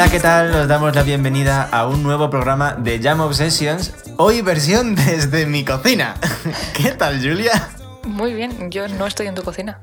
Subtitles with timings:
[0.00, 0.54] Hola, ¿qué tal?
[0.54, 5.62] Os damos la bienvenida a un nuevo programa de Jam Obsessions, hoy versión desde mi
[5.62, 6.14] cocina.
[6.72, 7.68] ¿Qué tal, Julia?
[8.04, 9.80] Muy bien, yo no estoy en tu cocina.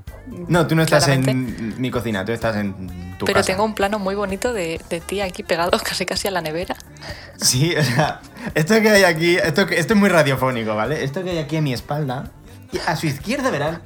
[0.47, 1.29] No, tú no estás Claramente.
[1.29, 2.73] en mi cocina, tú estás en
[3.19, 3.45] tu Pero casa.
[3.51, 6.75] tengo un plano muy bonito de, de ti aquí pegado casi casi a la nevera.
[7.39, 8.21] Sí, o sea,
[8.55, 11.03] esto que hay aquí, esto, esto es muy radiofónico, ¿vale?
[11.03, 12.31] Esto que hay aquí a mi espalda,
[12.71, 13.83] y a su izquierda verán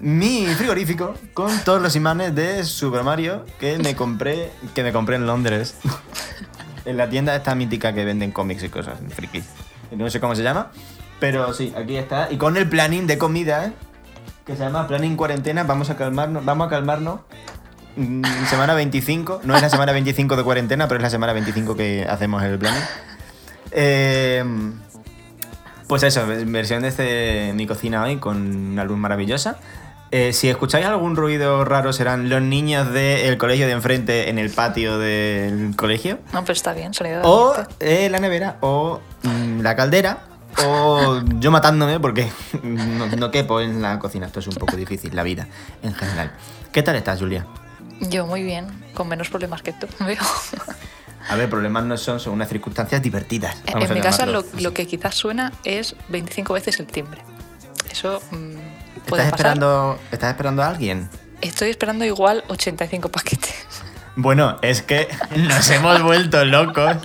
[0.00, 5.16] mi frigorífico con todos los imanes de Super Mario que me compré, que me compré
[5.16, 5.76] en Londres.
[6.84, 9.42] en la tienda esta mítica que venden cómics y cosas, friki.
[9.92, 10.70] No sé cómo se llama,
[11.18, 12.30] pero sí, aquí está.
[12.30, 13.72] Y con el planning de comida, ¿eh?
[14.46, 17.20] que se llama Planning Cuarentena, vamos a calmarnos, vamos a calmarnos.
[17.96, 21.76] Mm, Semana 25, no es la semana 25 de cuarentena, pero es la semana 25
[21.76, 22.82] que hacemos el planning.
[23.72, 24.44] Eh,
[25.88, 28.36] pues eso, versión desde mi cocina hoy con
[28.72, 29.58] una luz maravillosa.
[30.10, 34.50] Eh, si escucháis algún ruido raro serán los niños del colegio de enfrente en el
[34.50, 36.18] patio del colegio.
[36.32, 40.20] No, pero está bien, sonido de O eh, la nevera, o mm, la caldera,
[40.64, 42.30] o yo matándome porque
[42.62, 44.26] no, no quepo en la cocina.
[44.26, 45.46] Esto es un poco difícil, la vida
[45.82, 46.32] en general.
[46.72, 47.46] ¿Qué tal estás, Julia?
[48.00, 50.22] Yo muy bien, con menos problemas que tú, veo.
[51.28, 53.56] A ver, problemas no son, son unas circunstancias divertidas.
[53.66, 57.20] En, vamos en mi casa lo, que quizás suena es 25 veces el timbre.
[57.90, 58.57] Eso mm,
[59.08, 59.46] puede ¿Estás pasar.
[59.52, 61.08] esperando, ¿Estás esperando a alguien?
[61.40, 63.54] Estoy esperando igual 85 paquetes.
[64.16, 66.96] Bueno, es que nos hemos vuelto locos.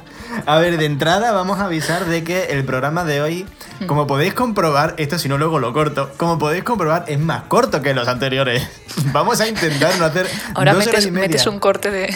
[0.48, 3.46] A ver, de entrada vamos a avisar de que el programa de hoy,
[3.86, 7.84] como podéis comprobar, esto si no luego lo corto, como podéis comprobar es más corto
[7.84, 8.68] que los anteriores.
[9.12, 11.28] Vamos a intentar no hacer Ahora dos horas metes, y media.
[11.28, 12.16] metes un corte de,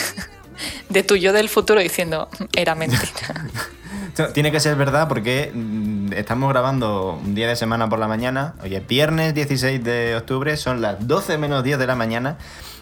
[0.89, 3.05] de tu yo del futuro diciendo, era mentira.
[4.17, 8.07] Esto Tiene que ser verdad porque mm, estamos grabando un día de semana por la
[8.07, 8.55] mañana.
[8.63, 12.37] Hoy es viernes 16 de octubre, son las 12 menos 10 de la mañana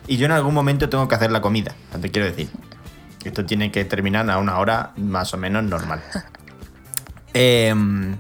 [0.08, 1.76] y yo en algún momento tengo que hacer la comida.
[2.02, 2.48] Te quiero decir.
[3.26, 6.02] Esto tiene que terminar a una hora más o menos normal.
[7.38, 8.16] Em,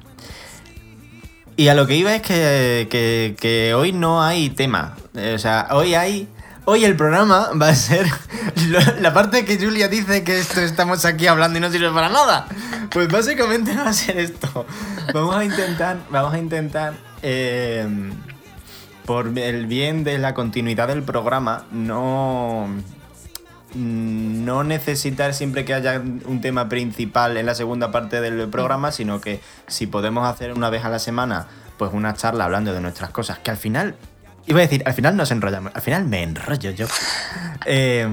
[1.56, 4.98] y a lo que iba es que, que- que hoy no hay tema.
[5.34, 6.28] O sea, hoy hay.
[6.68, 8.08] Hoy el programa va a ser
[9.00, 12.48] la parte que Julia dice que esto estamos aquí hablando y no sirve para nada.
[12.90, 14.66] Pues básicamente va a ser esto.
[15.14, 15.98] Vamos a intentar.
[16.10, 16.94] Vamos a intentar.
[17.22, 17.88] eh,
[19.06, 22.68] por el bien de la continuidad del programa, no.
[23.76, 29.20] No necesitar siempre que haya un tema principal en la segunda parte del programa, sino
[29.20, 33.10] que si podemos hacer una vez a la semana, pues una charla hablando de nuestras
[33.10, 33.96] cosas, que al final,
[34.48, 36.88] iba a decir, al final nos enrollamos, al final me enrollo yo.
[37.66, 38.08] Eh,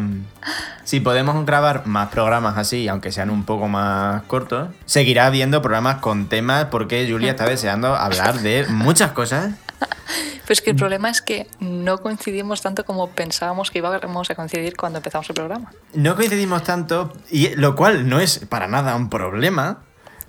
[0.85, 5.97] si podemos grabar más programas así, aunque sean un poco más cortos, seguirá habiendo programas
[5.97, 9.53] con temas porque Julia está deseando hablar de muchas cosas.
[9.79, 14.35] Pero es que el problema es que no coincidimos tanto como pensábamos que íbamos a
[14.35, 15.73] coincidir cuando empezamos el programa.
[15.95, 19.83] No coincidimos tanto, y lo cual no es para nada un problema.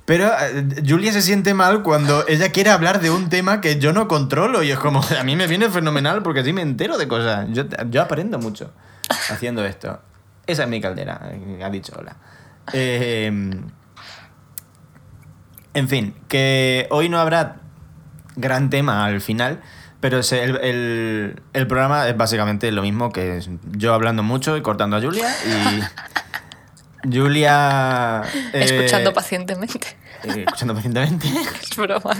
[0.06, 3.94] Pero eh, Julia se siente mal cuando ella quiere hablar de un tema que yo
[3.94, 7.08] no controlo y es como, a mí me viene fenomenal porque así me entero de
[7.08, 7.48] cosas.
[7.52, 8.72] Yo, yo aprendo mucho
[9.30, 10.02] haciendo esto.
[10.46, 12.18] Esa es mi caldera, eh, ha dicho hola.
[12.74, 13.28] Eh,
[15.74, 17.58] en fin, que hoy no habrá
[18.36, 19.62] gran tema al final,
[20.00, 24.98] pero el, el- el programa es básicamente lo mismo que yo hablando mucho y cortando
[24.98, 25.82] a Julia y
[27.12, 28.22] Julia...
[28.54, 29.88] eh, Escuchando pacientemente.
[30.24, 31.28] eh, escuchando pacientemente.
[31.62, 32.16] Es broma.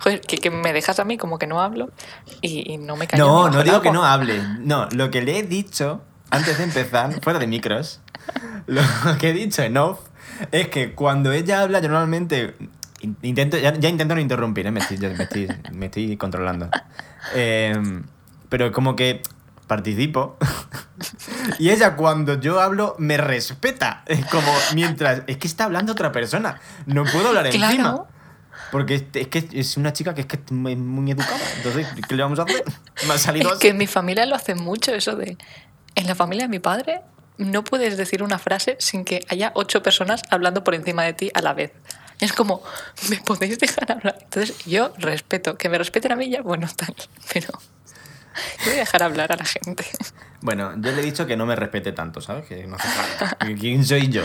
[0.00, 1.90] Joder, que, que me dejas a mí como que no hablo
[2.40, 3.24] y, y no me callo.
[3.26, 4.40] No, no digo que no hable.
[4.60, 8.00] No, lo que le he dicho antes de empezar, fuera de micros,
[8.66, 8.80] lo
[9.20, 10.00] que he dicho en off
[10.52, 12.54] es que cuando ella habla, yo normalmente
[13.00, 14.70] in- intento, ya, ya intento no interrumpir, ¿eh?
[14.70, 16.70] me, estoy, me, estoy, me estoy controlando.
[17.34, 17.74] Eh,
[18.48, 19.22] pero como que
[19.66, 20.36] participo.
[21.58, 24.02] y ella cuando yo hablo me respeta.
[24.06, 25.22] Es como mientras...
[25.26, 26.60] Es que está hablando otra persona.
[26.86, 27.70] No puedo hablar Claro.
[27.72, 28.04] encima.
[28.70, 30.72] Porque es, que es una chica que es que es muy,
[31.12, 31.38] educada.
[31.56, 32.64] Entonces, ¿qué le vamos a hacer?
[33.06, 33.62] Me ha salido Es así.
[33.62, 35.36] que en mi familia lo hace mucho eso de...
[35.94, 37.02] En la familia de mi padre
[37.38, 41.30] no puedes decir una frase sin que haya ocho personas hablando por encima de ti
[41.34, 41.72] a la vez.
[42.20, 42.62] Es como,
[43.10, 44.16] ¿me podéis dejar hablar?
[44.22, 46.94] Entonces yo respeto, que me respeten a mí ya, bueno, tal,
[47.32, 47.48] pero
[48.64, 49.84] voy a dejar hablar a la gente.
[50.40, 52.46] Bueno, yo le he dicho que no me respete tanto, ¿sabes?
[52.46, 53.36] Que no hace falta.
[53.58, 54.22] ¿Quién soy yo?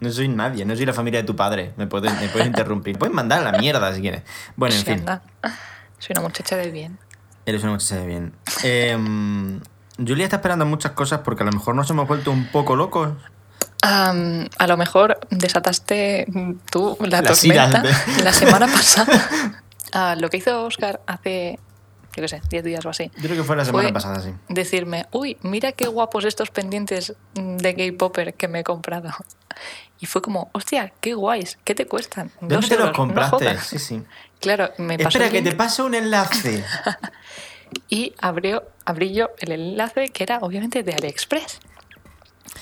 [0.00, 1.72] No soy nadie, no soy la familia de tu padre.
[1.76, 2.98] Me puedes, me puedes interrumpir.
[2.98, 4.22] Puedes mandar a la mierda si quieres.
[4.56, 4.98] Bueno, en Sí, fin.
[5.00, 5.22] anda.
[5.98, 6.98] Soy una muchacha de bien.
[7.46, 8.34] Eres una muchacha de bien.
[8.62, 9.60] Em,
[9.98, 13.12] Julia está esperando muchas cosas porque a lo mejor nos hemos vuelto un poco locos.
[13.82, 16.26] A lo mejor desataste
[16.70, 19.62] tú la iras tormenta de- la semana pasada.
[19.92, 21.58] Ah, lo que hizo Oscar hace
[22.16, 23.10] yo qué sé, 10 días o así.
[23.16, 24.30] Yo creo que fue la semana Fue pasada, sí.
[24.48, 29.10] Decirme, uy, mira qué guapos estos pendientes mm, de gay popper que me he comprado.
[30.00, 32.30] Y fue como, hostia, qué guays, ¿qué te cuestan?
[32.40, 33.36] ¿Dónde Dos te los euros, no compraste?
[33.36, 33.66] jodas".
[33.66, 34.02] sí, sí.
[34.40, 36.64] Claro, me pasó Espera, que te paso un enlace.
[37.88, 41.60] y abrió, abrí yo el enlace que era obviamente de AliExpress.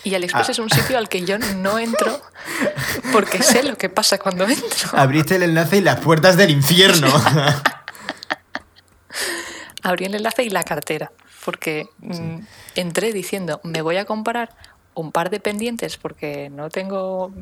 [0.05, 0.53] Y AliExpress Ah.
[0.53, 2.21] es un sitio al que yo no entro
[3.13, 4.91] porque sé lo que pasa cuando entro.
[4.93, 7.09] Abriste el enlace y las puertas del infierno.
[9.83, 11.11] Abrí el enlace y la cartera
[11.45, 12.39] porque mm,
[12.77, 14.51] entré diciendo, me voy a comprar
[14.95, 17.33] un par de pendientes porque no tengo,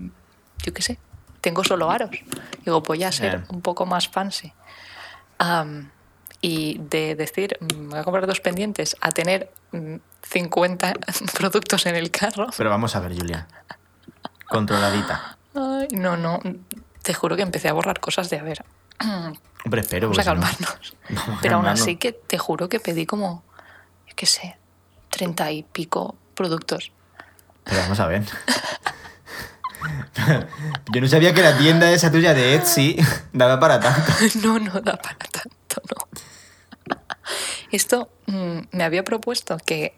[0.63, 0.99] yo qué sé,
[1.41, 2.11] tengo solo aros.
[2.65, 4.53] Digo, voy a ser un poco más fancy.
[6.43, 10.95] Y de decir, mm, me voy a comprar dos pendientes a tener mm, 50
[11.35, 12.47] productos en el carro.
[12.57, 13.47] Pero vamos a ver, Julia.
[14.49, 15.37] Controladita.
[15.55, 16.41] Ay, no, no,
[17.03, 18.65] te juro que empecé a borrar cosas de a ver.
[19.65, 20.09] Hombre, espero.
[20.09, 20.97] Vamos a no- calmarnos.
[21.37, 23.43] A Pero aún así que te juro que pedí como,
[24.07, 24.57] yo qué sé,
[25.11, 26.93] treinta y pico productos.
[27.65, 28.25] Pero vamos a ver.
[30.93, 32.97] Yo no sabía que la tienda esa tuya de Etsy
[33.33, 34.13] daba para tanto.
[34.43, 36.97] No, no da para tanto, no.
[37.71, 39.95] Esto mm, me había propuesto que,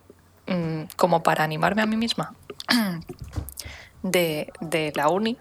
[0.47, 2.35] mm, como para animarme a mí misma
[4.03, 5.37] de, de la uni,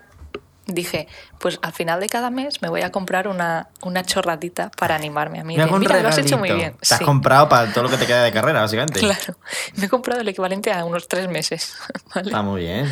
[0.73, 1.07] dije,
[1.39, 5.39] pues al final de cada mes me voy a comprar una, una chorradita para animarme
[5.39, 5.57] a mí.
[5.57, 6.73] Me Mira, lo has hecho muy bien.
[6.73, 8.99] Te has Sí, comprado para todo lo que te queda de carrera, básicamente.
[8.99, 9.37] claro.
[9.75, 11.75] Me he comprado el equivalente a unos tres meses.
[12.15, 12.27] ¿vale?
[12.29, 12.91] Está muy bien.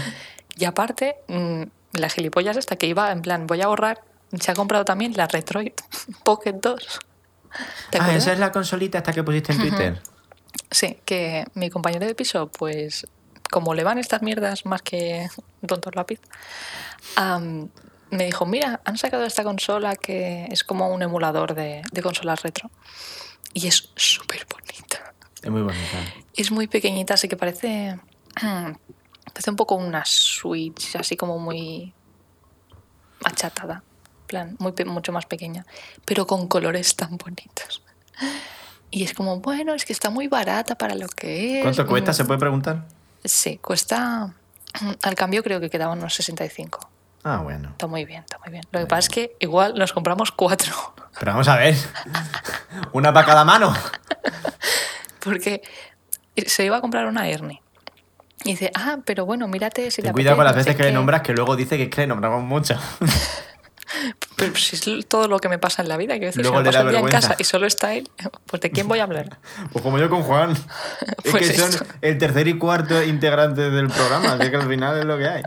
[0.57, 4.01] Y aparte, mm, la gilipollas esta que iba en plan, voy a ahorrar,
[4.39, 5.73] se ha comprado también la Retroid
[6.23, 6.99] Pocket 2.
[7.89, 10.01] ¿Te Ah, esa es la consolita esta que pusiste en Twitter.
[10.69, 13.07] Sí, que mi compañero de piso, pues
[13.49, 15.27] como le van estas mierdas más que
[15.65, 16.19] tonto lápiz,
[17.17, 22.41] me dijo, mira, han sacado esta consola que es como un emulador de, de consolas
[22.41, 22.69] retro.
[23.53, 25.13] Y es súper bonita.
[25.41, 25.97] Es muy bonita.
[26.35, 27.99] Es muy pequeñita, así que parece,
[29.33, 31.93] parece un poco una Switch, así como muy
[33.23, 33.83] achatada,
[34.27, 35.65] plan, muy, mucho más pequeña,
[36.05, 37.83] pero con colores tan bonitos.
[38.91, 41.61] Y es como, bueno, es que está muy barata para lo que es.
[41.61, 42.09] ¿Cuánto cuesta?
[42.09, 42.87] Mm, ¿Se puede preguntar?
[43.23, 44.33] Sí, cuesta,
[45.03, 46.89] al cambio creo que quedaban unos 65.
[47.23, 47.69] Ah, bueno.
[47.71, 48.63] Está muy bien, está muy bien.
[48.71, 50.73] Lo que pasa es que igual nos compramos cuatro,
[51.19, 51.75] Pero vamos a ver.
[52.93, 53.73] Una para cada mano.
[55.19, 55.61] porque
[56.47, 57.61] se iba a comprar una Ernie.
[58.45, 60.89] Y dice, ah, pero bueno, mírate si te Ten cuidado con las veces que le
[60.89, 60.95] qué".
[60.95, 62.75] nombras que luego dice que es que le nombramos mucho.
[64.35, 66.57] Pero si es todo lo que me pasa en la vida, que a veces Luego
[66.59, 67.27] si me le da paso el día en vergüenza.
[67.29, 68.07] casa y solo está él,
[68.45, 69.39] pues ¿de quién voy a hablar?
[69.73, 70.51] Pues como yo con Juan.
[70.51, 71.85] Es Pues que son esto.
[72.01, 75.43] el tercer y cuarto integrante del programa, así que al final es lo que hay.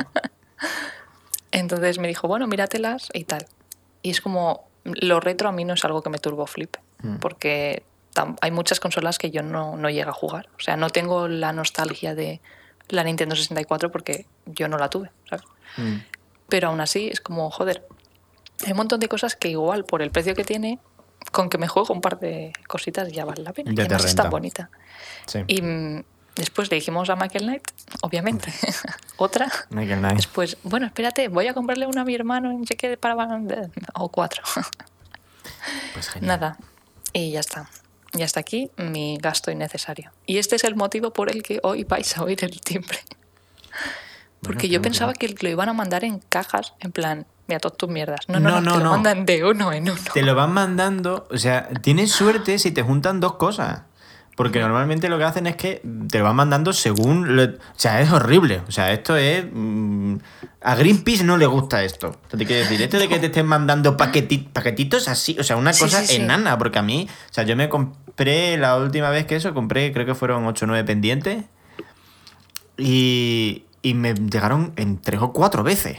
[1.53, 3.47] Entonces me dijo, bueno, míratelas y tal.
[4.03, 7.17] Y es como, lo retro a mí no es algo que me turbo flip, Mm.
[7.17, 7.83] porque
[8.41, 10.49] hay muchas consolas que yo no, no llego a jugar.
[10.57, 12.41] O sea, no tengo la nostalgia de
[12.89, 15.45] la Nintendo 64 porque yo no la tuve, ¿sabes?
[15.79, 15.97] Mm.
[16.49, 17.87] Pero aún así es como, joder,
[18.65, 20.79] hay un montón de cosas que igual por el precio que tiene,
[21.33, 23.73] con que me juego un par de cositas ya vale la pena.
[23.75, 24.31] Ya y además es tan renta.
[24.31, 24.71] bonita.
[25.27, 25.41] Sí.
[25.49, 25.63] Y
[26.37, 27.63] después le dijimos a Michael Knight,
[28.03, 28.53] obviamente,
[29.17, 29.51] otra.
[29.71, 30.17] Michael Knight.
[30.17, 33.17] Después, bueno, espérate, voy a comprarle una a mi hermano en cheque para...
[33.95, 34.43] O cuatro.
[35.93, 36.41] Pues genial.
[36.41, 36.57] Nada.
[37.13, 37.69] Y ya está.
[38.15, 40.11] Y hasta aquí mi gasto innecesario.
[40.27, 42.99] Y este es el motivo por el que hoy vais a oír el timbre.
[44.43, 47.79] Porque qué yo pensaba que lo iban a mandar en cajas, en plan, mira, todas
[47.79, 48.29] tus mierdas.
[48.29, 48.91] No, no, No, no, no, te lo no.
[48.93, 50.01] mandan de uno en uno.
[50.13, 53.83] Te lo van mandando, o sea, tienes suerte si te juntan dos cosas.
[54.35, 57.37] Porque normalmente lo que hacen es que te lo van mandando según...
[57.37, 58.63] lo- o sea, es horrible.
[58.67, 59.45] O sea, esto es...
[59.53, 60.17] mm,
[60.63, 62.09] a Greenpeace no le gusta esto.
[62.09, 65.43] O sea, te quiero decir, esto de que te estén mandando paqueti- paquetitos así, o
[65.45, 66.23] sea, una cosa sí, sí.
[66.23, 66.57] enana.
[66.57, 70.07] Porque a mí, o sea, yo me compré la última vez que eso, compré, creo
[70.07, 71.45] que fueron 8 o 9 pendientes.
[72.79, 75.99] Y, y me llegaron en tres o cuatro veces.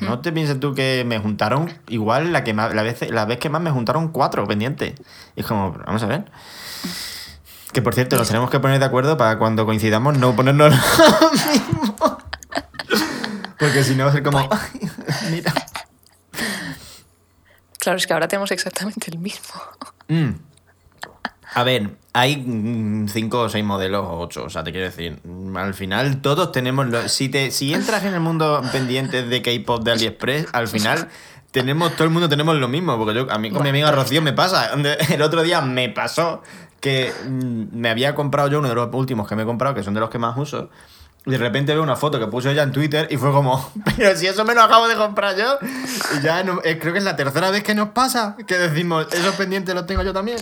[0.00, 3.38] No te pienses tú que me juntaron igual la que más, la vez, la vez
[3.38, 4.94] que más me juntaron cuatro pendientes.
[5.36, 6.24] Y es como, vamos a ver.
[7.74, 11.30] Que por cierto, nos tenemos que poner de acuerdo para cuando coincidamos no ponernos lo
[11.52, 12.18] mismo.
[13.58, 14.38] Porque si no va a ser como.
[14.38, 14.90] "Ay,
[15.30, 15.52] Mira.
[17.80, 19.60] Claro, es que ahora tenemos exactamente el mismo.
[20.08, 20.30] Mm.
[21.56, 25.20] A ver, hay mm, cinco o seis modelos o ocho, o sea, te quiero decir,
[25.22, 26.86] mm, al final todos tenemos...
[26.88, 31.08] lo- si, te, si entras en el mundo pendiente de K-pop de AliExpress, al final
[31.52, 34.20] tenemos, todo el mundo tenemos lo mismo, porque yo, a mí con mi amiga Rocío
[34.22, 34.70] me pasa,
[35.10, 36.42] el otro día me pasó
[36.84, 39.82] que mm, me había comprado yo uno de los últimos que me he comprado, que
[39.82, 40.68] son de los que más uso,
[41.24, 44.14] y de repente veo una foto que puso ella en Twitter y fue como, pero
[44.14, 45.58] si eso me lo acabo de comprar yo.
[46.18, 49.06] Y ya no- eh, creo que es la tercera vez que nos pasa que decimos,
[49.12, 50.36] esos pendientes los tengo yo también.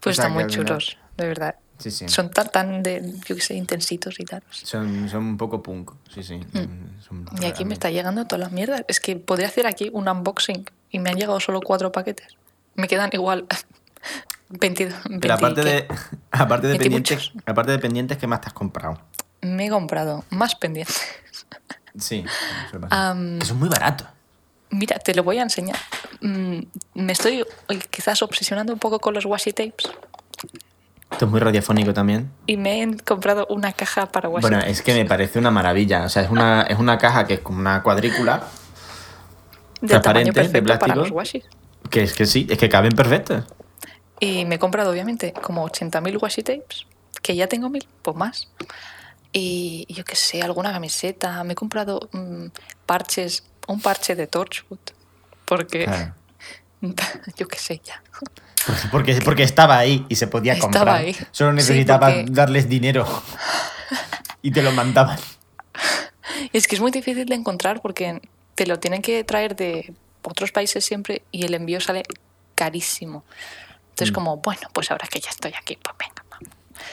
[0.00, 1.56] Pues O sea, están muy final- chulos, de verdad.
[1.78, 2.08] Sí, sí.
[2.08, 4.42] Son tan, tan de, yo qué sé, intensitos y tal.
[4.50, 6.38] Son, son un poco punk, sí, sí.
[6.52, 7.42] Son Mm.
[7.42, 8.84] Y aquí me está llegando toda la mierda.
[8.86, 12.36] Es que podría hacer aquí un unboxing y me han llegado solo cuatro paquetes.
[12.76, 13.46] Me quedan igual
[14.50, 14.94] 22.
[15.20, 15.86] Pero aparte de,
[16.30, 19.00] aparte de 20 pendientes, aparte de pendientes, ¿qué más te has comprado?
[19.40, 21.00] Me he comprado más pendientes.
[21.98, 22.24] Sí,
[22.70, 24.06] Que son muy baratos.
[24.70, 25.76] Mira, te lo voy a enseñar.
[26.20, 26.60] Mm,
[26.94, 27.44] me estoy
[27.90, 29.90] quizás obsesionando un poco con los washi tapes
[31.10, 32.30] Esto es muy radiofónico también.
[32.46, 35.50] y me he comprado una caja para washi Bueno, tapes es que me parece una
[35.50, 36.04] maravilla.
[36.04, 38.44] O sea, es una, es una caja que es como una cuadrícula,
[39.80, 41.18] de transparente, de perfecto para plástico.
[41.18, 41.32] los
[41.90, 43.44] que es que sí, es que caben perfectos.
[44.20, 46.86] Y me he comprado, obviamente, como 80.000 washi tapes,
[47.22, 48.48] que ya tengo mil, pues más.
[49.32, 51.42] Y yo qué sé, alguna camiseta.
[51.44, 52.46] Me he comprado mm,
[52.86, 54.78] parches, un parche de Torchwood,
[55.46, 56.14] porque Claro.
[57.36, 58.02] yo qué sé ya.
[58.92, 60.96] Porque, porque estaba ahí y se podía Estaba comprar.
[60.96, 61.16] ahí.
[61.30, 63.06] Solo Sí, necesitaba porque- darles dinero.
[64.42, 65.18] y te lo mandaban.
[66.52, 68.20] Es que es muy difícil de encontrar porque
[68.54, 72.02] te lo tienen que traer de otros países siempre y el envío sale
[72.54, 73.24] carísimo.
[74.00, 74.14] Entonces, Mm.
[74.14, 76.24] como, bueno, pues ahora que ya estoy aquí, pues venga.
[76.30, 76.48] vamos.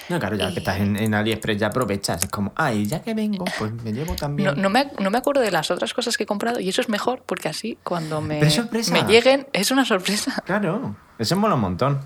[0.09, 2.23] No, claro, ya Y- que estás en, en AliExpress ya aprovechas.
[2.23, 4.49] Es como, ay, ya que vengo, pues me llevo también.
[4.55, 6.81] No, no, me, no me acuerdo de las otras cosas que he comprado y eso
[6.81, 10.43] es mejor porque así cuando me, me lleguen es una sorpresa.
[10.45, 11.99] Claro, eso mola un montón.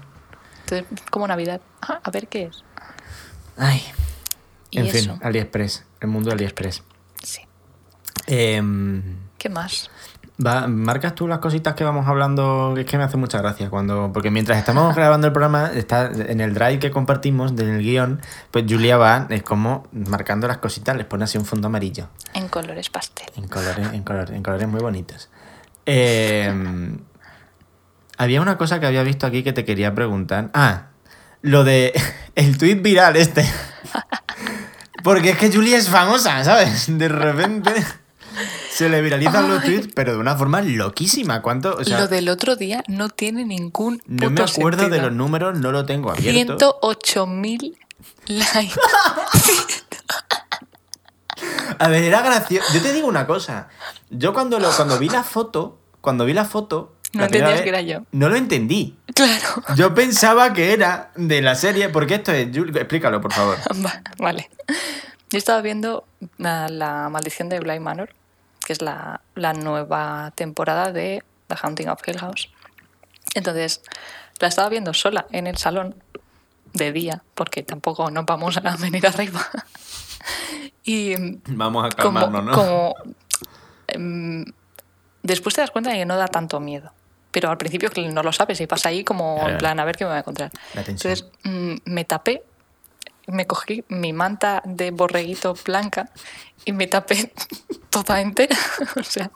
[0.66, 1.60] Entonces, como Navidad.
[1.82, 2.64] Ah, a ver qué es.
[3.58, 3.82] Ay.
[4.70, 4.98] Y En eso.
[5.14, 6.84] fin, AliExpress, el mundo de AliExpress.
[7.24, 7.42] Sí.
[8.28, 9.90] Em, ¿Qué más?
[10.46, 13.70] Va, marcas tú las cositas que vamos hablando, que es que me hace mucha gracia
[13.70, 18.22] cuando, porque mientras estamos grabando el programa, está en el drive que compartimos del guion,
[18.52, 22.48] pues Julia va, es como marcando las cositas, les pone así un fondo amarillo, En
[22.48, 23.28] colores pastel.
[23.36, 25.30] en colores, en colores, en colores muy bonitos.
[25.86, 27.00] Em,
[28.18, 30.50] había una cosa que había visto aquí que te quería preguntar.
[30.54, 30.88] Ah,
[31.42, 31.94] lo de
[32.36, 33.46] el tweet viral este.
[35.04, 36.86] Porque es que Julia es famosa, ¿sabes?
[36.98, 37.74] De repente
[38.86, 39.66] se le viralizan los Ay.
[39.70, 41.42] tweets, pero de una forma loquísima.
[41.42, 41.76] ¿Cuánto?
[41.78, 45.12] O sea, lo del otro día no tiene ningún no me puto acuerdo de los
[45.14, 46.80] números, no lo tengo abierto.
[46.82, 47.76] 108.000
[48.28, 48.76] likes.
[51.80, 52.68] A ver, era gracioso.
[52.74, 53.68] Yo te digo una cosa.
[54.10, 56.96] Yo cuando, lo, cuando vi la foto, cuando vi la foto...
[57.14, 58.04] No entendías vez, que era yo.
[58.14, 58.98] No lo entendí.
[59.14, 59.64] claro.
[59.76, 62.48] Yo pensaba que era de la serie, porque esto es...
[62.56, 63.58] Explícalo, por favor.
[63.86, 64.50] Va- Vale.
[65.30, 66.06] Yo estaba viendo
[66.38, 68.14] la, la maldición de Bly Manor,
[68.72, 72.50] que es la, la nueva temporada de The Haunting of Hill House.
[73.36, 73.82] Entonces,
[74.40, 75.96] la estaba viendo sola en el salón
[76.74, 79.46] de día, porque tampoco nos vamos a venir arriba.
[80.86, 81.16] y
[81.48, 82.52] Vamos a como, calmarnos, ¿no?
[82.64, 82.96] como,
[83.88, 84.46] em,
[85.22, 86.94] después te das cuenta de que no da tanto miedo.
[87.32, 90.06] Pero al principio no lo sabes y vas ahí como en plan a ver qué
[90.06, 90.52] me voy a encontrar.
[90.76, 92.44] Entonces mm, me tapé,
[93.32, 96.10] me cogí mi manta de borreguito blanca
[96.66, 97.32] y me tapé
[97.90, 98.56] toda entera.
[99.00, 99.32] o sea,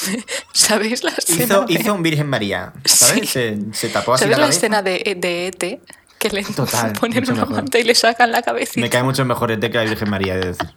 [0.52, 1.44] ¿sabéis la escena?
[1.44, 3.20] Hizo, de- hizo un Virgen María, ¿sabes?
[3.20, 3.26] Sí.
[3.26, 5.80] Se, se tapó así ¿Sabes la la escena de, de ET?
[6.18, 7.50] Que le Total, ponen una mejor.
[7.50, 8.80] manta y le sacan la cabecita.
[8.80, 10.68] Me cae mucho mejor este que la Virgen María, de decir.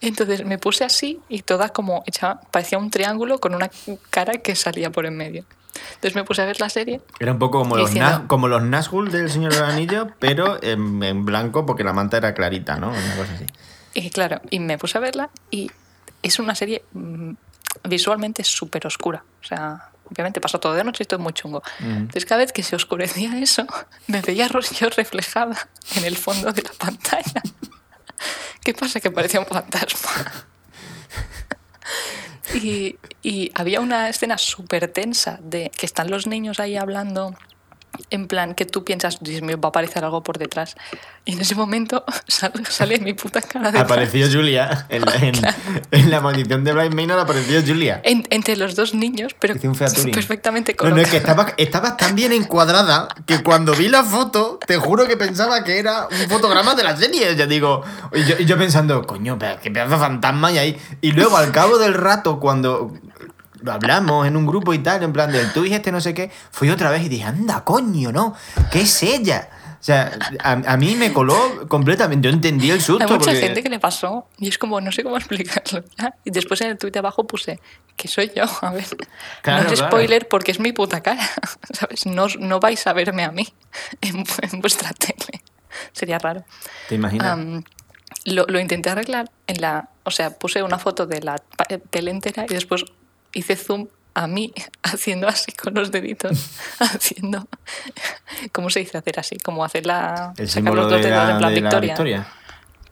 [0.00, 3.70] Entonces me puse así y toda como hecha, parecía un triángulo con una
[4.10, 5.44] cara que salía por en medio.
[5.94, 7.00] Entonces me puse a ver la serie.
[7.18, 11.02] Era un poco como los, Diciendo- como los Nazgûl del Señor del Anillo, pero en,
[11.02, 12.88] en blanco porque la manta era clarita, ¿no?
[12.90, 13.46] Una cosa así.
[13.94, 15.70] Y claro, y me puse a verla y
[16.22, 17.30] es una serie mm,
[17.88, 19.24] visualmente súper oscura.
[19.42, 21.62] O sea, obviamente pasó todo de noche y es muy chungo.
[21.80, 21.88] Ujú.
[21.90, 23.66] Entonces cada vez que se oscurecía eso,
[24.06, 25.56] me veía yo reflejada
[25.96, 27.42] en el fondo de la pantalla.
[28.62, 29.00] ¿Qué pasa?
[29.00, 30.10] Que parecía un fantasma.
[32.54, 37.34] Y, y había una escena súper tensa de que están los niños ahí hablando
[38.10, 40.76] en plan que tú piensas, Dios mío, va a aparecer algo por detrás.
[41.24, 44.86] Y en ese momento sal- sale mi puta cara de Apareció Julia.
[44.88, 45.34] En la, en,
[45.90, 48.00] en la maldición de Blind Manor apareció Julia.
[48.04, 49.54] En- entre los dos niños, pero
[50.12, 50.96] perfectamente No, colocado.
[50.96, 55.06] no, es que estaba, estabas tan bien encuadrada que cuando vi la foto, te juro
[55.06, 57.34] que pensaba que era un fotograma de la serie.
[57.36, 60.80] Ya digo, y yo, y yo pensando, coño, pero qué pedazo de fantasma hay ahí.
[61.00, 62.92] Y luego, al cabo del rato, cuando
[63.66, 66.30] hablamos en un grupo y tal, en plan del tú y este no sé qué,
[66.50, 68.34] fui otra vez y dije, anda, coño, no,
[68.70, 69.48] ¿qué es ella?
[69.78, 72.26] O sea, a, a mí me coló completamente.
[72.26, 73.04] Yo entendí el susto.
[73.04, 75.84] Hay mucha porque- gente que le pasó y es como, no sé cómo explicarlo.
[76.24, 77.60] Y después en el tuit de abajo puse
[77.94, 78.44] que soy yo.
[78.62, 78.84] A ver,
[79.42, 79.90] Claro, no es claro.
[79.92, 81.22] spoiler porque es mi puta cara.
[81.72, 82.04] ¿Sabes?
[82.06, 83.46] No, no vais a verme a mí
[84.00, 85.42] en, en vuestra tele.
[85.92, 86.44] Sería raro.
[86.88, 87.38] ¿Te imaginas?
[88.24, 89.90] Lo, lo intenté arreglar en la.
[90.02, 91.36] O sea, puse una foto de la
[91.90, 92.84] tele entera y después
[93.36, 94.52] hice zoom a mí
[94.82, 97.46] haciendo así con los deditos, haciendo,
[98.52, 99.36] ¿cómo se dice hacer así?
[99.38, 100.32] Como hacer la...
[100.36, 101.94] El sacar símbolo los dos de dedos la, en plan de la victoria.
[101.94, 102.26] victoria.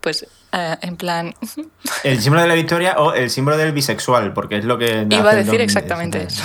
[0.01, 1.35] Pues eh, en plan,
[2.05, 5.07] El símbolo de la victoria o el símbolo del bisexual, porque es lo que.
[5.09, 6.45] iba a decir exactamente eso.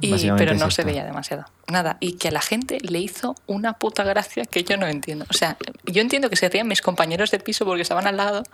[0.00, 1.44] Y, pero es no se veía demasiado.
[1.66, 5.26] Nada, y que a la gente le hizo una puta gracia que yo no entiendo.
[5.28, 8.44] O sea, yo entiendo que se rían mis compañeros de piso porque estaban al lado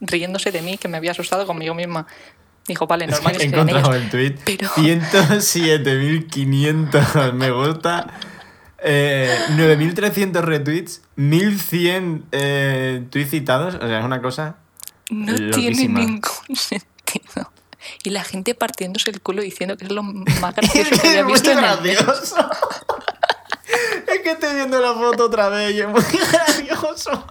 [0.00, 2.06] riéndose de mí, que me había asustado conmigo misma.
[2.66, 4.34] Dijo, vale, Es normal que que he encontrado el tweet.
[4.44, 8.06] Pero- 107.500 me gusta.
[8.78, 11.00] Eh, 9.300 retweets.
[11.16, 13.74] 1.100 eh, tweets citados.
[13.76, 14.56] O sea, es una cosa.
[15.10, 16.20] No tiene ningún
[16.54, 17.50] sentido.
[18.04, 21.20] Y la gente partiéndose el culo diciendo que es lo más Es gracioso que había
[21.20, 21.64] es muy en el.
[24.06, 27.26] Es que estoy viendo la foto otra vez y es muy gracioso.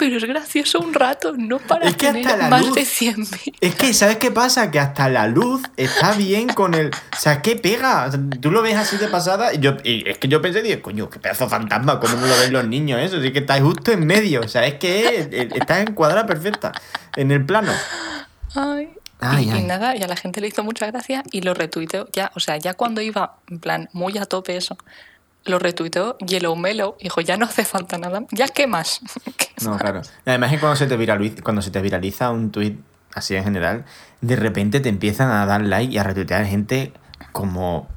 [0.00, 2.82] Pero es gracioso un rato, no para Es que hasta tener la más luz- de
[2.86, 3.54] 100.000.
[3.60, 4.70] Es que, ¿sabes qué pasa?
[4.70, 6.88] Que hasta la luz está bien con el.
[6.88, 8.06] O sea, que pega.
[8.06, 9.52] O sea, tú lo ves así de pasada.
[9.54, 12.26] Y, yo, y es que yo pensé, digo, coño, qué pedazo de fantasma, ¿cómo no
[12.26, 13.20] lo ven los niños eso?
[13.22, 14.40] Sí que está justo en medio.
[14.40, 16.72] O sea, es que es- está encuadrada perfecta.
[17.14, 17.70] En el plano.
[18.54, 18.88] Ay.
[19.22, 19.62] Ay, y, y ay.
[19.64, 22.56] nada, y a la gente le hizo mucha gracia y lo retuiteó ya, o sea,
[22.56, 24.78] ya cuando iba en plan muy a tope eso,
[25.44, 29.00] lo retuiteó Yellow Mellow y dijo, ya no hace falta nada, ya qué más.
[29.36, 30.02] ¿Qué No, claro.
[30.26, 32.76] Además, que cuando se te viraliza, cuando se te viraliza un tweet
[33.14, 33.84] así en general,
[34.20, 36.92] de repente te empiezan a dar like y a retuitear gente
[37.32, 37.88] como.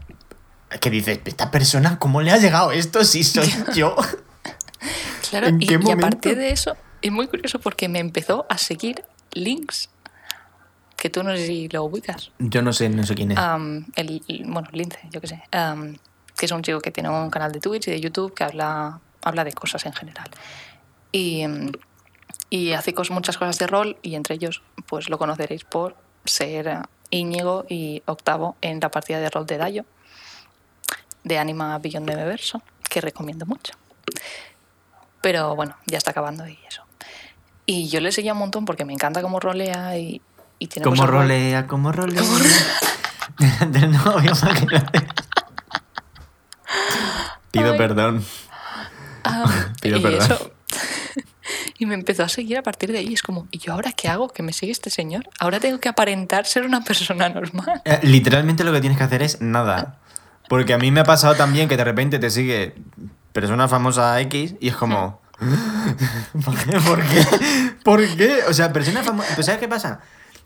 [0.82, 3.96] Que dices, esta persona, ¿cómo le ha llegado esto si soy yo?
[5.30, 6.00] Claro, ¿En y, qué y a momento?
[6.02, 9.90] partir de eso, es muy curioso porque me empezó a seguir links,
[10.98, 12.32] que tú no sé si lo ubicas.
[12.40, 13.38] Yo no sé, no sé quién es.
[13.96, 15.44] El, el- bueno, Lince, yo qué sé.
[16.38, 19.00] Que es un chico que tiene un canal de Twitch y de YouTube que habla,
[19.22, 20.30] habla de cosas en general.
[21.12, 21.46] Y,
[22.50, 26.80] y hace muchas cosas de rol y entre ellos pues lo conoceréis por ser
[27.10, 29.86] Íñigo y Octavo en la partida de rol de Dayo
[31.24, 33.74] de Anima Beyond the Verso, que recomiendo mucho.
[35.22, 36.84] Pero bueno, ya está acabando y eso.
[37.66, 40.22] Y yo le seguía un montón porque me encanta cómo rolea y,
[40.60, 41.22] y tiene ¿Cómo cosas guay.
[41.28, 41.68] rolea?
[41.68, 42.22] ¿Cómo rolea?
[43.68, 44.34] Del novio.
[47.52, 47.78] Pido Ay.
[47.78, 48.24] perdón.
[49.24, 50.22] Ah, Pido y perdón.
[50.22, 50.52] eso.
[51.80, 53.14] Y me empezó a seguir a partir de ahí.
[53.14, 54.30] Es como, ¿y yo ahora qué hago?
[54.30, 55.28] ¿Que me sigue este señor?
[55.40, 57.82] Ahora tengo que aparentar ser una persona normal.
[57.84, 59.98] Eh, Literalmente lo que tienes que hacer es nada.
[60.48, 62.76] Porque a mí me ha pasado también que de repente te sigue
[63.34, 65.22] persona famosa X y es como...
[66.46, 66.80] ¿Por qué?
[66.80, 67.26] ¿Por qué?
[67.84, 68.40] ¿Por qué?
[68.48, 69.30] O sea, persona famosa...
[69.32, 70.00] ¿Pero sabes qué pasa?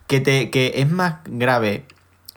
[0.07, 1.85] Que, te, que es más grave...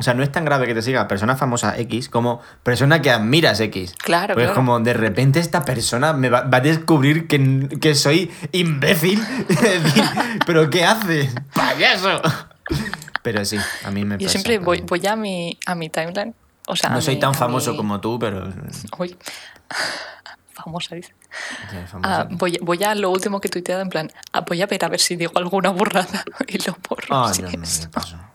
[0.00, 3.10] O sea, no es tan grave que te siga persona famosa X como persona que
[3.10, 3.94] admiras X.
[4.02, 4.56] Claro, Pues claro.
[4.56, 9.22] como, de repente esta persona me va, va a descubrir que, que soy imbécil.
[10.46, 11.34] ¿Pero qué haces?
[11.54, 12.20] ¡Payaso!
[13.22, 16.34] Pero sí, a mí me Yo pasa siempre voy, voy a mi, a mi timeline.
[16.66, 18.48] O sea, No soy mi- tan famoso mi- como tú, pero.
[18.98, 19.16] Uy.
[20.54, 21.14] Famosa, dice.
[22.02, 24.88] Ah, voy, voy a lo último que tuiteado, en plan, ah, voy a ver a
[24.88, 27.06] ver si digo alguna burrada y lo borro.
[27.24, 28.30] Ah, si no, no.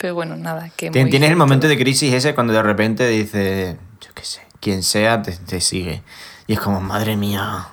[0.00, 0.70] Pero bueno, nada.
[0.78, 1.36] Que Tienes el cierto.
[1.36, 5.60] momento de crisis ese cuando de repente dice, yo qué sé, quien sea te, te
[5.60, 6.02] sigue.
[6.46, 7.68] Y es como, madre mía,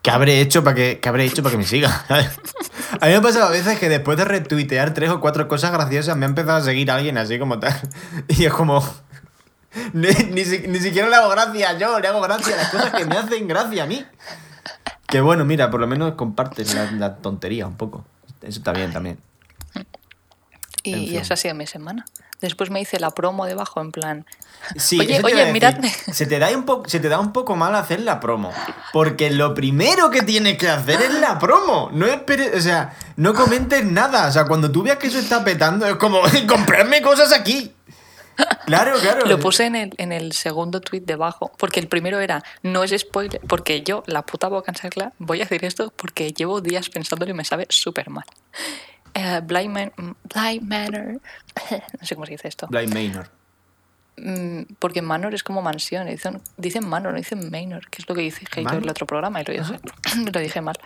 [0.00, 2.04] ¿qué habré hecho para que, qué habré hecho para que me siga?
[2.08, 5.72] a mí me ha pasado a veces que después de retuitear tres o cuatro cosas
[5.72, 7.74] graciosas me ha empezado a seguir alguien así como tal.
[8.28, 8.80] Y es como,
[9.94, 13.04] ni, ni ni siquiera le hago gracia yo, le hago gracia a las cosas que
[13.04, 14.06] me hacen gracia a mí.
[15.08, 18.04] Que bueno, mira, por lo menos compartes la, la tontería un poco.
[18.42, 19.18] Eso está bien también.
[20.84, 21.18] Y, en y fin.
[21.18, 22.04] esa ha sido mi semana.
[22.40, 24.26] Después me hice la promo debajo, en plan,
[24.76, 25.90] Sí, Oye, oye, miradme.
[26.12, 28.52] Se te, da un poco, se te da un poco mal hacer la promo.
[28.92, 31.90] Porque lo primero que tienes que hacer es la promo.
[31.92, 34.28] No esperes, o sea, no comentes nada.
[34.28, 37.72] O sea, cuando tú veas que eso está petando, es como, comprarme cosas aquí.
[38.66, 39.26] Claro, claro.
[39.26, 42.92] Lo puse en el, en el segundo tweet debajo, porque el primero era, no es
[42.98, 46.88] spoiler, porque yo, la puta boca en sacla, voy a decir esto porque llevo días
[46.88, 48.24] pensándolo y me sabe súper mal.
[49.14, 49.92] Eh, Blind, Man-
[50.34, 51.20] Blind Manor,
[52.00, 53.28] no sé cómo se dice esto, Blind Manor.
[54.16, 58.14] Mm, porque Manor es como mansión, dicen, dicen Manor, no dicen Manor, que es lo
[58.14, 58.82] que dice ¿Manor?
[58.82, 59.80] el otro programa y lo dije,
[60.32, 60.76] lo dije mal.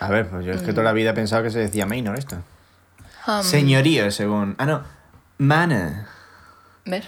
[0.00, 2.18] A ver, pues yo es que toda la vida he pensado que se decía Manor
[2.18, 2.36] esto.
[3.26, 4.54] Um, Señorío, según.
[4.58, 4.82] Ah, no.
[5.38, 5.92] Manor.
[6.86, 7.04] ¿Ves?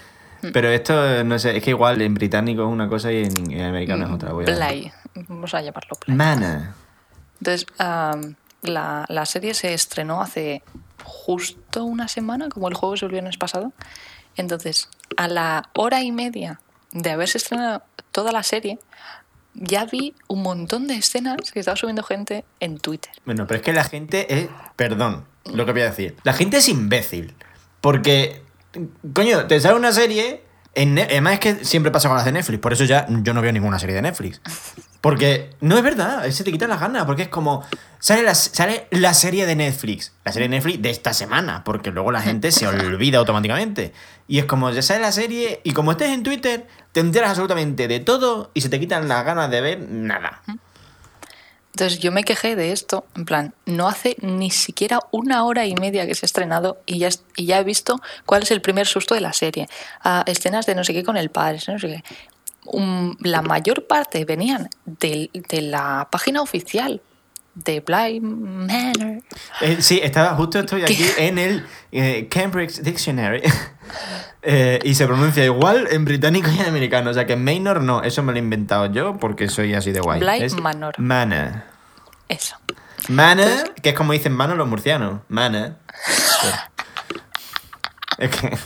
[0.52, 3.60] Pero esto, no sé, es que igual en británico es una cosa y en, en
[3.62, 4.32] americano es otra.
[4.32, 4.46] Voy a...
[4.46, 4.90] Play,
[5.28, 6.16] vamos a llamarlo Play.
[6.16, 6.60] Manor.
[7.40, 10.62] Entonces, am, la, la serie se estrenó hace
[11.04, 13.72] justo una semana, como el jueves o el viernes pasado.
[14.36, 16.60] Entonces, a la hora y media
[16.92, 18.78] de haberse estrenado toda la serie,
[19.54, 23.12] ya vi un montón de escenas que estaba subiendo gente en Twitter.
[23.24, 24.48] Bueno, pero es que la gente es.
[24.76, 26.16] Perdón, lo que voy a decir.
[26.22, 27.34] La gente es imbécil.
[27.80, 28.42] Porque
[29.12, 30.42] Coño, te sale una serie.
[30.74, 32.60] En Además, es que siempre pasa con las de Netflix.
[32.60, 34.40] Por eso ya yo no veo ninguna serie de Netflix.
[35.00, 37.04] Porque no es verdad, se te quitan las ganas.
[37.04, 37.64] Porque es como.
[37.98, 40.12] Sale la, sale la serie de Netflix.
[40.24, 41.64] La serie de Netflix de esta semana.
[41.64, 43.92] Porque luego la gente se olvida automáticamente.
[44.28, 45.60] Y es como, ya sale la serie.
[45.64, 48.50] Y como estés en Twitter, te enteras absolutamente de todo.
[48.54, 50.42] Y se te quitan las ganas de ver nada.
[51.72, 55.74] Entonces yo me quejé de esto, en plan, no hace ni siquiera una hora y
[55.76, 58.86] media que se ha estrenado y ya, y ya he visto cuál es el primer
[58.86, 59.68] susto de la serie.
[60.02, 62.04] Ah, escenas de no sé qué con el padre, no sé qué.
[63.20, 67.00] La mayor parte venían del- de, la página oficial
[67.64, 69.22] de Bly Manor.
[69.60, 73.42] Eh, sí, estaba justo estoy aquí en el eh, Cambridge Dictionary.
[74.42, 77.10] Eh, y se pronuncia igual en británico y en americano.
[77.10, 80.00] O sea que Manor no, eso me lo he inventado yo porque soy así de
[80.00, 80.22] guay.
[80.40, 80.94] Es Manor.
[80.98, 81.64] Manor.
[82.26, 82.56] Eso.
[83.08, 85.20] Manor, que es como dicen mano los murcianos.
[85.28, 85.74] Manor.
[86.06, 86.48] Sí.
[88.16, 88.56] Es que.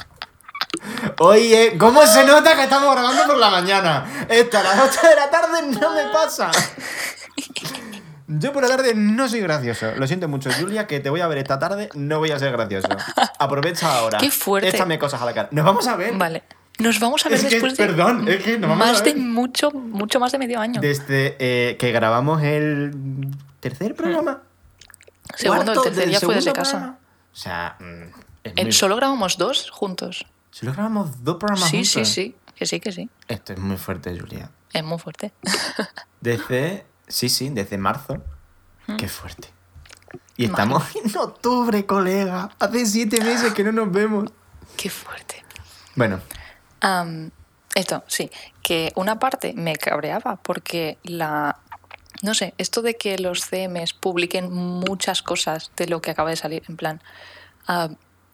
[1.19, 4.27] Oye, ¿cómo se nota que estamos grabando por la mañana?
[4.29, 6.51] Esto a las 8 de la tarde no me pasa.
[8.39, 9.93] Yo por la tarde no soy gracioso.
[9.97, 12.53] Lo siento mucho, Julia, que te voy a ver esta tarde, no voy a ser
[12.53, 12.89] gracioso.
[13.39, 14.19] Aprovecha ahora.
[14.19, 14.69] Qué fuerte.
[14.71, 15.49] Échame cosas a la cara.
[15.53, 16.43] Nos vamos a ver Vale.
[16.79, 19.05] Nos vamos a ver Es que, después de perdón, es que nos vamos a más
[19.05, 19.23] de ver.
[19.23, 20.81] mucho, mucho más de medio año.
[20.81, 22.93] desde eh, que grabamos el
[23.61, 24.43] tercer programa.
[25.37, 26.71] Segundo, el tercer ya fue desde casa.
[26.73, 26.99] programa.
[27.33, 27.85] O sea, mm,
[28.45, 30.27] es En- muy- solo grabamos dos juntos.
[30.51, 31.93] Solo grabamos dos programas Sí, juntos.
[31.93, 32.35] sí, sí.
[32.57, 33.09] Que sí, que sí.
[33.29, 34.51] Esto es muy fuerte, Julia.
[34.73, 35.33] Es muy fuerte.
[36.21, 38.23] Desde, sí, sí, desde marzo.
[38.99, 39.49] Qué fuerte.
[40.37, 42.51] Y estamos en octubre, colega.
[42.59, 44.31] Hace siete meses que no nos vemos.
[44.77, 45.45] Qué fuerte.
[45.95, 46.21] Bueno,
[46.81, 47.31] Am,
[47.75, 48.31] esto, sí,
[48.63, 51.59] que una parte me cabreaba porque la...
[52.23, 56.37] No sé, esto de que los CMs publiquen muchas cosas de lo que acaba de
[56.37, 57.03] salir, en plan,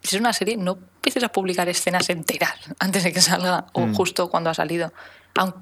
[0.02, 3.87] si es una serie, no empieces a publicar escenas enteras antes de que salga o
[3.87, 3.94] Mm.
[3.94, 4.92] justo cuando ha salido.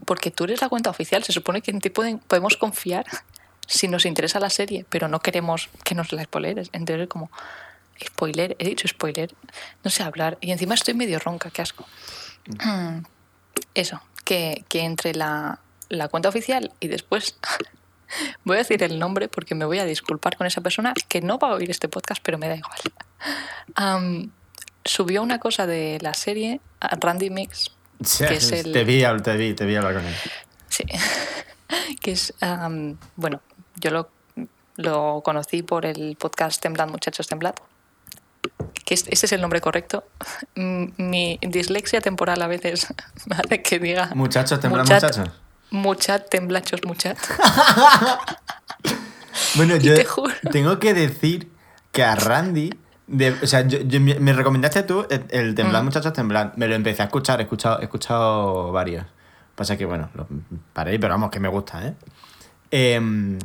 [0.05, 3.07] Porque tú eres la cuenta oficial, se supone que en ti podemos confiar
[3.67, 6.71] si nos interesa la serie, pero no queremos que nos la spoileres.
[6.73, 7.31] Entonces, como,
[8.05, 9.35] spoiler, he dicho spoiler,
[9.85, 10.39] no sé hablar.
[10.41, 11.87] Y encima estoy medio ronca, qué asco.
[13.75, 17.37] Eso, que, que entre la, la cuenta oficial y después
[18.45, 21.39] voy a decir el nombre porque me voy a disculpar con esa persona que no
[21.39, 22.79] va a oír este podcast, pero me da igual.
[24.85, 29.55] Subió una cosa de la serie Randy Mix, que es el, te, vi, te vi,
[29.55, 30.15] te vi hablar con él.
[30.69, 30.85] Sí.
[32.01, 32.35] que es,
[33.17, 33.41] bueno,
[33.77, 34.11] yo lo,
[34.77, 37.55] lo conocí por el podcast Temblad, muchachos, temblad.
[38.85, 40.05] Que es- ese es el nombre correcto.
[40.55, 42.87] Mi dislexia temporal a veces
[43.27, 44.11] me hace que diga.
[44.15, 45.31] Muchachos, muchat- muchachos.
[45.71, 47.19] Muchat, temblachos, muchat.
[49.55, 50.35] Bueno, Y yo te juro.
[50.51, 51.51] tengo que decir
[51.93, 52.71] que a Randy,
[53.09, 55.85] de- o sea, yo- yo- me me recomendaste tú el, Mm.
[55.85, 56.55] muchachos, Temblad.
[56.57, 59.05] Me lo empecé a escuchar, he escuchado, he escuchado varios.
[59.57, 60.27] Pasa que, bueno, lo
[60.73, 61.94] paré, pero vamos, que me gusta, ¿eh?
[62.71, 63.38] Em,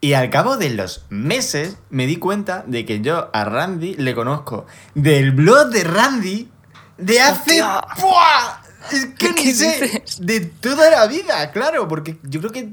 [0.00, 4.14] y al cabo de los meses me di cuenta de que yo a Randy le
[4.14, 6.50] conozco del blog de Randy
[6.98, 7.62] de hace...
[7.62, 8.60] ¡Buah!
[8.92, 10.18] Es que ¿Qué ni sé, dices?
[10.26, 12.70] de toda la vida, claro, porque yo creo que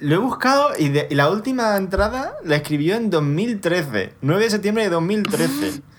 [0.00, 4.50] lo he buscado y, de- y la última entrada la escribió en 2013, 9 de
[4.50, 5.82] septiembre de 2013.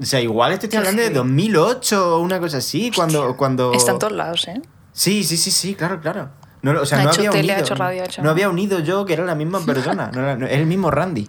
[0.00, 1.18] O sea, igual estoy hablando de heavy.
[1.18, 3.36] 2008 o una cosa así, cuando...
[3.36, 3.74] cuando...
[3.74, 4.62] Está en todos lados, ¿eh?
[4.94, 6.30] Sí, sí, sí, sí, claro, claro.
[6.62, 8.78] No, o sea, Ha no había tele, unido, hecho radio, ha hecho- no había unido
[8.78, 11.28] yo que era la misma persona, no era- no- es el mismo Randy.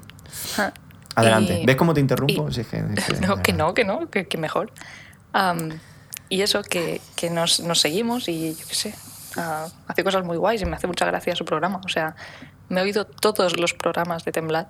[1.15, 1.59] Adelante.
[1.61, 2.47] Y- ¿Ves cómo te interrumpo?
[2.49, 4.71] y- Sí, es que- es que- No, que no, que no, que, que mejor.
[6.29, 8.95] Y eso, que, que nos, nos seguimos y yo qué sé,
[9.37, 11.81] ah, hace cosas muy guays y me hace mucha gracia su programa.
[11.85, 12.15] O sea,
[12.69, 14.67] me he oído todos los programas de Temblad.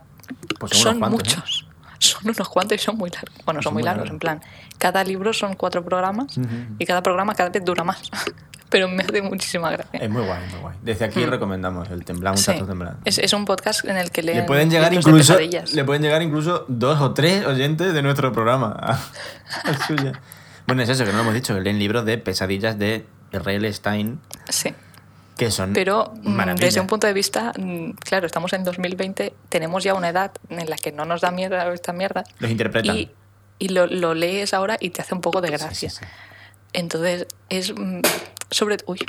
[0.59, 1.35] Pues son son cuantos, ¿eh?
[1.37, 1.67] muchos.
[1.99, 3.35] Son unos cuantos y son muy largos.
[3.45, 4.13] Bueno, son, Son muy muy largos, largos.
[4.13, 4.41] en plan.
[4.79, 6.47] Cada libro son cuatro programas Ujú.
[6.79, 8.09] y cada programa cada vez dura más.
[8.71, 9.99] Pero me hace muchísima gracia.
[9.99, 10.77] Es muy guay, muy guay.
[10.81, 12.37] Desde aquí recomendamos el Temblad, Mm.
[12.37, 12.51] Sí.
[12.51, 12.93] muchachos, Temblad.
[13.03, 15.73] Es, es un podcast en el que leen Le pueden llegar incluso pesadillas.
[15.73, 18.99] le pueden llegar incluso dos o tres oyentes de nuestro programa a-
[19.65, 20.11] al suyo.
[20.67, 23.71] Bueno, es eso que no lo hemos dicho, que leen libros de pesadillas de R.L.
[23.73, 24.73] Stein Sí.
[25.37, 26.59] que son Pero mm, maravillas.
[26.67, 30.69] desde un punto de vista, mm, claro, estamos en 2020, tenemos ya una edad en
[30.69, 32.23] la que no nos da mierda esta mierda.
[32.39, 32.95] Los interpretan.
[32.97, 33.09] Y,
[33.59, 35.89] y lo, lo lees ahora y te hace un poco de gracia.
[35.89, 36.05] sí, sí.
[36.73, 38.01] Entonces, es mm,
[38.49, 38.77] sobre...
[38.85, 38.99] Uy,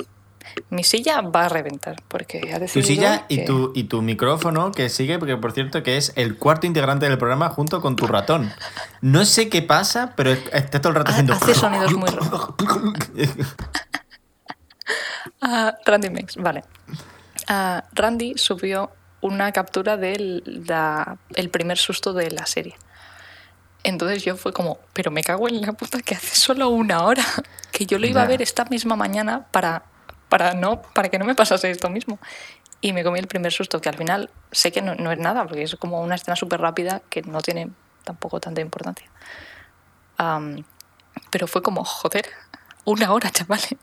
[0.69, 4.71] mi silla va a reventar porque ha Tu decidido silla y tu, y tu micrófono
[4.73, 8.05] que sigue, porque por cierto que es el cuarto integrante del programa junto con tu
[8.07, 8.51] ratón.
[9.01, 11.33] No sé qué pasa, pero está todo el rato Ha- haciendo...
[11.33, 12.49] hace sonidos muy raros.
[15.41, 16.63] Ah, Randy Mix, vale.
[17.47, 22.75] Ah, Randy subió una captura del la- el primer susto de la serie.
[23.83, 27.23] Entonces yo fue como, pero me cago en la puta que hace solo una hora.
[27.73, 29.81] Que yo lo iba a ver esta misma mañana para,
[30.29, 32.19] para, no, para que no me pasase esto mismo.
[32.81, 35.43] Y me comí el primer susto, que al final sé que no, no es nada,
[35.47, 37.71] porque es como una escena súper rápida que no tiene
[38.03, 39.09] tampoco tanta importancia.
[41.31, 42.27] Pero fue como, joder,
[42.85, 43.75] una hora, chavales.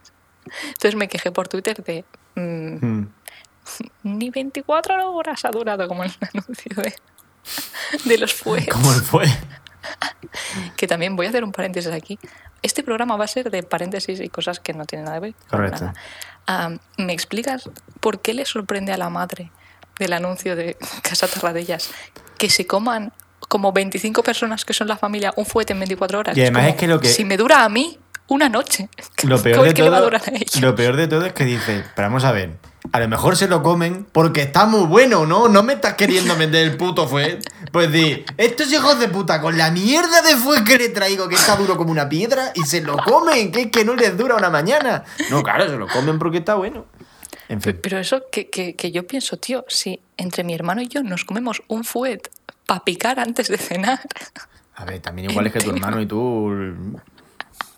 [0.68, 2.04] Entonces me quejé por Twitter de,
[2.36, 3.08] mm, Mm.
[4.02, 6.94] ni 24 horas ha durado como el anuncio de,
[8.04, 8.68] de los fuegos.
[8.68, 9.26] ¿Cómo fue?
[10.76, 12.18] Que también voy a hacer un paréntesis aquí.
[12.62, 15.34] Este programa va a ser de paréntesis y cosas que no tienen nada que ver.
[15.48, 15.92] Correcto.
[16.98, 17.68] ¿Me explicas
[18.00, 19.50] por qué le sorprende a la madre
[19.98, 21.90] del anuncio de Casa Tarradellas
[22.38, 23.12] que se coman
[23.48, 26.36] como 25 personas que son la familia un fuete en 24 horas?
[26.36, 27.98] Y además como, es que lo que- Si me dura a mí
[28.30, 28.88] una noche,
[29.24, 30.10] Lo peor, ¿cómo de todo,
[30.60, 32.56] lo peor de todo es que dice, pero vamos a ver,
[32.92, 35.48] a lo mejor se lo comen porque está muy bueno, ¿no?
[35.48, 37.40] No me estás queriendo meter el puto fuet.
[37.72, 41.34] Pues di, estos hijos de puta con la mierda de fuet que le traigo, que
[41.34, 44.36] está duro como una piedra, y se lo comen, que es que no les dura
[44.36, 45.04] una mañana.
[45.30, 46.86] No, claro, se lo comen porque está bueno.
[47.48, 47.80] En Pe- fin.
[47.82, 51.24] Pero eso que, que- que yo pienso, tío, si entre mi hermano y yo nos
[51.24, 52.28] comemos un fuet
[52.66, 54.00] para picar antes de cenar,
[54.76, 56.50] A ver, también igual es que tu hermano y tú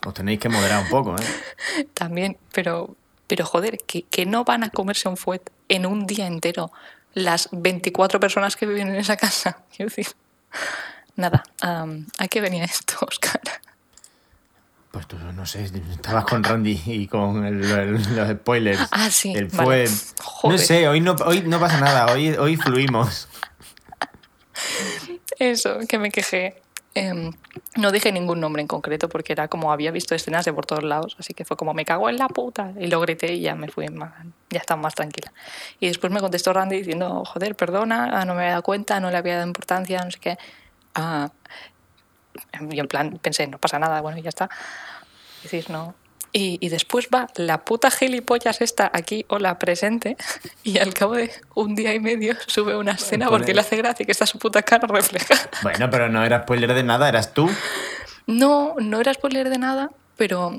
[0.05, 1.87] os tenéis que moderar un poco, ¿eh?
[1.95, 6.27] también, pero, pero joder, que, que no van a comerse un fuet en un día
[6.27, 6.73] entero
[7.15, 9.59] las 24 personas que viven en esa casa.
[9.77, 10.09] Quiero decir,
[11.17, 13.41] nada, ¿a qué venía esto, Oscar?
[14.91, 18.89] Pues tú, no sé, estabas con Randy y con el- el- los spoilers.
[18.91, 19.87] Ah, sí, El vale.
[19.89, 20.51] fue.
[20.51, 23.27] No sé, hoy no, hoy no pasa nada, hoy, hoy fluimos.
[25.39, 26.62] Eso, que me quejé.
[26.95, 27.33] Em,
[27.77, 30.85] no dije ningún nombre en concreto porque era como había visto escenas de por todos
[30.85, 33.55] lados, así que fue como me cago en la puta y lo grité y ya
[33.55, 33.87] me fui
[34.51, 35.33] ya estaba más tranquila.
[35.81, 39.11] Y después me contestó Randy diciendo, joder, perdona, ah, no me había dado cuenta, no
[39.11, 40.39] le había dado importancia, no sé qué.
[40.95, 41.31] Ah,
[42.71, 44.51] y en plan pensé, no pasa nada, bueno, ya está.
[45.39, 45.95] Es decir, no.
[46.35, 50.17] Y, y después va la puta gilipollas esta aquí, hola, presente,
[50.65, 53.77] y al cabo de un día y medio sube una escena Pone- porque le hace
[53.77, 55.51] gracia que está su puta cara reflejada.
[55.63, 57.51] Bueno, pero no era spoiler de nada, eras tú.
[58.27, 60.59] No, no era spoiler de nada, pero,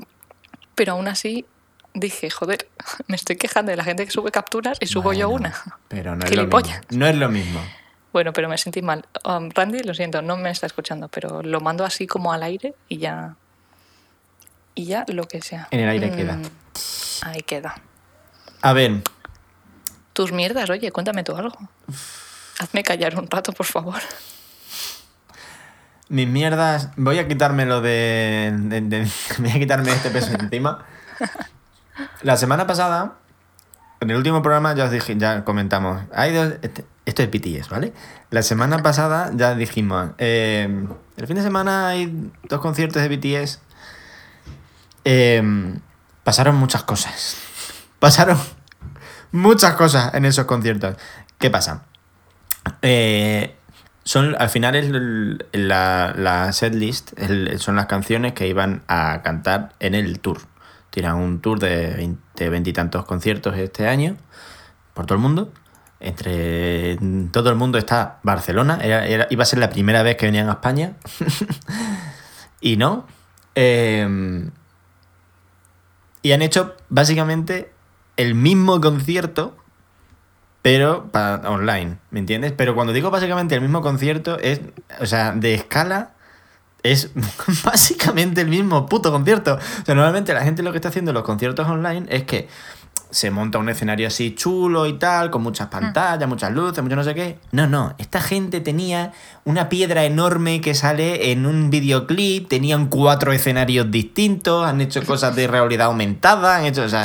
[0.74, 1.44] pero aún así
[1.92, 2.68] dije, joder,
[3.08, 5.78] me estoy quejando de la gente que sube capturas y subo yo Bueno, una.
[5.88, 6.72] Pero no es lo mismo.
[6.90, 7.60] No es lo mismo.
[8.12, 9.04] Bueno, pero me sentí mal.
[9.24, 12.74] Um, Randy, lo siento, no me está escuchando, pero lo mando así como al aire
[12.88, 13.34] y ya.
[14.74, 15.68] Y ya lo que sea.
[15.70, 16.38] En el aire queda.
[17.22, 17.74] Ahí queda.
[18.62, 19.02] A ver,
[20.12, 21.58] Tus mierdas, oye, cuéntame tú algo.
[22.58, 24.00] Hazme callar un rato, por favor.
[26.08, 26.90] mis mierdas.
[26.96, 29.08] Voy a quitarme lo de, de- de-
[29.38, 30.84] Voy a quitarme este peso encima.
[32.22, 33.14] La semana pasada,
[34.00, 36.02] en el último programa, ya os dije, ya comentamos.
[36.14, 36.54] Hay dos.
[36.62, 37.92] este- esto es BTS, ¿vale?
[38.30, 40.10] La semana pasada ya dijimos.
[40.18, 43.60] eh, el fin de semana hay dos conciertos de BTS.
[45.04, 45.42] Eh,
[46.22, 47.36] pasaron muchas cosas.
[47.98, 48.38] Pasaron
[49.32, 50.96] muchas cosas en esos conciertos.
[51.38, 51.84] ¿Qué pasa?
[52.82, 53.54] Eh,
[54.04, 54.90] son, al final es
[55.52, 57.12] la, la setlist,
[57.58, 60.40] son las canciones que iban a cantar en el tour.
[60.90, 64.16] Tiran un tour de veintitantos conciertos este año
[64.92, 65.50] por todo el mundo.
[66.00, 66.98] Entre
[67.32, 68.78] todo el mundo está Barcelona.
[68.82, 70.92] Era, era- iba a ser la primera vez que venían a España.
[72.60, 73.06] y no.
[73.54, 74.50] Eh,
[76.24, 77.70] y han hecho básicamente
[78.16, 79.54] el mismo concierto
[80.64, 82.52] pero para online, ¿me entiendes?
[82.56, 84.62] Pero cuando digo básicamente el mismo concierto, es,
[84.98, 86.12] o sea, de escala,
[86.82, 87.10] es
[87.64, 89.56] básicamente el mismo puto concierto.
[89.56, 92.48] O sea, normalmente la gente lo que está haciendo en los conciertos online es que
[93.14, 97.04] se monta un escenario así chulo y tal, con muchas pantallas, muchas luces, mucho no
[97.04, 97.38] sé qué.
[97.52, 99.12] No, no, esta gente tenía
[99.44, 105.36] una piedra enorme que sale en un videoclip, tenían cuatro escenarios distintos, han hecho cosas
[105.36, 107.04] de realidad aumentada, han hecho, o sea,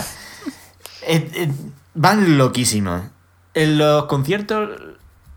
[1.07, 1.51] eh, eh,
[1.93, 3.03] van loquísimos.
[3.53, 4.69] En los conciertos,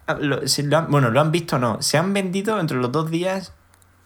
[0.07, 2.79] ah, lo- si lo han- bueno, lo han visto o no, se han vendido entre
[2.79, 3.53] los dos días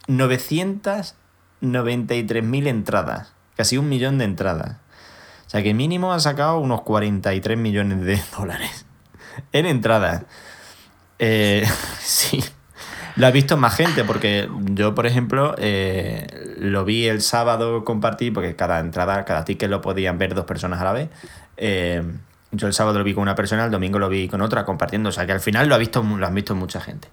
[0.09, 4.77] 993.000 entradas, casi un millón de entradas.
[5.57, 8.85] Sea que mínimo han sacado unos 43 millones de dólares
[9.53, 10.25] en entradas.
[11.19, 11.67] Eh,
[11.99, 12.45] sí,
[13.17, 16.27] lo ha visto más gente, porque yo, por ejemplo, eh,
[16.59, 20.79] lo vi el sábado compartir, porque cada entrada, cada ticket lo podían ver dos personas
[20.83, 21.09] a la vez.
[21.57, 22.03] Eh,
[22.53, 25.09] yo el sábado lo vi con una persona, el domingo lo vi con otra compartiendo.
[25.09, 27.09] O sea que al final lo ha visto, lo han visto mucha gente.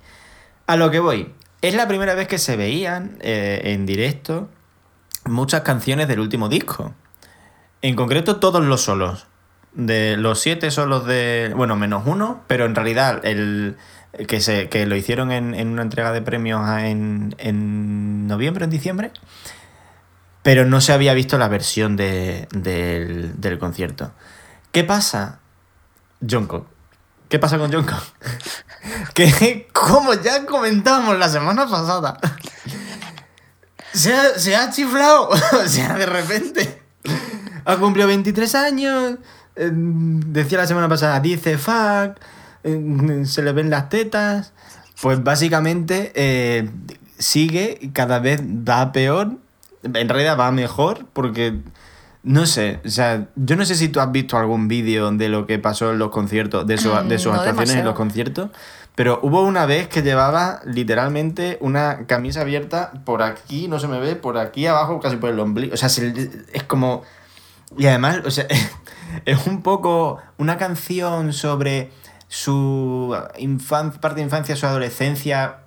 [0.67, 1.34] A lo que voy.
[1.62, 4.49] Es la primera vez que se veían en directo
[5.23, 6.93] muchas canciones del último disco.
[7.83, 9.27] En concreto, todos los solos.
[9.73, 11.51] De los siete solos de.
[11.55, 13.75] Bueno, menos uno, pero en realidad el,
[14.27, 18.69] que, se, que lo hicieron en, en una entrega de premios en, en noviembre, en
[18.69, 19.11] diciembre,
[20.43, 24.11] pero no se había visto la versión de- del, del concierto.
[24.71, 25.39] ¿Qué pasa?
[26.27, 26.67] Jungkook.
[27.27, 28.01] ¿Qué pasa con Jungkook?
[29.15, 32.17] que como ya comentábamos la semana pasada,
[33.91, 35.29] se se ha chiflado.
[35.63, 36.72] o sea, de repente.
[37.65, 39.15] Ha cumplido 23 años.
[39.56, 42.17] eh, decía la semana pasada, dice fuck.
[42.63, 44.54] eh, se le ven las tetas.
[45.02, 46.69] Pues básicamente eh,
[47.17, 49.32] sigue y cada vez va peor.
[49.84, 51.60] En realidad va mejor porque.
[52.26, 55.45] No sé, o sea, yo no sé si tú has visto algún vídeo de lo
[55.45, 58.49] que pasó en los conciertos, de, su- Mm, de sus no actuaciones en los conciertos,
[58.95, 63.99] pero hubo una vez que llevaba literalmente una camisa abierta por aquí, no se me
[63.99, 65.73] ve, por aquí abajo, casi por el ombligo.
[65.73, 67.02] O sea, es como.
[67.77, 68.45] Y además, o sea,
[69.25, 71.91] es un poco una canción sobre
[72.27, 75.57] su infan- parte de infancia, su adolescencia,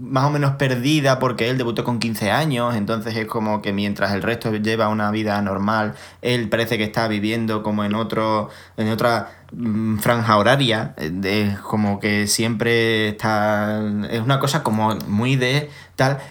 [0.00, 4.10] más o menos perdida porque él debutó con 15 años, entonces es como que mientras
[4.12, 8.88] el resto lleva una vida normal, él parece que está viviendo como en otro en
[8.90, 15.36] otra mm, franja horaria, eh, de- como que siempre está es una cosa como muy
[15.36, 15.70] de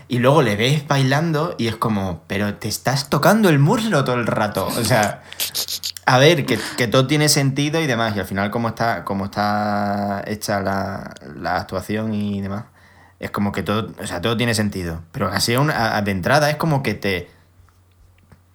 [0.08, 4.16] y luego le ves bailando y es como, pero te estás tocando el muslo todo
[4.16, 5.22] el rato, o sea,
[6.06, 8.16] a ver, que, que todo tiene sentido y demás.
[8.16, 12.66] Y al final, como está, está hecha la, la actuación y demás,
[13.20, 15.04] es como que todo, o sea, todo tiene sentido.
[15.12, 17.30] Pero así una- a- de entrada es como que te,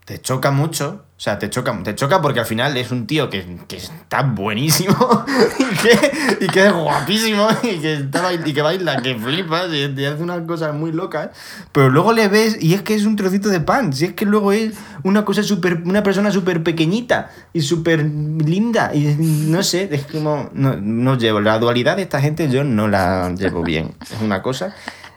[0.04, 1.04] te choca mucho.
[1.24, 4.20] O sea, te choca, te choca porque al final es un tío que, que está
[4.24, 5.24] buenísimo
[5.58, 9.72] y, que, y que es guapísimo y que, está, bail- y que baila, que flipas
[9.72, 11.30] y, y hace unas cosas muy locas.
[11.72, 13.94] Pero luego le ves y es que es un trocito de pan.
[13.94, 18.94] Si es que luego es una cosa súper, una persona súper pequeñita y súper linda.
[18.94, 21.40] Y no sé, es como, no, no llevo.
[21.40, 23.92] La dualidad de esta gente yo no la llevo bien.
[24.02, 24.74] Es una cosa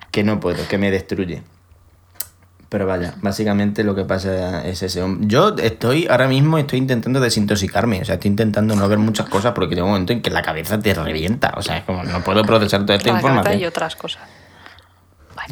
[0.10, 1.44] que no puedo, que me destruye.
[2.70, 5.26] Pero vaya, básicamente lo que pasa es ese hombre.
[5.30, 9.54] Yo estoy, ahora mismo estoy intentando desintoxicarme, o sea, estoy intentando no ver muchas cosas
[9.54, 12.22] porque llega un momento en que la cabeza te revienta, o sea, es como no
[12.26, 13.60] puedo procesar toda esta La información.
[13.62, 14.22] y otras cosas.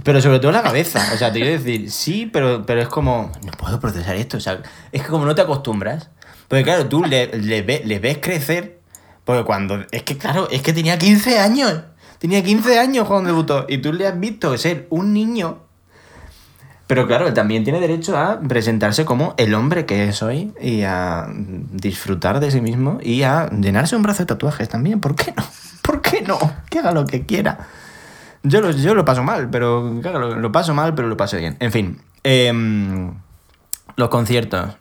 [0.04, 3.32] Pero sobre todo la cabeza, o sea, te quiero decir, sí, pero, pero es como,
[3.46, 6.10] no puedo procesar esto, o sea, es que como no te acostumbras,
[6.50, 8.82] porque claro, tú le, le, ve- le ves crecer,
[9.24, 11.82] porque cuando, es que claro, es que tenía 15 años,
[12.20, 15.60] tenía 15 años cuando debutó, y tú le has visto ser un niño,
[16.88, 21.28] pero claro, también tiene derecho a presentarse como el hombre que es hoy y a
[21.72, 25.44] disfrutar de sí mismo y a llenarse un brazo de tatuajes también, ¿por qué no?
[25.82, 26.38] ¿Por qué no?
[26.70, 27.68] Que haga lo que quiera.
[28.44, 31.58] Yo lo, yo lo paso mal, pero claro, lo, paso mal, pero lo paso bien.
[31.60, 33.14] En fin, em,
[33.96, 34.78] los conciertos,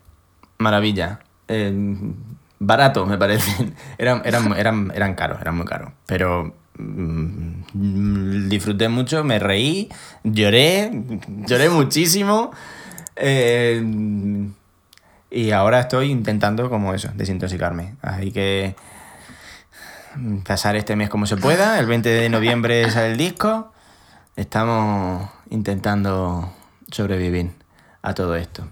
[0.58, 1.20] maravilla.
[1.48, 2.14] Em,
[2.58, 3.72] barato, me parece.
[3.98, 5.92] Eran, eran, eran, eran caros, eran muy caros.
[6.06, 6.54] Pero
[7.74, 9.88] disfruté mucho, me reí,
[10.24, 10.90] lloré,
[11.46, 12.50] lloré muchísimo.
[13.16, 14.52] em,
[15.30, 17.94] y ahora estoy intentando como eso, desintoxicarme.
[18.02, 18.76] Así que
[20.46, 21.78] pasar este mes como se pueda.
[21.78, 23.72] El 20 de noviembre sale el disco.
[24.36, 26.52] Estamos intentando
[26.90, 27.50] sobrevivir
[28.02, 28.66] a todo esto.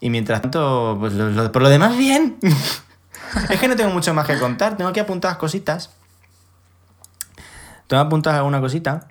[0.00, 1.12] Y mientras tanto, pues
[1.50, 2.38] por lo demás, bien.
[3.50, 4.76] es que no tengo mucho más que contar.
[4.76, 5.90] Tengo que apuntar cositas.
[7.90, 9.08] Tengo que apuntar alguna cosita.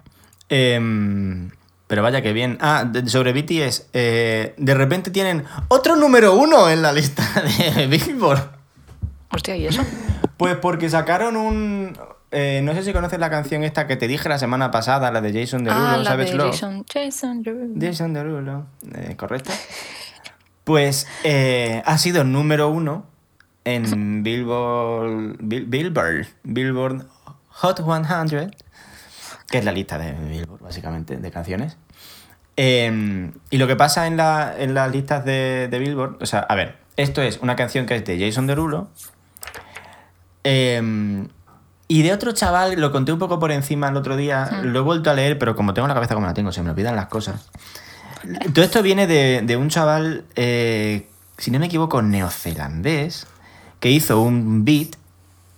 [0.48, 1.50] Em,
[1.88, 2.58] pero vaya que bien.
[2.62, 3.88] Ah, sobre BTS.
[3.92, 7.22] eh, de repente tienen otro número uno en la lista
[7.76, 8.39] de Billboard.
[9.32, 9.84] Hostia, ¿y eso?
[10.38, 11.98] Pues porque sacaron un.
[12.32, 15.20] eh, no sé si conoces la canción esta que te dije la semana pasada, la
[15.20, 16.46] de Jason Derulo, ah, ¿sabes de lo?
[16.50, 17.74] Jason, Jason Derulo.
[17.82, 18.65] Jason Derulo,
[18.96, 19.52] eh, ¿correcto?
[20.63, 21.06] Pues
[21.86, 23.06] ha sido número uno
[23.65, 27.08] en Billboard, Bill- Billboard, Billboard
[27.50, 28.56] Hot 100,
[29.50, 31.77] que es la lista de Billboard, básicamente, de canciones.
[32.58, 36.39] Eh, y lo que pasa en, la- en las listas de, de Billboard, o sea,
[36.41, 38.89] a ver, esto es una canción que es de Jason Derulo.
[40.43, 41.27] eh,
[41.91, 44.81] y de otro chaval, lo conté un poco por encima el otro día, lo he
[44.83, 47.08] vuelto a leer, pero como tengo la cabeza como la tengo, se me olvidan las
[47.08, 47.50] cosas.
[48.54, 51.08] Todo esto viene de, de un chaval, eh,
[51.39, 53.25] si no me equivoco, neozelandés,
[53.79, 54.97] que hizo un beat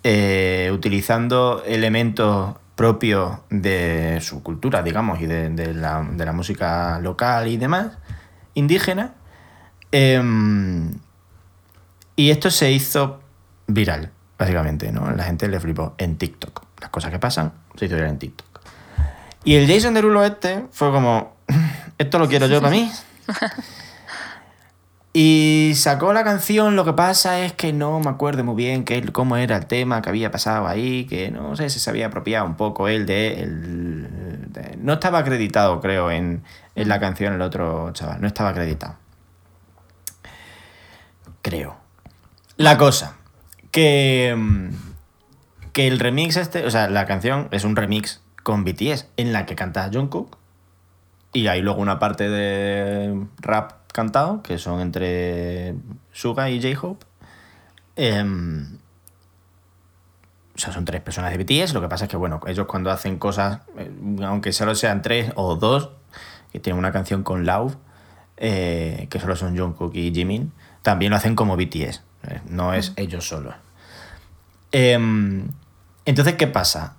[0.06, 7.48] eh, utilizando elementos propios de su cultura, digamos, y de, la, de la música local
[7.48, 8.00] y demás,
[8.56, 9.14] indígena.
[9.92, 10.92] Em,
[12.16, 13.22] y esto se hizo
[13.68, 14.10] viral,
[14.40, 15.12] básicamente, ¿no?
[15.12, 16.64] La gente le flipó en TikTok.
[16.80, 18.62] Las cosas que pasan se hizo en TikTok.
[19.44, 21.36] Y el Jason Derulo este fue como,
[22.00, 22.92] esto lo quiero yo para mí.
[25.14, 29.02] Y sacó la canción, lo que pasa es que no me acuerdo muy bien qué,
[29.12, 32.46] cómo era el tema que había pasado ahí, que no sé si se había apropiado
[32.46, 33.42] un poco él de...
[33.42, 36.44] El, de- no estaba acreditado, creo, en,
[36.76, 38.96] en la canción el otro chaval, no estaba acreditado.
[41.42, 41.76] Creo.
[42.56, 43.18] La cosa,
[43.72, 44.70] que, mm,
[45.74, 49.46] que el remix este, o sea, la canción es un remix con BTS en la
[49.46, 50.38] que canta Jungkook
[51.34, 55.76] y hay luego una parte de rap cantado, que son entre
[56.12, 57.06] Suga y J-Hope.
[57.96, 58.78] Em,
[60.56, 61.74] o sea, son tres personas de BTS.
[61.74, 63.92] Lo que pasa es que, bueno, ellos cuando hacen cosas, eh,
[64.24, 65.90] aunque solo sean tres o dos,
[66.52, 67.78] que tienen una canción con Love,
[68.38, 70.52] eh, que solo son Jungkook y Jimin,
[70.82, 72.04] también lo hacen como BTS.
[72.28, 73.56] eh, No es ellos solos.
[74.72, 75.48] Em,
[76.06, 76.96] entonces, ¿qué pasa?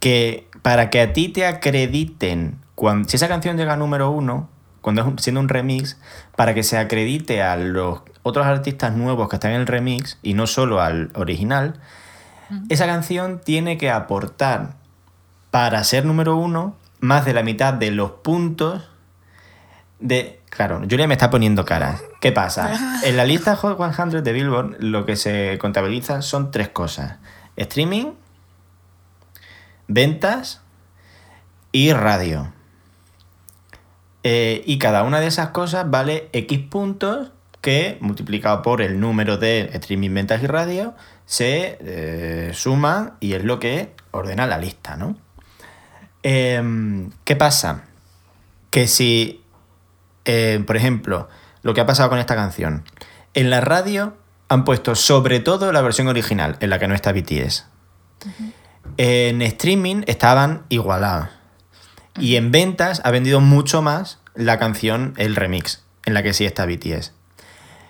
[0.00, 4.48] que para que a ti te acrediten, cuando, si esa canción llega a número uno,
[4.82, 5.98] cuando es un- siendo un remix,
[6.36, 10.34] para que se acredite a los otros artistas nuevos que están en el remix y
[10.34, 11.80] no solo al original,
[12.68, 14.74] esa canción tiene que aportar
[15.50, 18.88] para ser número uno más de la mitad de los puntos
[19.98, 20.40] de...
[20.50, 22.02] Claro, Julia me está poniendo caras.
[22.20, 23.00] ¿Qué pasa?
[23.04, 27.16] En la lista Hot 100 de Billboard lo que se contabiliza son tres cosas.
[27.56, 28.12] Streaming,
[29.88, 30.62] ventas
[31.72, 32.52] y radio.
[34.28, 39.38] Eh, y cada una de esas cosas vale X puntos que, multiplicado por el número
[39.38, 40.96] de streaming, ventas y radio,
[41.26, 45.16] se eh, suman y es lo que ordena la lista, ¿no?
[46.24, 47.84] Em, ¿Qué pasa?
[48.70, 49.44] Que si,
[50.24, 51.28] eh, por ejemplo,
[51.62, 52.82] lo que ha pasado con esta canción,
[53.32, 54.16] en la radio
[54.48, 57.66] han puesto sobre todo la versión original, en la que no está BTS.
[58.96, 61.28] En streaming estaban igualados.
[62.18, 66.44] Y en ventas ha vendido mucho más la canción, el remix, en la que sí
[66.44, 67.12] está BTS.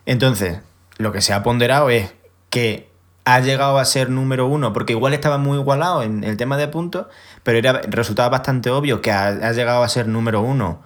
[0.07, 0.61] Entonces,
[0.99, 2.15] lo que se ha ponderado es
[2.51, 2.89] que
[3.25, 6.69] ha llegado a ser número uno, porque igual estaba muy igualado en el tema de
[6.69, 7.07] puntos,
[7.43, 10.81] pero era, resultaba bastante obvio que ha, llegado a ser número uno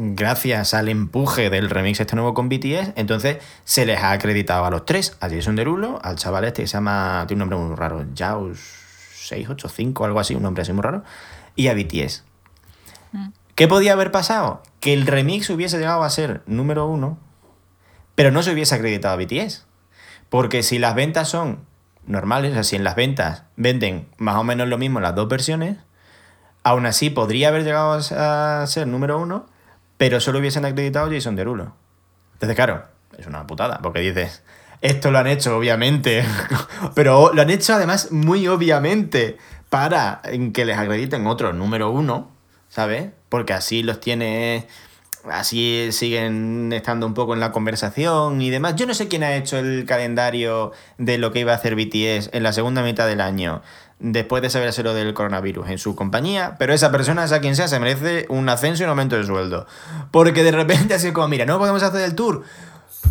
[0.00, 4.70] gracias al empuje del remix este nuevo con BTS, entonces se les ha acreditado a
[4.70, 7.76] los tres, a Jason Derulo, al chaval este que se llama, tiene un nombre muy
[7.76, 8.60] raro, Jaus
[9.14, 11.02] 685, algo así, un nombre así muy raro,
[11.56, 12.27] y a BTS.
[13.54, 14.62] ¿Qué podía haber pasado?
[14.80, 17.18] Que el remix hubiese llegado a ser número uno,
[18.14, 19.66] pero no se hubiese acreditado a BTS.
[20.28, 21.60] Porque si las ventas son
[22.06, 25.28] normales, o sea, si en las ventas venden más o menos lo mismo las dos
[25.28, 25.78] versiones,
[26.62, 29.46] aún así podría haber llegado a ser número uno,
[29.96, 31.74] pero solo hubiesen acreditado a Jason Derulo.
[32.34, 32.84] Entonces, claro,
[33.16, 34.42] es una putada, porque dices,
[34.80, 36.24] esto lo han hecho obviamente,
[36.94, 39.38] pero lo han hecho además muy obviamente
[39.68, 40.22] para
[40.54, 42.30] que les acrediten otro número uno,
[42.78, 43.08] ¿sabes?
[43.28, 44.68] Porque así los tiene
[45.28, 48.76] así siguen estando un poco en la conversación y demás.
[48.76, 52.30] Yo no sé quién ha hecho el calendario de lo que iba a hacer BTS
[52.32, 53.62] en la segunda mitad del año,
[53.98, 57.66] después de saberse lo del coronavirus en su compañía, pero esa persona, sea quien sea,
[57.66, 59.66] se merece un ascenso y un aumento de sueldo.
[60.12, 62.44] Porque de repente así como, mira, no podemos hacer el tour.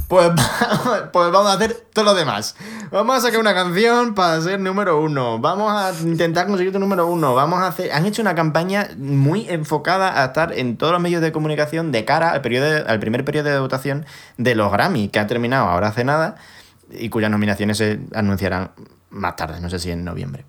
[0.08, 0.32] Pues,
[1.12, 2.56] pues vamos a hacer todo lo demás.
[2.92, 5.40] Vamos a sacar una canción para ser número uno.
[5.40, 7.36] Vamos a intentar conseguir tu número uno.
[7.36, 7.92] Vamos a hacer.
[7.92, 12.06] Han hecho una campaña muy enfocada a estar en todos los medios de comunicación de
[12.06, 14.06] cara al, periodo, al primer periodo de votación
[14.38, 16.36] de los Grammy, que ha terminado ahora hace nada
[16.90, 18.72] y cuyas nominaciones se anunciarán
[19.10, 20.46] más tarde, no sé si en noviembre.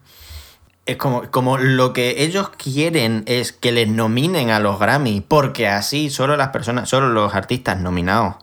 [0.87, 5.69] Es como, como lo que ellos quieren es que les nominen a los Grammy, porque
[5.69, 8.37] así solo las personas, solo los artistas nominados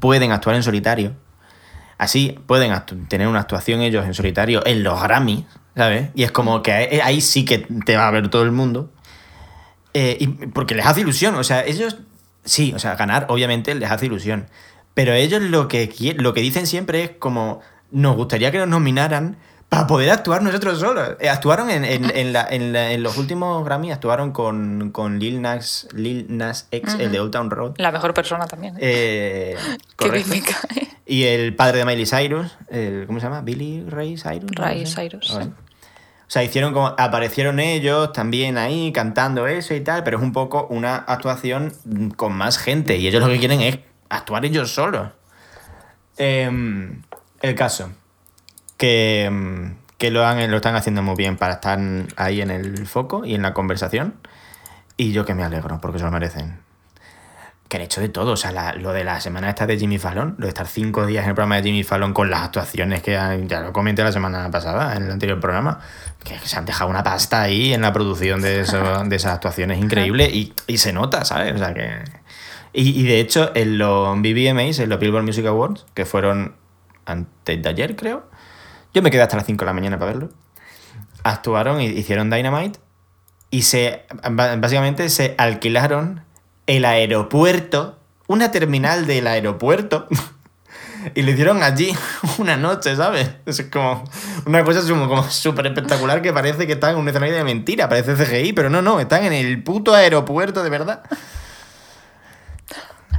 [0.00, 1.14] pueden actuar en solitario.
[1.98, 2.72] Así pueden
[3.08, 5.46] tener una actuación ellos en solitario en los Grammy,
[5.76, 6.08] ¿sabes?
[6.14, 8.90] Y es como que ahí, ahí sí que te va a ver todo el mundo.
[9.92, 11.98] Eh, y porque les hace ilusión, o sea, ellos,
[12.44, 14.48] sí, o sea, ganar obviamente les hace ilusión.
[14.94, 19.36] Pero ellos lo que, lo que dicen siempre es como, nos gustaría que nos nominaran
[19.70, 21.10] para poder actuar nosotros solos.
[21.20, 25.40] Eh, actuaron en, en, en, la, la, en, los últimos Grammy, actuaron con, con Lil,
[25.40, 27.02] Nas, Lil Nas X, uh -huh.
[27.02, 27.74] el de Old Town Road.
[27.78, 28.74] La mejor persona también.
[28.78, 29.54] ¿eh?
[29.54, 29.56] Eh,
[29.96, 30.88] Qué me cae.
[31.06, 33.42] Y el padre de Miley Cyrus, el, ¿cómo se llama?
[33.42, 34.50] Billy Ray Cyrus.
[34.56, 35.02] Ray no sé.
[35.02, 35.30] Cyrus.
[35.30, 40.32] O sea, hicieron como, aparecieron ellos también ahí cantando eso y tal, pero es un
[40.32, 41.72] poco una actuación
[42.16, 45.10] con más gente y ellos lo que quieren es actuar ellos solos.
[46.18, 46.50] Eh,
[47.40, 47.90] el caso,
[48.80, 51.78] que, que lo, han, lo están haciendo muy bien para estar
[52.16, 54.14] ahí en el foco y en la conversación.
[54.96, 56.58] Y yo que me alegro, porque se lo merecen.
[57.68, 58.32] Que han hecho de todo.
[58.32, 61.04] O sea, la, lo de la semana esta de Jimmy Fallon, lo de estar cinco
[61.04, 64.02] días en el programa de Jimmy Fallon con las actuaciones que han, ya lo comenté
[64.02, 65.80] la semana pasada, en el anterior programa,
[66.24, 69.78] que se han dejado una pasta ahí en la producción de, eso, de esas actuaciones
[69.82, 71.54] increíble y, y se nota, ¿sabes?
[71.54, 72.02] O sea, que
[72.72, 76.54] Y, y de hecho, en los BBMAs, en los Billboard Music Awards, que fueron
[77.04, 78.30] antes de ayer, creo,
[78.94, 80.30] yo me quedé hasta las 5 de la mañana para verlo.
[81.22, 82.80] Actuaron hicieron Dynamite
[83.50, 86.24] y se básicamente se alquilaron
[86.66, 90.08] el aeropuerto, una terminal del aeropuerto.
[91.14, 91.96] Y lo hicieron allí
[92.38, 93.30] una noche, ¿sabes?
[93.46, 94.04] Es como
[94.44, 98.14] una cosa como súper espectacular que parece que están en un escenario de mentira, parece
[98.14, 101.02] CGI, pero no, no, están en el puto aeropuerto de verdad.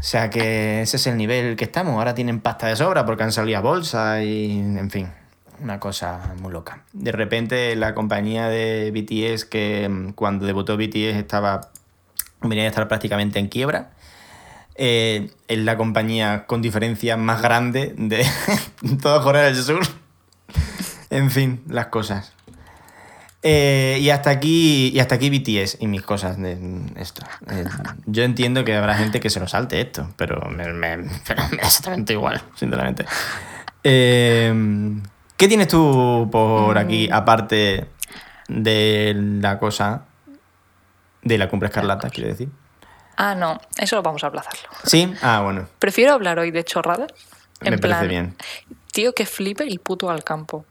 [0.02, 1.96] O sea que ese es el nivel que estamos.
[1.96, 5.12] Ahora tienen pasta de sobra porque han salido a bolsa y, en fin,
[5.62, 6.84] una cosa muy loca.
[6.94, 11.70] De repente la compañía de BTS, que mm, cuando debutó BTS estaba,
[12.42, 13.92] venía a estar prácticamente en quiebra,
[14.76, 18.26] eh, es la compañía con diferencia más grande de
[19.02, 19.82] toda Corea del Sur.
[21.10, 22.34] En fin, las cosas.
[23.44, 26.58] Eh, y hasta aquí y hasta aquí BTS y mis cosas de
[26.96, 27.26] esto.
[27.50, 27.66] Eh,
[28.06, 31.58] yo entiendo que habrá gente que se lo salte esto, pero me, me- pero me
[31.58, 33.06] da exactamente igual, sinceramente.
[33.84, 34.54] Eh,
[35.42, 37.88] ¿Qué tienes tú por aquí, aparte
[38.48, 40.06] de la cosa
[41.24, 42.50] de la cumbre escarlata, quiero decir?
[43.18, 44.70] Ah, no, eso vamos a aplazarlo.
[44.84, 45.12] ¿Sí?
[45.24, 45.68] Ah, bueno.
[45.80, 47.12] Prefiero hablar hoy de chorradas.
[47.60, 48.36] Me parece bien.
[48.94, 50.64] Tío, que flipe el puto al campo.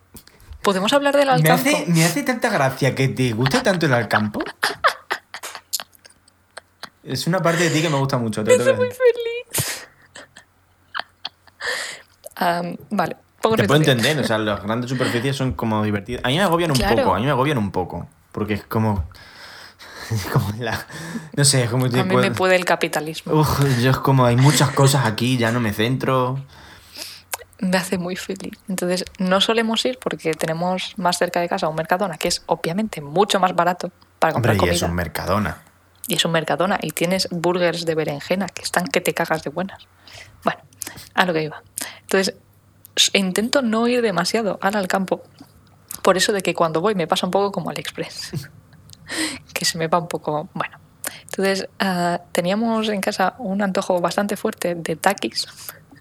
[0.63, 3.93] ¿Podemos hablar del al Me hace, me hace tanta gracia que te guste tanto el
[3.93, 4.41] Alcampo.
[7.03, 8.45] Es una parte de ti que me gusta mucho.
[8.45, 9.89] te lo que muy feliz.
[12.91, 16.25] Vale, Te puedo entender, o sea, las grandes superficies son como divertidas.
[16.25, 16.97] A mí me agobian un Claro.
[16.97, 18.09] poco, a mí me agobian un poco.
[18.33, 19.05] Porque es como.
[20.33, 20.87] Como la.
[21.37, 21.87] No sé, es como.
[21.87, 23.33] A mí me puede el capitalismo.
[23.33, 26.45] Uf, yo es como hay muchas cosas aquí, ya no me centro.
[27.61, 28.59] Me hace muy feliz.
[28.69, 33.01] Entonces, no solemos ir porque tenemos más cerca de casa un Mercadona, que es obviamente
[33.01, 34.75] mucho más barato para comprar Hombre, y comida.
[34.75, 35.63] es un Mercadona.
[36.09, 39.51] y es un Mercadona y tienes burgers de berenjena que están que te cagas de
[39.51, 39.87] buenas.
[40.43, 40.61] Bueno,
[41.15, 41.63] a lo que iba.
[42.01, 42.35] Entonces,
[43.13, 45.23] intento no ir demasiado al, al campo,
[46.03, 48.49] por eso de que cuando voy me pasa un poco como AliExpress,
[49.55, 50.79] que se me va un poco, bueno.
[51.25, 55.47] Entonces, ah, teníamos en casa un antojo bastante fuerte de taquis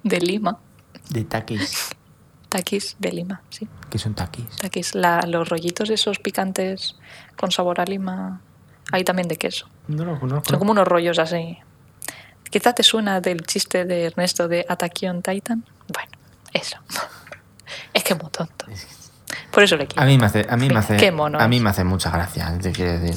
[0.04, 0.58] de Lima.
[1.10, 1.90] De taquis.
[2.50, 3.68] Taquis de Lima, sí.
[3.90, 4.46] ¿Qué son taquis?
[4.58, 6.96] Taquis, la- los rollitos esos picantes
[7.38, 8.42] con sabor a lima.
[8.92, 9.68] Hay también de queso.
[9.88, 10.50] No lo conozco.
[10.50, 11.58] Son como unos rollos así.
[12.50, 15.64] Quizá te suena del chiste de Ernesto de Attack on Titan.
[15.94, 16.12] Bueno,
[16.54, 16.78] eso.
[17.94, 18.66] Es que es muy tonto.
[19.52, 20.02] Por eso le quiero.
[20.02, 22.10] A mí me hace, a mí me hace, qué mono a mí me hace mucha
[22.12, 23.16] gracia, te quiero decir.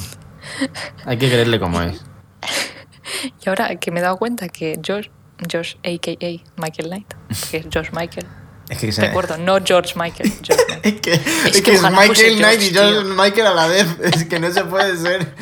[1.05, 2.03] Hay que creerle como es.
[3.45, 5.09] Y ahora que me he dado cuenta que Josh,
[5.51, 6.61] Josh a.k.a.
[6.61, 7.14] Michael Knight,
[7.51, 8.26] que es Josh Michael.
[8.68, 10.33] Es que se- Recuerdo, no George Michael.
[10.83, 13.14] Es que es, que Michael Knight y George, George tío.
[13.14, 13.87] Michael a la vez.
[14.03, 15.35] Es que no se puede ser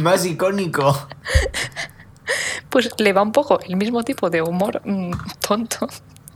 [0.00, 1.08] más icónico.
[2.70, 5.88] Pues le va un poco el mismo tipo de humor mm, tonto.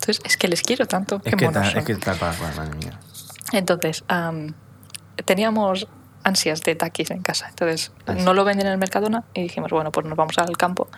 [0.08, 1.16] Entonces, es que les quiero tanto.
[1.16, 1.92] Es qué que, monos está, son.
[1.92, 2.98] es que madre mía.
[3.52, 4.54] Entonces, am,
[5.26, 5.86] teníamos
[6.24, 7.48] ansias de taquis en casa.
[7.50, 10.88] Entonces, no lo venden en el Mercadona y dijimos, bueno, pues nos vamos al campo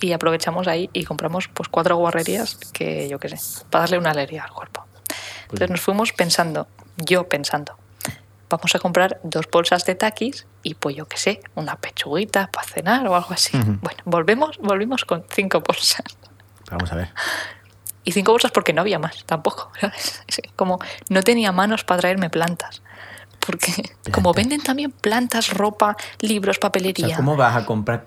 [0.00, 4.10] y aprovechamos ahí y compramos pues cuatro guarrerías que yo qué sé, para darle una
[4.10, 4.84] alegría al cuerpo.
[5.42, 7.78] Entonces nos fuimos pensando, yo pensando,
[8.50, 12.66] vamos a comprar dos bolsas de taquis y pues yo qué sé, una pechuguita para
[12.66, 13.56] cenar o algo así.
[13.56, 16.04] Bueno, volvemos, volvimos con cinco bolsas.
[16.68, 17.08] Vamos a ver.
[18.06, 19.70] Y cinco bolsas porque no había más, tampoco.
[20.56, 20.78] Como
[21.10, 22.80] no tenía manos para traerme plantas.
[23.40, 23.70] Porque
[24.10, 27.06] como venden también plantas, ropa, libros, O papelería.
[27.08, 28.06] sea, ¿cómo vas a comprar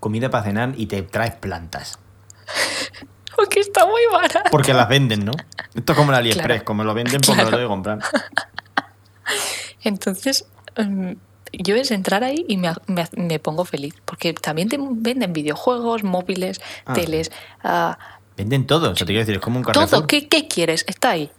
[0.00, 1.98] comida para cenar y te traes plantas?
[3.36, 4.48] Porque está muy barato.
[4.50, 5.32] Porque las venden, ¿no?
[5.74, 6.64] Esto es como el AliExpress, Claro.
[6.64, 7.98] como lo venden, pues me lo tengo que comprar.
[9.84, 11.12] Entonces, mm,
[11.52, 13.94] yo es entrar ahí y me, me- me pongo feliz.
[14.04, 16.94] Porque también te venden videojuegos, móviles, Ah.
[16.94, 17.30] teles,
[17.64, 17.98] ah,
[18.36, 19.72] Venden todo, o te quiero decir, es como un todo.
[19.74, 20.06] Carrefour.
[20.06, 20.84] ¿Qué, ¿Qué quieres?
[20.88, 21.30] Está ahí.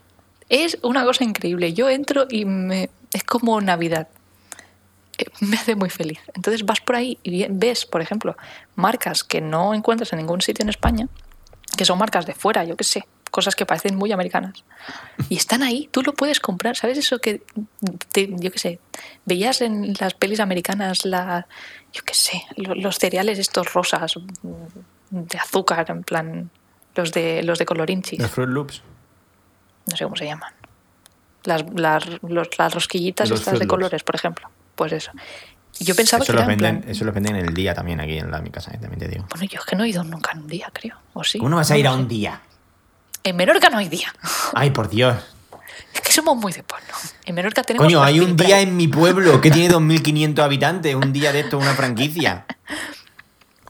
[0.49, 1.73] Es una cosa increíble.
[1.73, 4.07] Yo entro y me, es como Navidad.
[5.17, 6.19] Eh, Me hace muy feliz.
[6.33, 8.35] Entonces vas por ahí y ves, por ejemplo,
[8.75, 11.07] marcas que no encuentras en ningún sitio en España,
[11.77, 14.63] que son marcas de fuera, yo qué sé, cosas que parecen muy americanas.
[15.29, 16.75] Y están ahí, tú lo puedes comprar.
[16.75, 17.41] ¿Sabes eso que,
[18.15, 18.79] yo qué sé,
[19.25, 21.47] veías en las pelis americanas, la,
[21.93, 24.13] yo qué sé, lo- los cereales estos rosas
[24.43, 24.49] mm,
[25.09, 26.49] de azúcar, en plan,
[26.95, 28.81] los de, los de colorinchis Los Fruit Loops.
[29.89, 30.53] no sé cómo se llaman.
[31.43, 34.49] Las, las, los- las rosquillitas Los estas de colores, por ejemplo.
[34.75, 35.11] Pues eso.
[35.79, 37.99] Yo pensaba Eso que los, era venden, plan- eso los venden en el día también
[37.99, 39.25] aquí en la, mi casa, eh, también te digo.
[39.29, 40.97] Bueno, yo es que no he ido nunca en un día, creo.
[41.13, 41.39] ¿O sí?
[41.39, 42.41] ¿Cómo vas a ir a un día?
[43.23, 44.13] En Menorca no hay día.
[44.53, 45.15] Ay, por Dios.
[45.93, 46.87] Es que somos muy de pueblo.
[47.25, 47.85] En Menorca tenemos...
[47.87, 50.93] Coño, hay un día en mi pueblo que tiene 2.500 habitantes.
[50.95, 52.45] Un día de esto, una franquicia.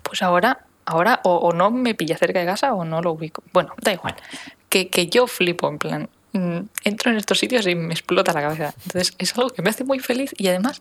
[0.04, 3.44] Pues ahora ahora o, o no me pilla cerca de casa o no lo ubico.
[3.54, 4.16] Bueno, da igual.
[4.70, 8.42] Que, que yo flipo, en plan, mm, entro en estos sitios y me explota la
[8.42, 8.74] cabeza.
[8.86, 10.80] Entonces es algo que me hace muy feliz y además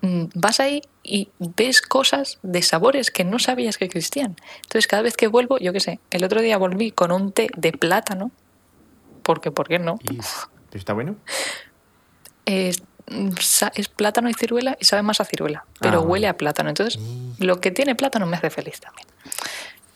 [0.00, 4.36] mm, vas ahí y ves cosas de sabores que no sabías que existían.
[4.62, 7.48] Entonces cada vez que vuelvo, yo qué sé, el otro día volví con un té
[7.56, 8.30] de plátano,
[9.22, 9.98] porque ¿por qué no?
[10.02, 10.18] Y-
[10.70, 11.16] ¿Pero está bueno?
[13.74, 16.68] Es plátano y ciruela y sabe más a ciruela, pero Ah, huele a plátano.
[16.68, 17.00] Entonces
[17.38, 19.06] lo que tiene plátano me hace feliz también.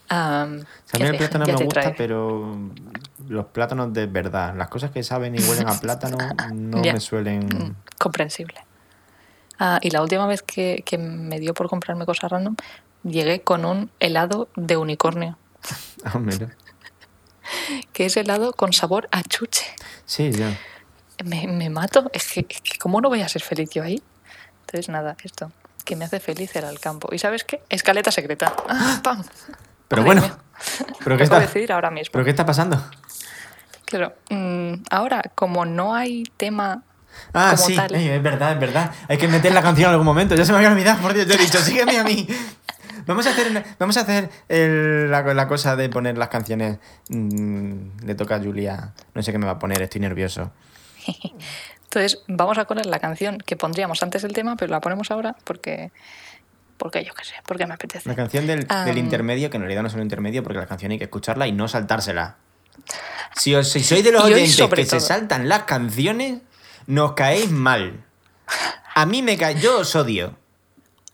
[0.08, 0.46] Sea, a
[0.98, 2.56] mí el plátano me gusta, pero
[3.28, 6.16] los plátanos de verdad, las cosas que saben y huelen a plátano
[6.52, 7.46] no me suelen...
[7.46, 8.60] Mm, comprensible.
[9.58, 12.56] Ah, y la última vez que, que me dio por comprarme cosas random,
[13.02, 15.38] llegué con un helado de unicornio,
[16.04, 16.50] Ah, mira.
[17.92, 19.64] que es helado con sabor a chuche.
[20.04, 20.56] Sí, ya.
[21.24, 24.02] Me, me mato, es que, es que ¿cómo no voy a ser feliz yo ahí?
[24.62, 25.50] Entonces, nada, esto,
[25.84, 27.08] que me hace feliz era el campo.
[27.12, 27.62] ¿Y sabes qué?
[27.68, 28.52] Escaleta secreta.
[28.68, 29.22] Ah, ¡Pam!
[29.88, 30.22] Pero bueno.
[31.04, 32.10] ¿pero qué, está, decidir ahora mismo.
[32.12, 32.82] ¿pero qué está pasando?
[33.84, 36.82] Claro, mm, ahora, como no hay tema
[37.32, 37.78] Ah, como sí.
[37.94, 38.92] Ey, es verdad, es verdad.
[39.08, 40.34] Hay que meter la canción en algún momento.
[40.34, 41.26] Ya se me había olvidado, por Dios.
[41.26, 42.26] Yo he dicho, sígueme a mí.
[43.06, 46.78] Vamos a hacer, vamos a hacer el- la, la cosa de poner las canciones.
[47.08, 48.92] Mm, le toca a Julia.
[49.14, 50.50] No sé qué me va a poner, estoy nervioso.
[51.84, 55.36] Entonces, vamos a poner la canción que pondríamos antes del tema, pero la ponemos ahora
[55.44, 55.92] porque.
[56.76, 58.06] Porque yo qué sé, porque me apetece.
[58.06, 58.66] La canción del,
[58.98, 61.52] intermedio, que en realidad no es un intermedio, porque la canción hay que escucharla y
[61.52, 62.36] no saltársela.
[63.34, 66.42] Si, os, si sois de los oyentes que se saltan las canciones,
[66.86, 68.04] nos caéis mal.
[68.94, 69.58] A mí me cae.
[69.58, 70.36] Yo os odio.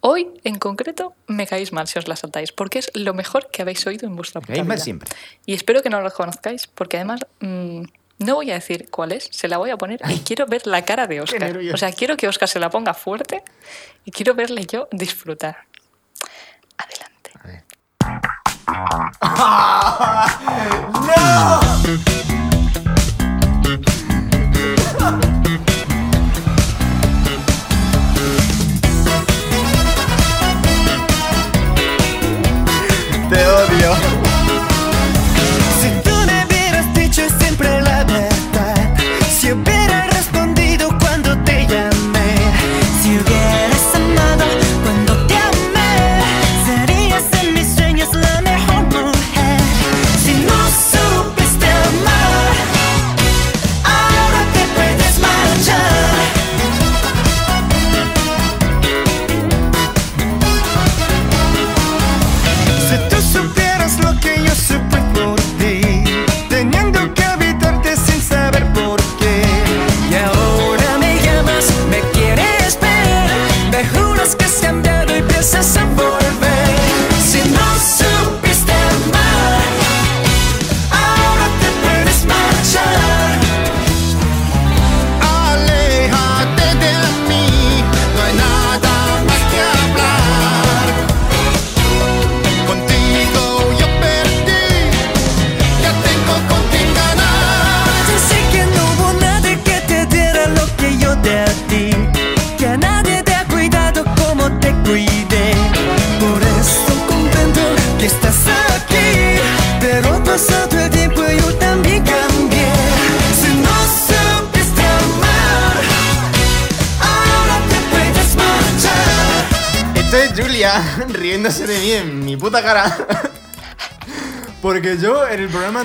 [0.00, 3.62] Hoy, en concreto, me caéis mal si os la saltáis, porque es lo mejor que
[3.62, 4.84] habéis oído en vuestra Me puta caéis mal vida.
[4.84, 5.10] siempre.
[5.46, 7.82] Y espero que no lo conozcáis, porque además mm,
[8.22, 10.82] no voy a decir cuál es, se la voy a poner y quiero ver la
[10.84, 11.58] cara de Oscar.
[11.72, 13.42] O sea, quiero que Oscar se la ponga fuerte
[14.04, 15.66] y quiero verle yo disfrutar.
[16.76, 17.30] Adelante.
[17.44, 17.62] Ver.
[33.32, 34.11] Te odio.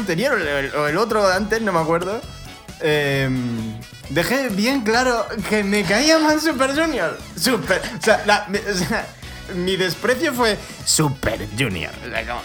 [0.08, 2.22] Anterior o el, o el otro de antes, no me acuerdo,
[2.80, 3.78] em,
[4.10, 7.18] dejé bien claro que me caía mal Super Junior.
[7.40, 7.82] Super.
[8.00, 9.06] O sea, la- mi, o sea,
[9.56, 11.92] mi desprecio fue Super Junior.
[12.06, 12.42] O sea, como,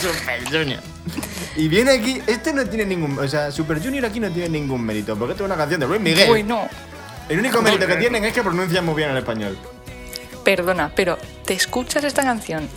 [0.00, 0.80] Super Junior.
[1.56, 3.18] Y viene aquí, este no tiene ningún.
[3.18, 5.16] O sea, Super Junior aquí no tiene ningún mérito.
[5.16, 6.28] Porque esto es una canción de Luis Miguel.
[6.28, 6.68] Bueno,
[7.28, 9.58] El único mérito que tienen es que pronuncian muy bien el español.
[10.44, 12.68] perdona, pero te escuchas esta canción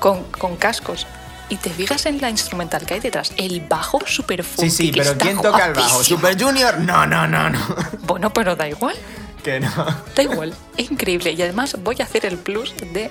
[0.00, 1.06] con, con cascos
[1.52, 5.18] y te fijas en la instrumental que hay detrás, el bajo super Sí, sí, pero
[5.18, 6.02] ¿quién toca el bajo?
[6.02, 6.80] ¿Super Junior?
[6.80, 7.58] No, no, no, no.
[8.04, 8.96] Bueno, pero da igual,
[9.44, 9.70] Que no.
[10.16, 11.32] da igual, es increíble.
[11.32, 13.10] Y además voy a hacer el plus de,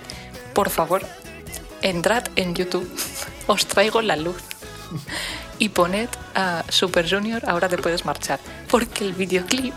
[0.56, 1.06] por favor,
[1.84, 2.90] entrad en YouTube,
[3.46, 4.42] os traigo la luz
[5.60, 8.40] y poned a Super Junior, ahora te puedes marchar.
[8.72, 9.76] Porque el videoclip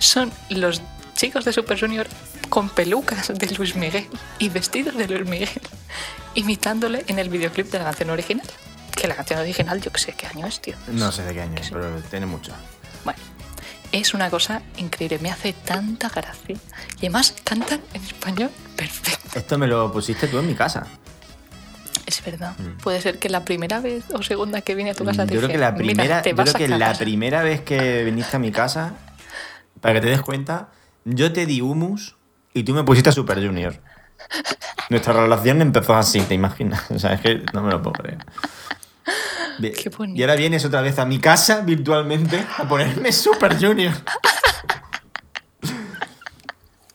[0.00, 0.82] son los
[1.14, 2.08] chicos de Super Junior
[2.48, 4.06] con pelucas de Luis Miguel
[4.38, 5.48] y vestidos de Luis Miguel,
[6.34, 8.46] imitándole en el videoclip de la canción original.
[8.94, 10.74] Que la canción original, yo que sé qué año es, tío.
[10.88, 12.52] No sé de qué año es, pero tiene mucho.
[13.04, 13.20] Bueno,
[13.92, 16.56] es una cosa increíble, me hace tanta gracia.
[16.96, 19.38] Y además cantan en español perfecto.
[19.38, 20.86] Esto me lo pusiste tú en mi casa.
[22.06, 22.54] Es verdad.
[22.82, 25.34] Puede ser que la primera vez o segunda que vine a tu casa te Mm,
[25.34, 26.98] Yo creo dije, que la "Mira, primera, te yo creo que la cagar".
[26.98, 28.94] primera vez que viniste a mi casa,
[29.80, 30.70] para que te des cuenta,
[31.04, 32.16] yo te di humus
[32.58, 33.74] y tú me pusiste a Super Junior.
[34.90, 36.90] Nuestra relación empezó así, ¿te imaginas?
[36.90, 38.18] O sea, es que no me lo puedo creer.
[39.60, 39.90] Qué.
[40.14, 43.92] Y ahora vienes otra vez a mi casa virtualmente a ponerme Super Junior.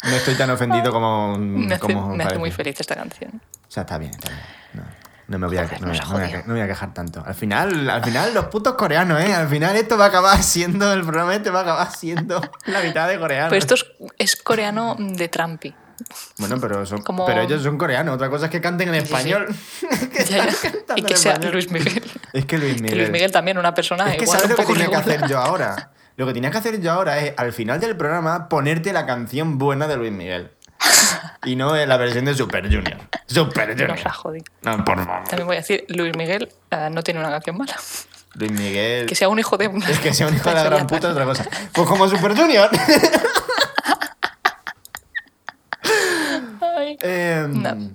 [0.04, 1.38] No estoy tan ofendido como.
[1.38, 3.42] Me hace, como me hace muy feliz esta canción.
[3.68, 4.42] O sea, está bien, está bien.
[4.74, 4.84] No,
[5.34, 7.24] no me voy a, no, me- voy a- quejar tanto.
[7.26, 9.34] Al final, al final, los putos coreanos, ¿eh?
[9.34, 12.82] Al final esto va a acabar siendo, el programa este va a acabar siendo la
[12.82, 13.50] mitad de coreanos.
[13.50, 13.86] Pero esto es,
[14.18, 15.74] es coreano de Trampi.
[16.38, 18.16] Bueno, pero, son, como- pero ellos son coreanos.
[18.16, 19.14] Otra cosa es que canten en Sí, sí.
[19.14, 19.48] español.
[20.12, 20.72] Que Ya, ya.
[20.96, 21.54] Y que sea español.
[21.54, 22.04] Luis Miguel.
[22.34, 22.98] Es que Luis Que Miguel.
[22.98, 25.38] Luis Miguel también, una persona Es que igual ¿sabes lo que tenía que hacer yo
[25.40, 25.92] ahora?
[26.16, 29.58] Lo que tenía que hacer yo ahora es, al final del programa, ponerte la canción
[29.58, 30.52] buena de Luis Miguel.
[31.46, 32.98] Y no la versión de Super Junior.
[33.28, 33.90] Super Junior.
[33.90, 34.46] Nos ha jodido.
[34.62, 35.24] No, por favor.
[35.28, 37.76] También voy a decir, Luis Miguel eh, no tiene una canción mala.
[38.36, 39.06] Luis Miguel.
[39.08, 39.66] Que sea un hijo de.
[39.90, 41.46] Es que sea un hijo de la gran puta es otra cosa.
[41.74, 42.70] Pues como Super Junior.
[46.62, 46.98] Ay,
[47.50, 47.92] No.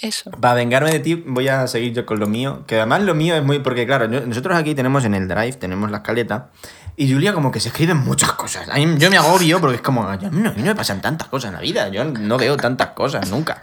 [0.00, 0.30] eso.
[0.32, 2.64] Para vengarme de ti, voy a seguir yo con lo mío.
[2.66, 3.58] Que además lo mío es muy.
[3.60, 6.48] Porque, claro, nosotros aquí tenemos en el drive, tenemos la escaleta.
[6.96, 8.68] Y Julia, como que se escriben muchas cosas.
[8.70, 10.08] A mí- yo me agobio porque es como.
[10.08, 11.88] "Ay, A mí, no, a mí no me pasan tantas cosas en la vida.
[11.88, 13.62] Yo no veo tantas cosas nunca.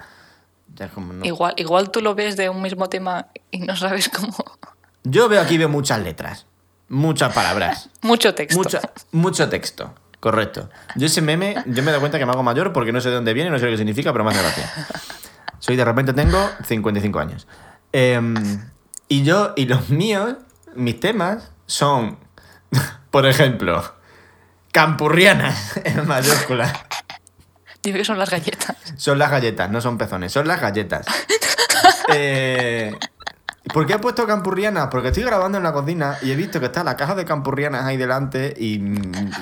[0.94, 1.24] Como, no.
[1.26, 4.36] Igual, igual tú lo ves de un mismo tema y no sabes cómo.
[5.04, 6.46] Yo veo aquí veo muchas letras.
[6.90, 7.90] Muchas palabras.
[8.02, 8.58] Mucho texto.
[8.58, 8.80] Mucho,
[9.12, 9.94] mucho texto.
[10.20, 10.70] Correcto.
[10.96, 13.16] Yo ese meme, yo me doy cuenta que me hago mayor porque no sé de
[13.16, 14.72] dónde viene, no sé lo que significa, pero me hace gracia.
[15.60, 17.48] Soy de repente tengo 55 años.
[17.92, 18.34] Em,
[19.08, 20.36] y yo, y los míos,
[20.76, 22.18] mis temas son,
[23.14, 23.94] por ejemplo,
[24.72, 26.74] campurrianas en mayúsculas.
[27.84, 28.76] Dime que son las galletas.
[28.98, 31.06] Son las galletas, no son pezones, son las galletas.
[32.12, 32.92] Eh,
[33.72, 34.88] ¿Por qué he puesto campurrianas?
[34.90, 37.86] Porque estoy grabando en la cocina y he visto que está la caja de campurrianas
[37.86, 38.82] ahí delante y,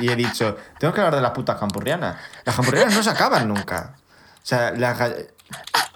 [0.01, 2.17] y he dicho, tengo que hablar de las putas campurrianas.
[2.43, 3.95] Las campurrianas no se acaban nunca.
[4.35, 4.99] O sea, las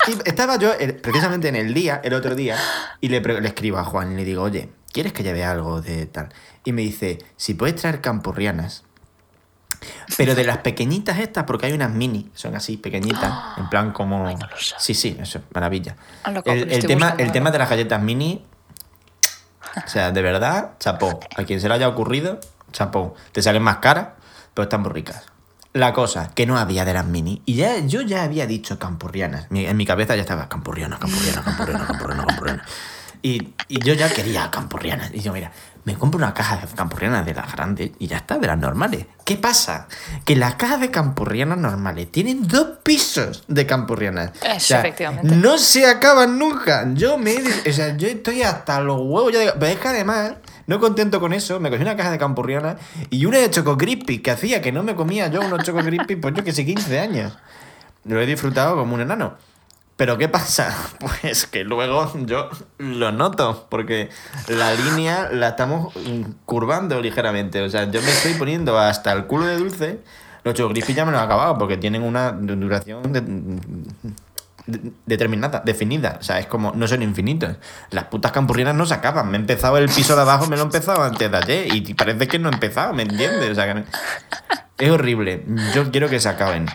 [0.08, 0.72] y estaba yo
[1.02, 2.58] precisamente en el día, el otro día,
[3.02, 6.30] y le escribo a Juan y le digo, oye, ¿quieres que lleve algo de tal?
[6.64, 8.86] Y me dice, si puedes traer campurrianas,
[10.16, 14.26] pero de las pequeñitas estas, porque hay unas mini, son así pequeñitas, en plan como...
[14.26, 14.80] Ay, no lo sabía.
[14.80, 15.98] sí, sí, eso, maravilla.
[16.24, 18.46] Ah, lo El, tema, buscando el tema de las galletas mini,
[19.86, 21.20] o sea, de verdad, chapó.
[21.36, 22.40] A quien se le haya ocurrido,
[22.72, 23.16] chapó.
[23.34, 24.12] Te salen más caras,
[24.54, 25.26] pero están muy ricas.
[25.74, 27.42] La cosa, que no había de las mini.
[27.46, 29.48] Y ya, yo ya había dicho campurrianas.
[29.52, 32.66] En mi cabeza ya estaba campurrianas, campurrianas, campurrianas, campurrianas, campurrianas.
[33.26, 35.10] Y, y yo ya quería campurrianas.
[35.12, 35.52] Y yo, mira,
[35.84, 39.08] me compro una caja de campurrianas de las grandes y ya está, de las normales.
[39.24, 39.88] ¿Qué pasa?
[40.26, 44.32] Que las cajas de campurrianas normales tienen dos pisos de campurrianas.
[44.44, 45.36] Eso, efectivamente.
[45.36, 46.86] No se acaban nunca.
[46.94, 47.36] Yo me.
[47.68, 49.34] O sea, yo estoy hasta los huevos.
[49.34, 50.34] ya de- Pero es que además,
[50.68, 52.76] no contento con eso, me cogí una caja de campurrianas
[53.10, 56.16] y una de Choco Crispy que hacía que no me comía yo unos Choco Crispy,
[56.18, 57.36] pues yo que sé, 15 años.
[58.04, 59.34] Lo he disfrutado como un enano.
[59.98, 60.76] Pero ¿qué pasa?
[61.00, 64.10] Pues que luego yo lo noto, porque
[64.48, 65.94] la línea la estamos
[66.46, 67.62] curvando ligeramente.
[67.62, 70.00] O sea, yo me estoy poniendo hasta el culo de dulce.
[70.44, 73.22] Los Choco Crispy ya me los he acabado, porque tienen una du- duración de-
[74.68, 76.18] de- determinada, definida.
[76.20, 77.56] O sea, es como, no son infinitos.
[77.92, 79.30] Las putas campurrianas no se acaban.
[79.32, 81.74] Me he empezado el piso de abajo, me lo he empezado antes de ayer.
[81.76, 83.50] Y parece que no he empezado, ¿me entiendes?
[83.52, 83.84] O sea, que
[84.86, 85.46] es horrible.
[85.74, 86.68] Yo quiero que se acaben.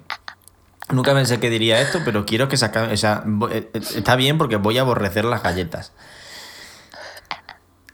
[0.92, 2.66] Nunca pensé que diría esto, pero quiero que se.
[2.66, 5.92] O sea, eh, eh, está bien porque voy a aborrecer las galletas.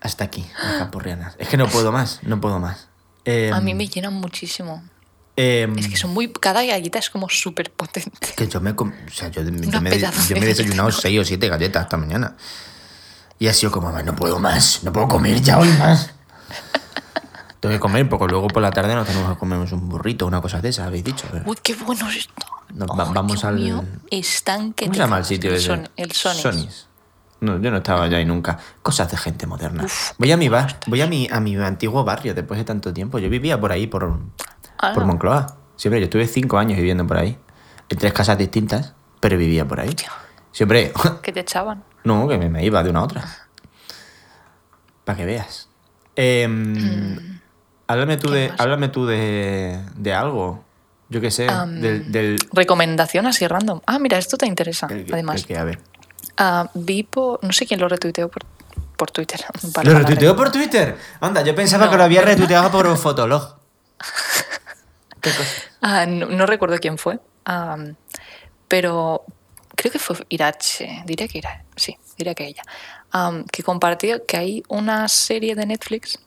[0.01, 1.35] Hasta aquí, las campurrianas.
[1.39, 2.89] Es que no puedo más, no puedo más.
[3.25, 4.83] Eh, A mí me llenan muchísimo.
[5.37, 6.33] eh, Es que son muy.
[6.33, 8.35] Cada galleta es como súper potente.
[8.37, 11.85] que yo me, o sea, yo, yo me, yo he desayunado seis o siete galletas
[11.85, 12.37] esta mañana.
[13.39, 16.11] Y ha sido como, "Ay, no puedo más, no puedo comer ya hoy más.
[17.69, 20.41] Tengo que comer porque luego por la tarde nos tenemos que comernos un burrito, una
[20.41, 21.27] cosa de esas, habéis dicho.
[21.31, 22.47] pero- Uy, qué bueno es esto.
[22.75, 25.57] Nos va- Ay, vamos Dios al- mío, estanque ¿Cómo de se llama el sitio el,
[25.57, 25.67] ese?
[25.67, 26.43] Son- el Sonics.
[26.43, 26.87] Sonys.
[27.41, 28.59] No, yo no estaba allá ahí nunca.
[28.83, 29.85] Cosas de gente moderna.
[29.85, 32.93] Uf, voy a mi bar, voy a mi, a mi antiguo barrio después de tanto
[32.95, 33.19] tiempo.
[33.19, 34.19] Yo vivía por ahí, por,
[34.79, 35.05] Ah, por.
[35.05, 35.57] Moncloa.
[35.77, 37.39] Siempre, yo estuve cinco años viviendo por ahí.
[37.89, 39.89] En tres casas distintas, pero vivía por ahí.
[39.89, 40.11] Hostia.
[40.51, 40.93] Siempre.
[41.23, 41.85] Que te echaban.
[42.05, 43.25] No, que me, me iba de una a otra.
[45.05, 45.69] Para que veas.
[46.17, 47.36] Em, Mm.
[47.87, 48.61] Háblame tú, ¿Qué de, más?
[48.61, 50.65] háblame tú de, de algo.
[51.09, 51.49] Yo qué sé.
[51.49, 53.81] Am, del, del, Recomendación así random.
[53.87, 54.87] Ah, mira, esto te interesa.
[54.91, 55.79] el- además, el que, a ver.
[56.37, 57.43] Ah, vi por.
[57.45, 58.45] No sé quién lo retuiteó por,
[58.97, 59.41] por Twitter.
[59.85, 60.97] ¿Lo retuiteó re- por Twitter?
[61.21, 61.91] Anda, yo pensaba No.
[61.93, 63.57] que lo había retuiteado por Fotolog.
[65.21, 65.51] ¿Qué cosa?
[65.81, 67.19] Ah, no, no recuerdo quién fue.
[67.45, 67.77] ah,
[68.69, 69.25] pero
[69.77, 71.03] creo que fue Irache.
[71.07, 71.63] Diré que Irache.
[71.77, 71.97] Sí.
[72.19, 72.63] diría que ella,
[73.13, 76.19] am, que compartió que hay una serie de Netflix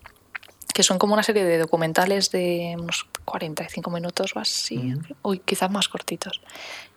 [0.79, 5.69] que son como una serie de documentales de unos 45 minutos o así, uy, quizás
[5.69, 6.39] más cortitos.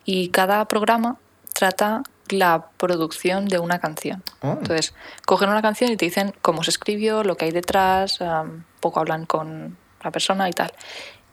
[0.05, 1.16] Y cada programa
[1.53, 4.22] trata la producción de una canción.
[4.41, 4.53] Oh.
[4.53, 4.95] Entonces,
[5.26, 9.01] cogen una canción y te dicen cómo se escribió, lo que hay detrás, am, poco
[9.01, 10.72] hablan con la persona y tal.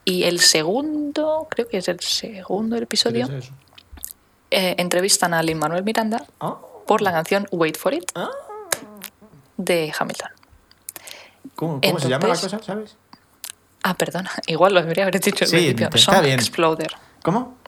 [0.04, 3.28] Y el segundo, creo que es el segundo episodio,
[4.50, 6.82] eh, entrevistan a Lin Manuel Miranda Oh.
[6.84, 8.28] por la canción Wait for It Ah.
[9.56, 10.30] de Hamilton.
[11.60, 12.96] ¿Cómo, cómo se llama la cosa, sabes?
[13.82, 15.86] Ah, perdona, igual lo debería haber dicho al Sí, principio.
[15.94, 16.38] está Song bien.
[16.40, 16.90] Exploder.
[17.22, 17.58] ¿Cómo?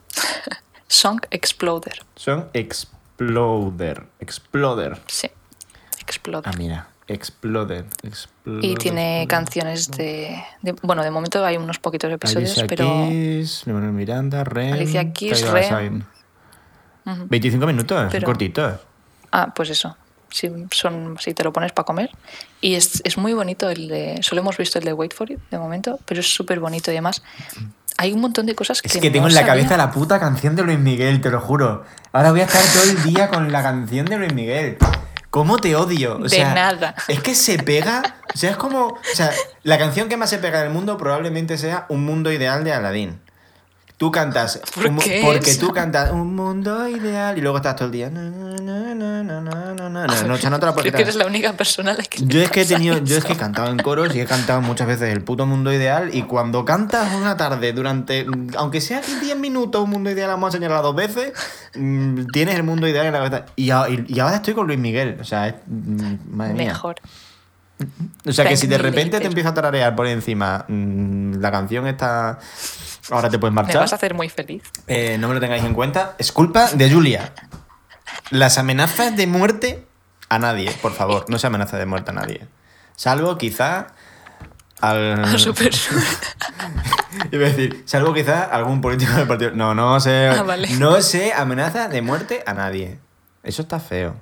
[0.87, 2.03] Song Exploder.
[2.15, 4.07] Son Exploder.
[4.19, 4.99] Exploder.
[5.07, 5.29] Sí,
[6.01, 6.51] Exploder.
[6.51, 6.87] Ah, mira.
[7.07, 7.85] Exploder.
[8.01, 8.63] Exploder.
[8.65, 12.85] y tiene canciones de, de- Bueno, de momento hay unos poquitos episodios, Alicia pero.
[12.87, 15.63] Keys, Leonel Miranda, Rem, Alicia Keys, Rem.
[15.65, 16.05] Assign.
[17.29, 18.79] 25 minutos, Pero- cortitos.
[19.31, 19.95] Ah, pues eso.
[20.33, 22.09] Si, son, si te lo pones para comer.
[22.59, 24.19] Y es, es muy bonito el de.
[24.21, 26.95] Solo hemos visto el de Wait for It de momento, pero es súper bonito y
[26.95, 27.21] además.
[27.97, 28.87] Hay un montón de cosas que.
[28.87, 29.53] Es que no tengo en la sabía.
[29.53, 31.85] cabeza la puta canción de Luis Miguel, te lo juro.
[32.11, 34.77] Ahora voy a estar todo el día con la canción de Luis Miguel.
[35.29, 36.17] ¿Cómo te odio?
[36.17, 36.95] O De sea, nada.
[37.07, 38.17] Es que se pega.
[38.33, 38.87] O sea, es como.
[38.87, 39.31] O sea,
[39.63, 43.19] la canción que más se pega del mundo probablemente sea Un Mundo Ideal de Aladdin.
[44.03, 44.59] Tú cantas.
[44.75, 45.65] ¿Por un qué porque eso?
[45.65, 48.09] tú cantas Un Mundo Ideal y luego estás todo el día.
[48.09, 52.03] No, no, esa no te la puedes Creo que eres la única persona a la
[52.03, 52.21] que.
[52.25, 54.59] Yo es que he tenido, yo es que he cantado en coros y he cantado
[54.59, 58.25] muchas veces el puto mundo ideal y cuando cantas una tarde durante,
[58.57, 61.31] aunque sea 10 minutos un mundo ideal, vamos a enseñarla dos veces,
[61.75, 63.45] mm, tienes el mundo ideal en la cabeza.
[63.55, 66.65] Y, a- y- y ahora estoy con Luis Miguel, o sea, es, mm, madre mía.
[66.73, 66.95] Mejor.
[68.25, 71.87] O sea que si de repente te empieza a tararear por encima mm, la canción
[71.87, 72.39] está...
[73.11, 73.81] Ahora te puedes Me marchar.
[73.81, 74.63] vas a hacer muy feliz.
[74.87, 76.15] Eh, no me lo tengáis en cuenta.
[76.17, 77.33] Es culpa de Julia.
[78.29, 79.85] Las amenazas de muerte
[80.29, 81.25] a nadie, por favor.
[81.29, 82.47] No se amenaza de muerte a nadie.
[82.95, 83.87] Salvo quizá
[84.81, 85.23] al.
[85.25, 85.73] Ah, súper.
[87.31, 89.51] Iba a decir, salvo quizá algún político del partido.
[89.51, 90.27] No, no se.
[90.29, 90.69] Ah, vale.
[90.77, 92.99] No se amenaza de muerte a nadie.
[93.43, 94.15] Eso está feo.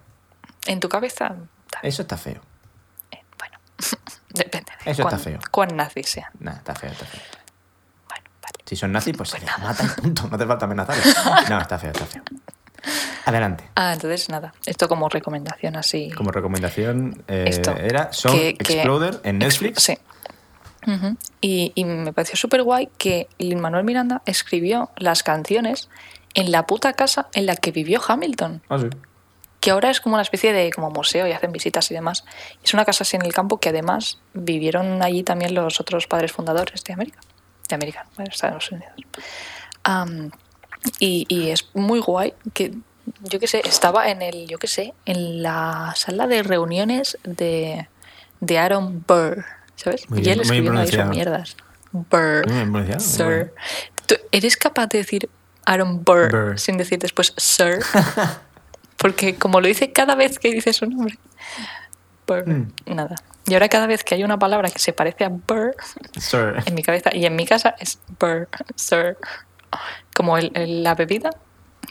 [0.67, 1.35] en tu cabeza.
[1.83, 2.41] Eso está feo.
[3.11, 3.57] eh, Bueno,
[4.29, 4.71] depende.
[4.83, 5.39] de Eso está cuán- feo.
[5.51, 6.29] Cuán nazis sean.
[6.39, 7.21] Nah, está feo, está feo.
[8.71, 10.29] Si son nazis, pues, se les mata y punto.
[10.29, 11.13] No hace falta amenazarles.
[11.49, 12.23] No, está feo, está feo.
[13.25, 13.65] Adelante.
[13.75, 14.53] Ah, entonces nada.
[14.65, 16.09] Esto como recomendación así.
[16.11, 19.83] Como recomendación, eh, Esto, era Song que- que- Exploder en Netflix.
[19.83, 19.97] Sí.
[21.41, 25.89] Y, y me pareció súper guay que Lin Manuel Miranda escribió las canciones
[26.33, 28.87] en la puta casa en la que vivió Hamilton, Ah, sí.
[29.59, 32.23] que ahora es como una especie de como museo y hacen visitas y demás.
[32.63, 36.31] Es una casa así en el campo que además vivieron allí también los otros padres
[36.31, 37.19] fundadores de América,
[37.71, 38.91] de América, bueno, Estados Unidos.
[40.99, 42.73] Y, y es muy guay que
[43.21, 47.87] yo qué sé, estaba en el, yo qué sé, en la sala de reuniones de,
[48.39, 49.45] de Aaron Burr,
[49.75, 50.09] ¿sabes?
[50.09, 51.55] Muy y bien, él muy escribiendo ahí sus mierdas.
[51.91, 52.45] Burr.
[52.47, 53.53] Bien Sir.
[54.05, 55.29] ¿Tú eres capaz de decir
[55.65, 56.59] Aaron Burr, Burr.
[56.59, 57.79] sin decir después Sir?
[58.97, 61.17] Porque como lo dice cada vez que dice su nombre.
[62.27, 62.47] Burr.
[62.47, 62.71] Mm.
[62.85, 63.15] Nada.
[63.47, 65.75] Y ahora cada vez que hay una palabra que se parece a Burr,
[66.19, 66.55] Sir.
[66.65, 69.17] en mi cabeza y en mi casa es Burr, Sir.
[70.15, 71.29] Como el- el- la bebida,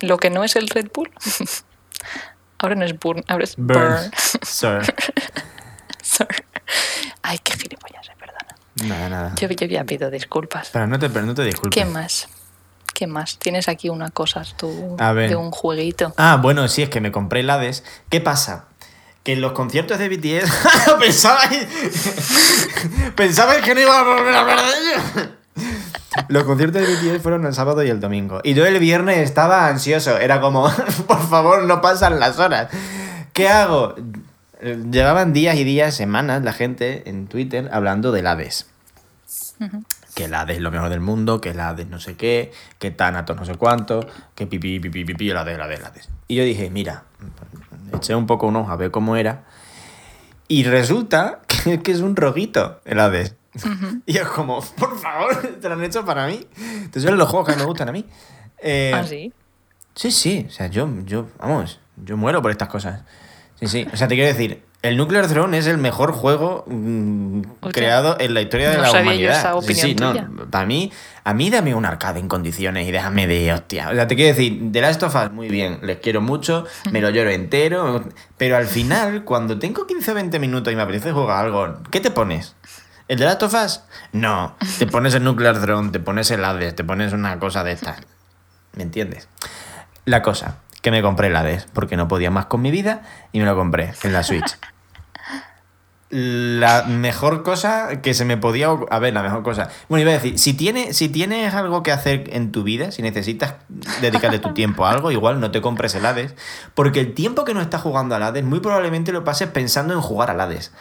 [0.01, 1.11] lo que no es el Red Bull.
[2.59, 3.79] Ahora no es Burn, ahora es Burn.
[3.79, 4.11] Burn.
[4.43, 4.81] Sir.
[6.03, 6.29] Sir.
[7.23, 8.55] Ay, qué gilipollas, eh, perdona.
[8.85, 9.35] Nada, nada.
[9.37, 10.69] Yo, yo ya pido disculpas.
[10.71, 11.75] Pero no te, pero no te disculpes.
[11.83, 12.29] ¿Qué más?
[12.95, 13.39] ¿Qué más?
[13.39, 15.31] Tienes aquí una cosa tú, A ver.
[15.31, 16.13] de un jueguito.
[16.19, 17.83] Ah, bueno, sí, es que me compré el Hades.
[18.11, 18.67] ¿Qué pasa?
[19.23, 20.51] Que en los conciertos de BTS.
[20.99, 21.67] pensabais.
[23.15, 25.31] pensabais que no iba a volver a hablar de ello.
[26.29, 28.41] Los conciertos de BTS fueron el sábado y el domingo.
[28.43, 30.19] Y yo el viernes estaba ansioso.
[30.19, 30.71] Era como,
[31.07, 32.69] por favor, no pasan las horas.
[33.33, 33.95] ¿Qué hago?
[34.63, 38.67] Llevaban días y días, semanas, la gente en Twitter hablando del Hades.
[40.15, 42.91] Que el Hades es lo mejor del mundo, que el Hades no sé qué, que
[42.91, 46.09] Thanatos no sé cuánto, que pipi, pipi, pipi, el Hades, el Hades, el Hades.
[46.29, 47.05] Y yo dije, mira,
[47.97, 49.45] eché un poco un ojo a ver cómo era.
[50.49, 53.37] Y resulta que, que es un roguito el Hades.
[54.07, 56.47] Y es como, por favor, te lo han hecho para mí.
[56.57, 58.05] Entonces son los juegos que me gustan a mí.
[58.59, 59.33] Eh, ¿Ah, sí?
[59.95, 63.03] Sí, sí, o sea, yo, yo, vamos, yo muero por estas cosas.
[63.57, 67.43] Sí, sí, o sea, te quiero decir, el Nuclear Throne es el mejor juego mm,
[67.73, 69.39] creado en la historia de No la sabía yo humanidad.
[69.39, 70.47] esa sí, opinión sí, no, tuya.
[70.51, 70.91] para mí,
[71.25, 73.91] a mí dame un arcade en condiciones y déjame de hostia.
[73.91, 77.01] O sea, te quiero decir, The Last of Us, muy bien, les quiero mucho, me
[77.03, 78.05] lo lloro entero,
[78.39, 82.01] pero al final, cuando tengo 15 o 20 minutos y me apetece jugar algo, ¿qué
[82.01, 82.55] te pones?
[83.09, 83.81] ¿El de Last of Us?
[84.13, 87.73] No, te pones el Nuclear Throne, te pones el Hades, te pones una cosa de
[87.73, 87.99] estas.
[88.77, 89.29] ¿Me entiendes?
[90.05, 93.03] La cosa, que me compré el Hades, porque no podía más con mi vida
[93.33, 94.57] y me lo compré en la Switch.
[96.11, 98.69] La mejor cosa que se me podía...
[98.91, 99.71] A ver, la mejor cosa...
[99.89, 103.01] Bueno, iba a decir, si, tiene, si tienes algo que hacer en tu vida, si
[103.01, 103.55] necesitas
[104.01, 106.35] dedicarle tu tiempo a algo, igual no te compres el Hades,
[106.75, 110.01] porque el tiempo que no estás jugando al Hades, muy probablemente lo pases pensando en
[110.01, 110.73] jugar al Hades.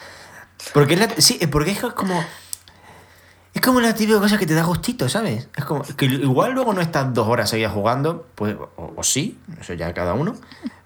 [0.74, 2.24] Porque es la- sí, porque es como...
[3.54, 5.48] Es como la típica cosa que te da gustito, ¿sabes?
[5.56, 9.74] Es como que igual luego no estás dos horas seguidas jugando, pues, o sí, eso
[9.74, 10.34] ya cada uno,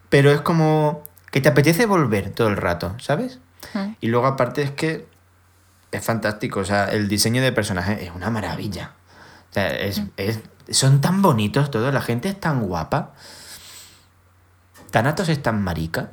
[0.09, 3.39] pero es como que te apetece volver todo el rato, ¿sabes?
[4.01, 5.07] Y luego aparte es que
[5.93, 8.93] es fantástico, o sea, el diseño de personajes es una maravilla.
[9.51, 10.41] O sea, es, es-
[10.71, 13.13] son tan bonitos todos, la gente es tan guapa.
[14.91, 16.11] Thanatos es tan marica.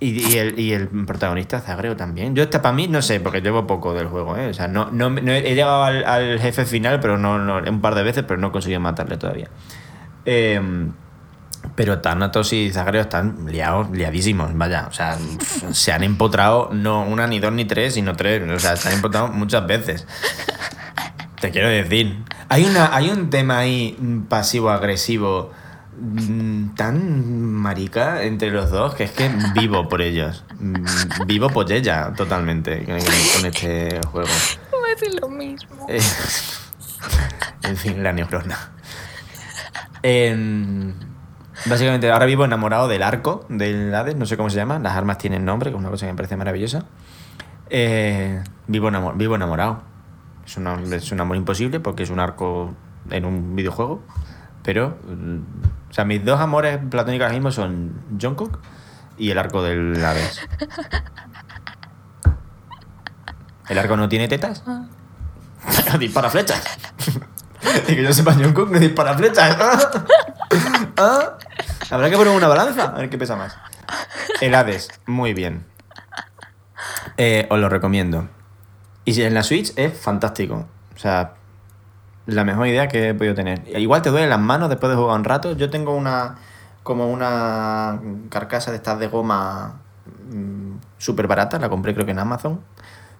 [0.00, 2.36] Y, y el, y el protagonista Zagreo también.
[2.36, 4.48] Yo esta para mí no sé, porque llevo poco del juego, ¿eh?
[4.48, 7.80] O sea, no, no, no he llegado al, al jefe final, pero no, no, un
[7.80, 9.48] par de veces, pero no he conseguido matarle todavía.
[10.24, 10.92] Em,
[11.74, 14.86] pero Thanatos y Zagreo están liados, liadísimos, vaya.
[14.88, 15.16] O sea,
[15.72, 18.42] se han empotrado no una, ni dos, ni tres, sino tres.
[18.50, 20.06] O sea, se han empotrado muchas veces.
[21.40, 22.24] Te quiero decir.
[22.48, 25.52] Hay, una, hay un tema ahí mm, pasivo-agresivo
[26.00, 30.44] mm, tan marica entre los dos que es que vivo por ellos.
[30.58, 30.84] Mm,
[31.26, 34.28] Vivo por ella totalmente con este juego.
[34.72, 35.86] Voy a decir lo mismo.
[35.88, 36.00] Eh,
[37.62, 38.72] en fin, la neurona.
[40.02, 40.94] Em,
[41.66, 45.18] básicamente, ahora vivo enamorado del arco del Hades, no sé cómo se llama, las armas
[45.18, 46.84] tienen nombre, que es una cosa que me parece maravillosa.
[47.70, 49.82] Eh, vivo, enamo- vivo enamorado.
[50.46, 52.74] Es, una- es un amor imposible porque es un arco
[53.10, 54.02] en un videojuego,
[54.62, 54.96] pero.
[55.90, 58.58] O sea, mis dos amores platónicos ahora mismo son Jungkook
[59.18, 60.40] y el arco del Hades.
[63.68, 64.62] ¿El arco no tiene tetas?
[65.98, 66.62] dispara flechas.
[67.88, 69.56] y que yo sepa, Jungkook no dispara flechas.
[70.96, 71.38] ¿Ah?
[71.90, 73.56] Habrá que poner una balanza, a ver qué pesa más.
[74.40, 75.66] El Hades, muy bien.
[77.16, 78.28] Eh, os lo recomiendo.
[79.04, 80.66] Y en la Switch es fantástico.
[80.94, 81.34] O sea,
[82.26, 83.62] la mejor idea que he podido tener.
[83.78, 85.56] Igual te duelen las manos después de jugar un rato.
[85.56, 86.36] Yo tengo una.
[86.82, 89.80] como una carcasa de estas de goma
[90.98, 91.58] súper barata.
[91.58, 92.60] La compré creo que en Amazon.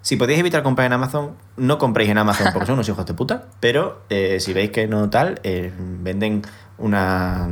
[0.09, 3.13] Si podéis evitar comprar en Amazon, no compréis en Amazon porque son unos hijos de
[3.13, 3.43] puta.
[3.61, 6.41] Pero eh, si veis que no tal, eh, venden
[6.79, 7.51] una.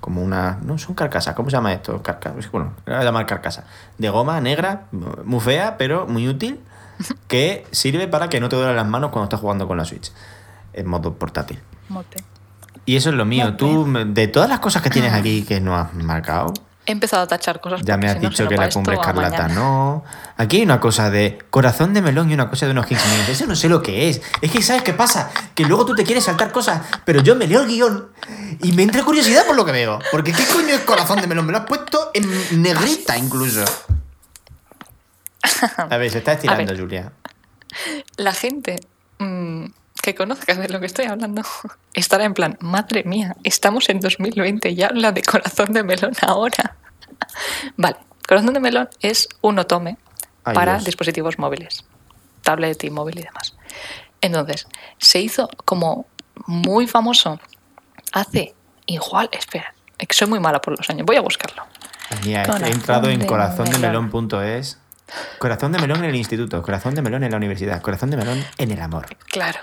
[0.00, 0.58] Como una.
[0.64, 2.02] No son carcasas, ¿cómo se llama esto?
[2.02, 3.66] Carca, bueno, voy a llamar carcasa.
[3.98, 6.60] De goma negra, muy fea, pero muy útil.
[7.28, 10.12] Que sirve para que no te duelen las manos cuando estás jugando con la Switch.
[10.72, 11.58] En modo portátil.
[11.90, 12.24] Mote.
[12.86, 13.44] Y eso es lo mío.
[13.44, 13.58] Mote.
[13.58, 16.54] Tú, de todas las cosas que tienes aquí que no has marcado,
[16.84, 17.82] He empezado a tachar cosas.
[17.84, 20.02] ya me has si dicho que la cumbre escarlata no.
[20.36, 23.28] Aquí hay una cosa de corazón de melón y una cosa de unos 15 minutos.
[23.28, 24.20] Eso no sé lo que es.
[24.40, 25.30] Es que, ¿sabes qué pasa?
[25.54, 28.08] Que luego tú te quieres saltar cosas, pero yo me leo el guion
[28.60, 30.00] y me entra curiosidad por lo que veo.
[30.10, 31.46] Porque ¿qué coño es corazón de melón?
[31.46, 33.64] Me lo has puesto en negrita incluso.
[35.76, 36.76] A ver, se está estirando.
[36.76, 37.12] Julia.
[38.16, 38.80] La gente
[39.18, 39.66] mm,
[40.02, 41.42] que conozca de lo que estoy hablando
[41.94, 46.76] estará en plan, madre mía, estamos en 2020 y habla de corazón de melón ahora.
[47.76, 47.96] vale,
[48.26, 49.96] corazón de melón es un otome
[50.44, 50.84] Ay, para Dios.
[50.84, 51.84] dispositivos móviles,
[52.42, 53.54] tablet y móvil y demás.
[54.20, 54.66] Entonces,
[54.98, 56.06] se hizo como
[56.46, 57.40] muy famoso
[58.12, 58.54] hace
[58.86, 61.62] igual, espera, es que soy muy mala por los años, voy a buscarlo.
[62.10, 64.78] Corazón he entrado en de corazondemelón.es.
[65.38, 68.44] Corazón de melón en el instituto, corazón de melón en la universidad, corazón de melón
[68.58, 69.06] en el amor.
[69.26, 69.60] Claro,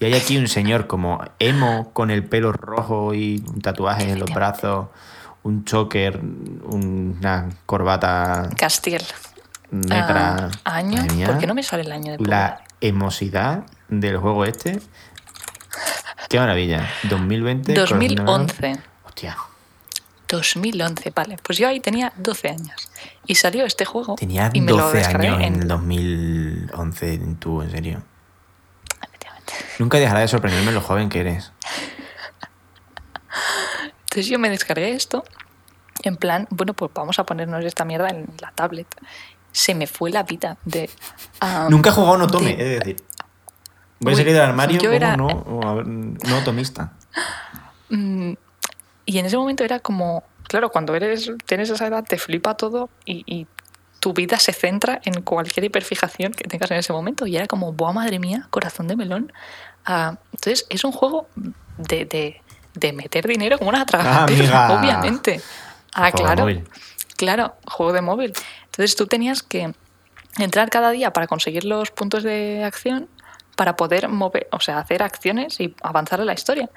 [0.00, 4.18] Y hay aquí un señor como emo con el pelo rojo y un tatuaje en
[4.18, 4.88] los brazos,
[5.42, 6.18] un choker,
[6.64, 9.02] una corbata Castiel.
[9.70, 10.50] negra.
[10.64, 11.02] Ah, ¿Año?
[11.14, 14.80] Mía, ¿Por qué no me sale el año de La emosidad del juego este.
[16.30, 16.88] Qué maravilla.
[17.10, 17.74] 2020.
[17.74, 18.24] corazón de melón.
[18.46, 18.80] 2011.
[19.04, 19.36] Hostia,
[20.28, 21.36] 2011, vale.
[21.42, 22.88] Pues yo ahí tenía 12 años.
[23.26, 24.14] Y salió este juego.
[24.14, 28.02] tenía y me lo 12 descargué años en en- el 2011, tú, en serio.
[29.78, 31.52] Nunca dejará de sorprenderme lo joven que eres.
[34.04, 35.24] Entonces yo me descargué esto.
[36.02, 38.86] En plan, bueno, pues vamos a ponernos esta mierda en la tablet.
[39.52, 40.88] Se me fue la vida de.
[41.68, 42.96] Nunca he jugado un otome, de- es decir.
[44.00, 46.92] Voy a salir del armario como era- no, o a ver, no otomista.
[47.90, 48.32] Mm,
[49.04, 52.88] y en ese momento era como, claro, cuando eres tienes esa edad te flipa todo
[53.04, 53.46] y, y
[54.00, 57.26] tu vida se centra en cualquier hiperfijación que tengas en ese momento.
[57.26, 58.46] Y era como, ¡buah, madre mía!
[58.50, 59.32] Corazón de melón.
[59.84, 61.28] Ah, entonces es un juego
[61.76, 62.42] de, de-
[62.74, 64.78] de meter dinero como una Ah, tragaperra, amiga.
[64.78, 65.40] obviamente.
[65.92, 66.42] Ah, Juego de claro.
[66.42, 66.68] móvil.
[67.16, 68.32] Claro, juego de móvil.
[68.66, 69.72] Entonces tú tenías que
[70.38, 73.08] entrar cada día para conseguir los puntos de acción
[73.56, 76.70] para poder mover, o sea, hacer acciones y avanzar en la historia.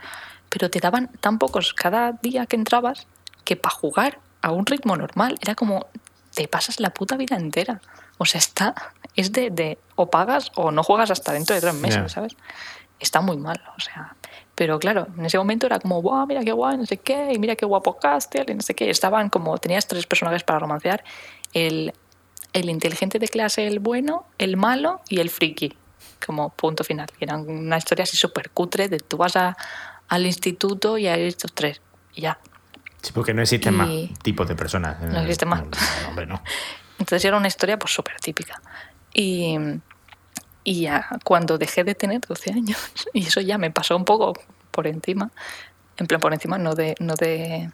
[0.49, 3.07] Pero te daban tan pocos cada día que entrabas
[3.45, 5.87] que para jugar a un ritmo normal era como
[6.33, 7.81] te pasas la puta vida entera.
[8.17, 8.73] O sea, está,
[9.15, 12.09] es de, de o pagas o no juegas hasta dentro de tres meses, Ya.
[12.09, 12.35] ¿sabes?
[12.99, 14.15] Está muy mal, o sea.
[14.55, 17.39] Pero claro, en ese momento era como, wow, mira qué guay, no sé qué, y
[17.39, 18.89] mira qué guapo Castiel, y no sé qué.
[18.89, 21.03] Estaban como, tenías tres personajes para romancear:
[21.53, 21.93] el,
[22.53, 25.75] el inteligente de clase, el bueno, el malo y el friki,
[26.25, 27.07] como punto final.
[27.19, 29.57] Y eran una historia así súper cutre de tú vas a-
[30.07, 31.81] al instituto y hay estos tres,
[32.13, 32.39] y ya.
[33.03, 33.89] Sí, porque no existen más
[34.23, 34.99] tipos de personas.
[35.01, 35.61] No existen más.
[35.61, 36.41] No, hombre, no.
[36.99, 38.59] Entonces era una historia pues súper típica.
[39.13, 39.57] Y,
[40.63, 42.77] y ya cuando dejé de tener 12 años,
[43.13, 44.33] y eso ya me pasó un poco
[44.71, 45.29] por encima,
[45.97, 46.95] en plan por encima, no de...
[46.99, 47.69] No de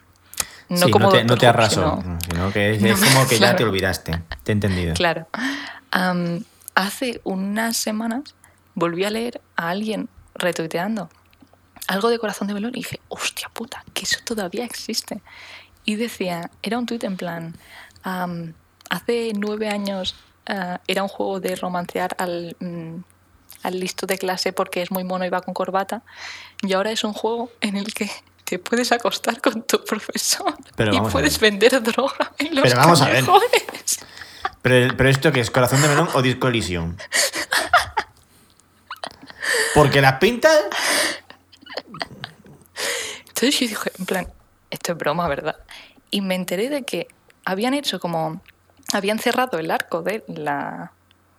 [0.68, 3.28] no Sí, como no te, no arrasó, sino- sino que es, No es me- como
[3.28, 3.58] que ya claro.
[3.58, 4.22] te olvidaste.
[4.44, 4.94] Te he entendido.
[4.96, 5.28] Claro.
[6.76, 8.36] Hace unas semanas
[8.76, 11.10] volví a leer a alguien retuiteando
[11.90, 15.22] algo de corazón de melón y dije, hostia puta, que eso todavía existe.
[15.86, 17.56] Y decía, era un tuit en plan,
[18.90, 20.16] hace nueve años
[20.48, 22.98] ah, era un juego de romancear al, mm,
[23.64, 26.04] al listo de clase porque es muy mono y va con corbata,
[26.62, 28.10] y ahora es un juego en el que
[28.44, 33.02] te puedes acostar con tu profesor Pero y puedes vender droga en los Pero vamos
[33.02, 33.26] a ver.
[34.62, 36.98] Pero, pero esto que es corazón de melón o discolisión.
[39.74, 40.60] Porque las pintas.
[43.42, 44.28] Entonces yo dije, en plan,
[44.70, 45.56] esto es broma, ¿verdad?
[46.12, 47.08] Y me enteré de que
[47.46, 48.42] habían hecho como,
[48.94, 50.92] habían cerrado el arco de la,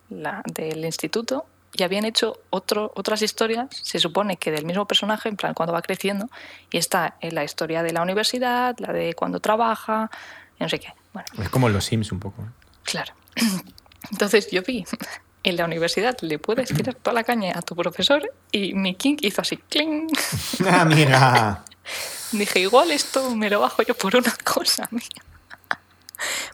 [0.09, 1.45] la- del instituto
[1.75, 5.73] y habían hecho otro, otras historias, se supone que del mismo personaje, en plan, cuando
[5.73, 6.29] va creciendo,
[6.73, 10.11] y está en la historia de la universidad, la de cuando trabaja,
[10.59, 10.89] y no sé qué.
[11.13, 12.43] Bueno, Es como los Sims un poco.
[12.43, 12.47] ¿eh?
[12.83, 13.13] Claro.
[14.11, 14.85] Entonces yo vi,
[15.45, 19.17] en la universidad le puedes tirar toda la caña a tu profesor y mi king
[19.21, 20.09] hizo así, cling.
[20.69, 21.65] Amiga.
[22.33, 25.03] Dije, igual esto me lo bajo yo por una cosa mía.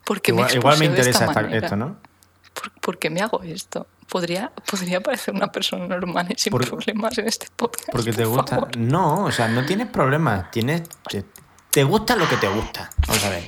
[0.04, 1.64] Porque Igual, me, igual me esta interesa esta- manera.
[1.64, 1.96] esto, ¿no?
[2.54, 3.86] ¿Por, por qué me hago esto?
[4.08, 7.90] Podría, podría parecer una persona normal y sin Por- problemas en este podcast.
[7.90, 8.54] Porque te por gusta.
[8.56, 8.76] favor.
[8.76, 10.50] No, o sea, no tienes problemas.
[10.52, 10.82] Tienes.
[11.70, 12.88] Te, gusta lo que te gusta.
[13.06, 13.44] Vamos a ver.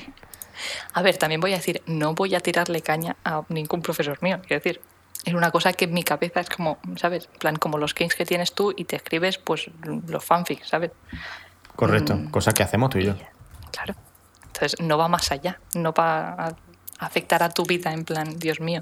[0.93, 4.39] A ver, también voy a decir, no voy a tirarle caña a ningún profesor mío.
[4.45, 4.81] Quiero decir,
[5.23, 7.27] es una cosa que en mi cabeza es como, ¿sabes?
[7.39, 9.67] Plan, como los kings que tienes tú y te escribes, pues,
[10.07, 10.91] los fanfics, ¿sabes?
[11.79, 12.15] Correcto.
[12.15, 12.29] Mm.
[12.29, 13.15] Cosa que hacemos tú y yo.
[13.71, 13.95] Claro.
[14.47, 15.59] Entonces, no va más allá.
[15.75, 16.55] No va a
[16.99, 18.81] afectar a tu vida en plan, Dios mío,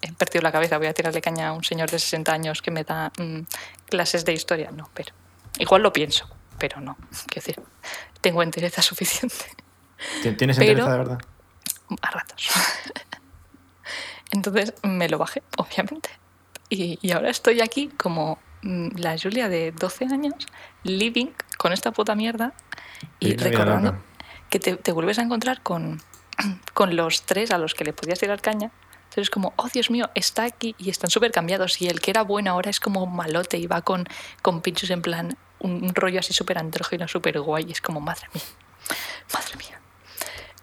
[0.00, 2.70] he perdido la cabeza, voy a tirarle caña a un señor de 60 años que
[2.70, 3.40] me da mm,
[3.90, 4.70] clases de historia.
[4.70, 5.12] No, pero
[5.58, 6.26] igual lo pienso,
[6.58, 6.96] pero no.
[7.26, 7.60] Quiero decir,
[8.22, 9.36] tengo entereza suficiente
[10.22, 11.18] ¿Ti- ¿Tienes Pero- entereza de verdad?
[12.00, 12.48] a ratos.
[14.30, 16.10] Entonces me lo bajé, obviamente.
[16.70, 20.46] Y, y ahora estoy aquí como mm, la Julia de 12 años,
[20.84, 21.28] living
[21.58, 22.54] con esta puta mierda
[23.20, 24.02] y recordando loca.
[24.48, 26.00] que te, te vuelves a encontrar con,
[26.72, 28.70] con los tres a los que le podías tirar caña.
[29.04, 31.80] Entonces es como, oh Dios mío, está aquí y están súper cambiados.
[31.82, 34.06] Y el que era bueno ahora es como malote y va con,
[34.42, 37.66] con pinchos en plan, un, un rollo así súper andrógino, súper guay.
[37.68, 38.42] Y es como, madre mía,
[39.34, 39.80] madre mía.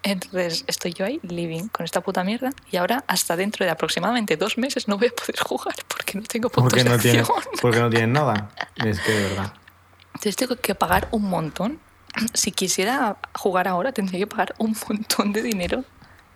[0.04, 2.50] Entonces estoy yo ahí, living con esta puta mierda.
[2.70, 6.22] Y ahora, hasta dentro de aproximadamente dos meses, no voy a poder jugar porque no
[6.22, 7.42] tengo puntos Porque de no, tienes, acción.
[7.60, 8.50] porque no tienes nada.
[8.76, 9.52] Es que de verdad.
[10.16, 11.78] Entonces tengo que pagar un montón.
[12.34, 15.84] Si quisiera jugar ahora, tendría que pagar un montón de dinero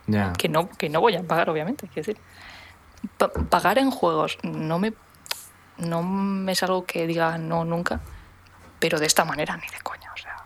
[0.07, 0.33] Ya.
[0.35, 1.89] que no, que no voy a pagar, obviamente.
[1.89, 2.23] Quiero decir,
[3.17, 4.93] Pa- pagar en juegos no me,
[5.79, 8.01] no me es algo que diga no nunca,
[8.79, 10.13] pero de esta manera ni de coña.
[10.13, 10.37] O sea,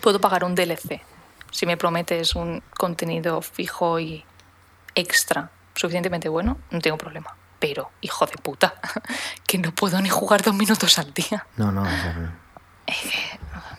[0.00, 1.02] puedo pagar un DLC
[1.50, 4.24] si me prometes un contenido fijo y
[4.94, 7.34] extra suficientemente bueno, no tengo problema.
[7.58, 8.74] Pero, hijo de puta,
[9.48, 11.44] que no puedo ni jugar dos minutos al día.
[11.56, 11.84] No, no.
[12.88, 13.78] O sea,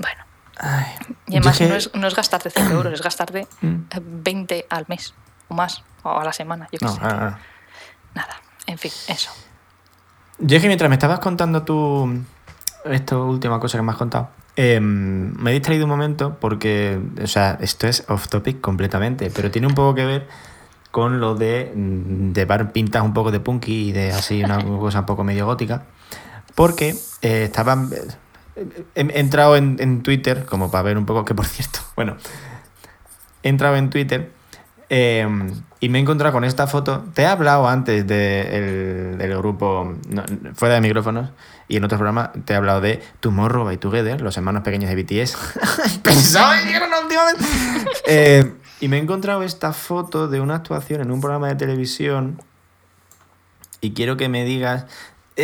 [0.00, 0.22] Bueno,
[0.58, 0.86] Ay.
[1.26, 3.66] y además es que- no, es, no es gastarte 5 euros, es gastarte Mm.
[3.90, 5.14] eh, 20 al mes
[5.48, 7.00] o más, o a la semana, yo qué No, sé.
[7.02, 7.38] ah, ah.
[8.14, 8.36] Nada,
[8.66, 9.30] en fin, eso.
[10.38, 12.22] Yo es que mientras me estabas contando tú
[12.84, 17.26] esta última cosa que me has contado, eh, me he distraído un momento porque, o
[17.26, 20.28] sea, esto es off topic completamente, pero tiene un poco que ver
[20.90, 25.00] con lo de mm, llevar pintas un poco de punky y de así una cosa
[25.00, 25.84] un poco medio gótica,
[26.54, 27.76] porque eh, estaba...
[28.94, 32.16] He, he entrado en, en Twitter como para ver un poco, que por cierto, bueno,
[33.42, 34.30] he entrado en Twitter
[34.90, 35.26] eh,
[35.80, 37.04] y me he encontrado con esta foto.
[37.14, 40.24] Te he hablado antes de el- del grupo no,
[40.54, 41.30] fuera de micrófonos
[41.68, 44.96] y en otros programas te he hablado de Tomorrow by Together, los hermanos pequeños de
[45.02, 45.36] BTS.
[46.02, 47.34] Pensaba que era la última vez.
[48.12, 52.42] Eh, y me he encontrado esta foto de una actuación en un programa de televisión
[53.80, 54.86] y quiero que me digas.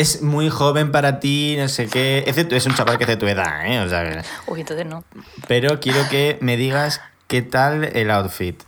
[0.00, 2.24] Es muy joven para ti, no sé qué.
[2.48, 3.80] Tu- es un chaval que es de tu edad, ¿eh?
[3.80, 5.04] O sea, que- Uy, entonces no.
[5.48, 8.62] pero quiero que me digas qué tal el outfit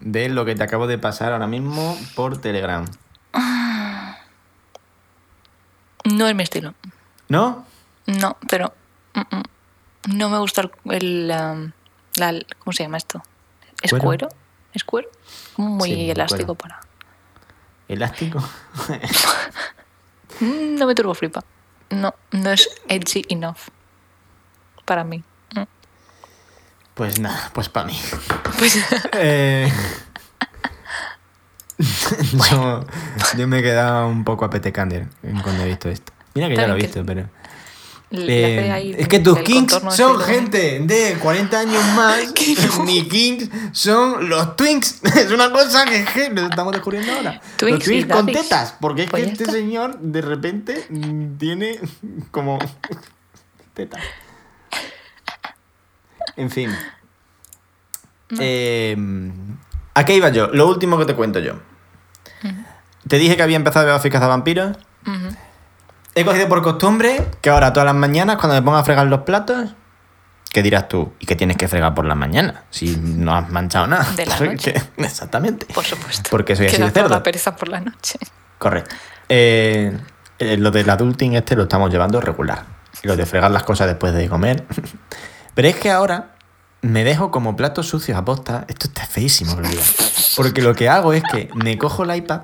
[0.00, 2.84] de lo que te acabo de pasar ahora mismo por Telegram.
[6.04, 6.74] No es mi estilo.
[7.28, 7.66] ¿No?
[8.06, 8.74] No, pero
[9.14, 9.42] mm, mm,
[10.18, 11.72] no me gusta el, el, la-
[12.58, 13.22] ¿cómo se llama esto?
[13.82, 14.04] ¿Es ¿Cuero?
[14.04, 14.28] cuero?
[14.74, 15.08] ¿Es cuero?
[15.56, 16.76] Muy Sí, elástico cuero.
[16.76, 16.80] para.
[17.88, 18.42] ¿Elástico?
[20.40, 21.44] Mm, No me turbo flipa.
[21.90, 23.58] No, no es edgy enough
[24.84, 25.22] para mí.
[25.54, 25.62] Mm.
[26.94, 27.98] Pues nada, pues para mí.
[28.58, 28.78] Pues
[29.12, 29.72] Eh,
[32.50, 32.84] yo,
[33.36, 35.06] yo me he quedado un poco a petecander
[35.42, 36.12] cuando he visto esto.
[36.34, 37.28] Mira que ya lo he visto, pero...
[38.16, 42.18] Eh, es que tus kings son gente de 40 años más.
[42.76, 42.84] No.
[42.84, 45.00] Mis kings son los twinks.
[45.16, 47.40] Es una cosa que, que lo estamos descubriendo ahora.
[47.56, 48.74] Twinks los twinks y con tetas.
[48.80, 49.54] Porque es Pues que ya este está.
[49.56, 50.86] señor de repente
[51.38, 51.78] tiene
[52.30, 52.58] como
[53.74, 54.02] tetas.
[56.36, 56.70] En fin.
[58.40, 58.96] Eh,
[59.94, 60.48] ¿A qué iba yo?
[60.48, 61.54] Lo último que te cuento yo.
[63.06, 64.76] Te dije que había empezado a ver Buffy Cazavampiros.
[65.06, 65.36] Ujú.
[66.14, 69.22] He cogido por costumbre que ahora todas las mañanas cuando me pongo a fregar los
[69.22, 69.74] platos,
[70.52, 71.12] ¿qué dirás tú?
[71.18, 72.64] ¿Y qué tienes que fregar por la mañana?
[72.70, 74.06] Si no has manchado nada.
[74.14, 74.74] De la noche.
[74.96, 75.66] Exactamente.
[75.74, 76.30] Por supuesto.
[76.30, 77.08] Porque soy así de cerdo.
[77.08, 78.18] la pereza por la noche.
[78.58, 78.94] Correcto.
[79.28, 79.96] Eh,
[80.38, 82.64] eh, lo del adulting este lo estamos llevando regular.
[83.02, 84.64] Y Lo de fregar las cosas después de comer.
[85.54, 86.34] Pero es que ahora
[86.80, 88.64] me dejo como platos sucios a posta.
[88.68, 89.56] Esto está feísimo.
[90.36, 92.42] Porque lo que hago es que me cojo el iPad,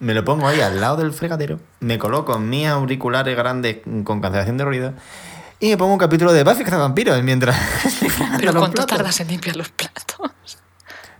[0.00, 4.56] me lo pongo ahí al lado del fregadero, me coloco mis auriculares grandes con cancelación
[4.56, 4.94] de ruido
[5.60, 7.56] y me pongo un capítulo de Buffy Cazavampiros mientras
[8.38, 10.58] Pero los ¿cuánto tardas en limpiar los platos?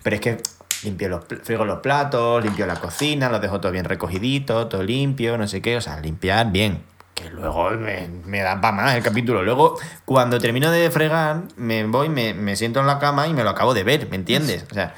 [0.03, 0.43] Pero es que
[0.83, 5.37] limpio los, frigo los platos, limpio la cocina, lo dejo todo bien recogidito, todo limpio,
[5.37, 6.83] no sé qué, o sea, limpiar bien.
[7.15, 9.43] Que luego me, me da para más el capítulo.
[9.43, 13.45] Luego, cuando termino de fregar, me voy, me, me siento en la cama y me
[13.45, 14.65] lo acabo de ver, ¿me entiendes?
[14.71, 14.95] O sea,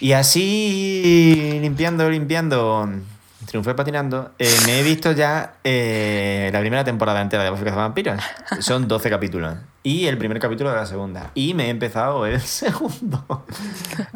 [0.00, 2.88] y así, limpiando, limpiando,
[3.46, 8.20] triunfé patinando, eh, me he visto ya eh, la primera temporada entera de Buffy Vampiros.
[8.60, 9.56] Son 12 capítulos.
[9.82, 11.30] Y el primer capítulo de la segunda.
[11.34, 13.44] Y me he empezado el segundo.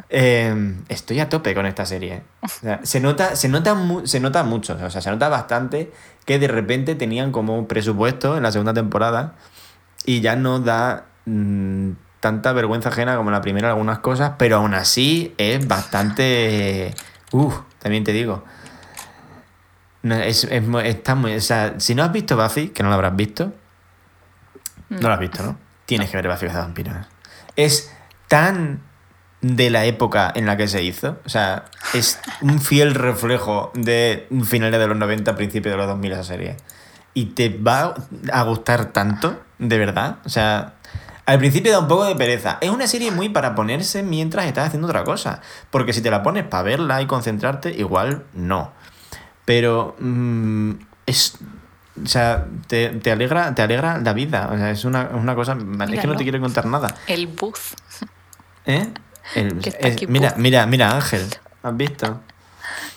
[0.09, 2.23] Eh, estoy a tope con esta serie.
[2.41, 5.93] O sea, se, nota, se, nota se nota mucho, o sea, se nota bastante
[6.25, 9.35] que de repente tenían como presupuesto en la segunda temporada
[10.05, 11.91] y ya no da mm,
[12.27, 16.93] tanta vergüenza ajena como la primera algunas cosas, pero aún así es bastante...
[17.31, 18.43] Uf, también te digo.
[20.03, 22.97] No, es, es está muy, o sea, si no has visto Buffy, que no lo
[22.97, 23.53] habrás visto,
[24.89, 25.57] no lo has visto, ¿no?
[25.85, 27.07] Tienes que ver Buffy Vampiros.
[27.55, 27.93] Es
[28.27, 28.81] tan
[29.41, 31.21] de la época en la que se hizo.
[31.25, 36.13] O sea, es un fiel reflejo de finales de los 90, principios de los 2000
[36.13, 36.57] esa serie.
[37.15, 37.95] Y te va
[38.33, 40.19] a gustar tanto, de verdad.
[40.25, 40.75] O sea,
[41.27, 42.59] al principio da un poco de pereza.
[42.61, 45.41] Es una serie muy para ponerse mientras estás haciendo otra cosa.
[45.71, 48.73] Porque si te la pones para verla y concentrarte, igual no.
[49.45, 50.71] Pero mm,
[51.07, 51.37] es...
[52.03, 54.51] O sea, te, te alegra, te alegra la vida.
[54.53, 55.57] O sea, es una, una cosa...
[55.91, 56.95] Es que no te quiero contar nada.
[57.07, 57.75] El buzz.
[58.67, 58.87] ¿Eh?
[59.35, 61.27] El- es- mira, mira, mira, Ángel.
[61.63, 62.21] ¿Has visto?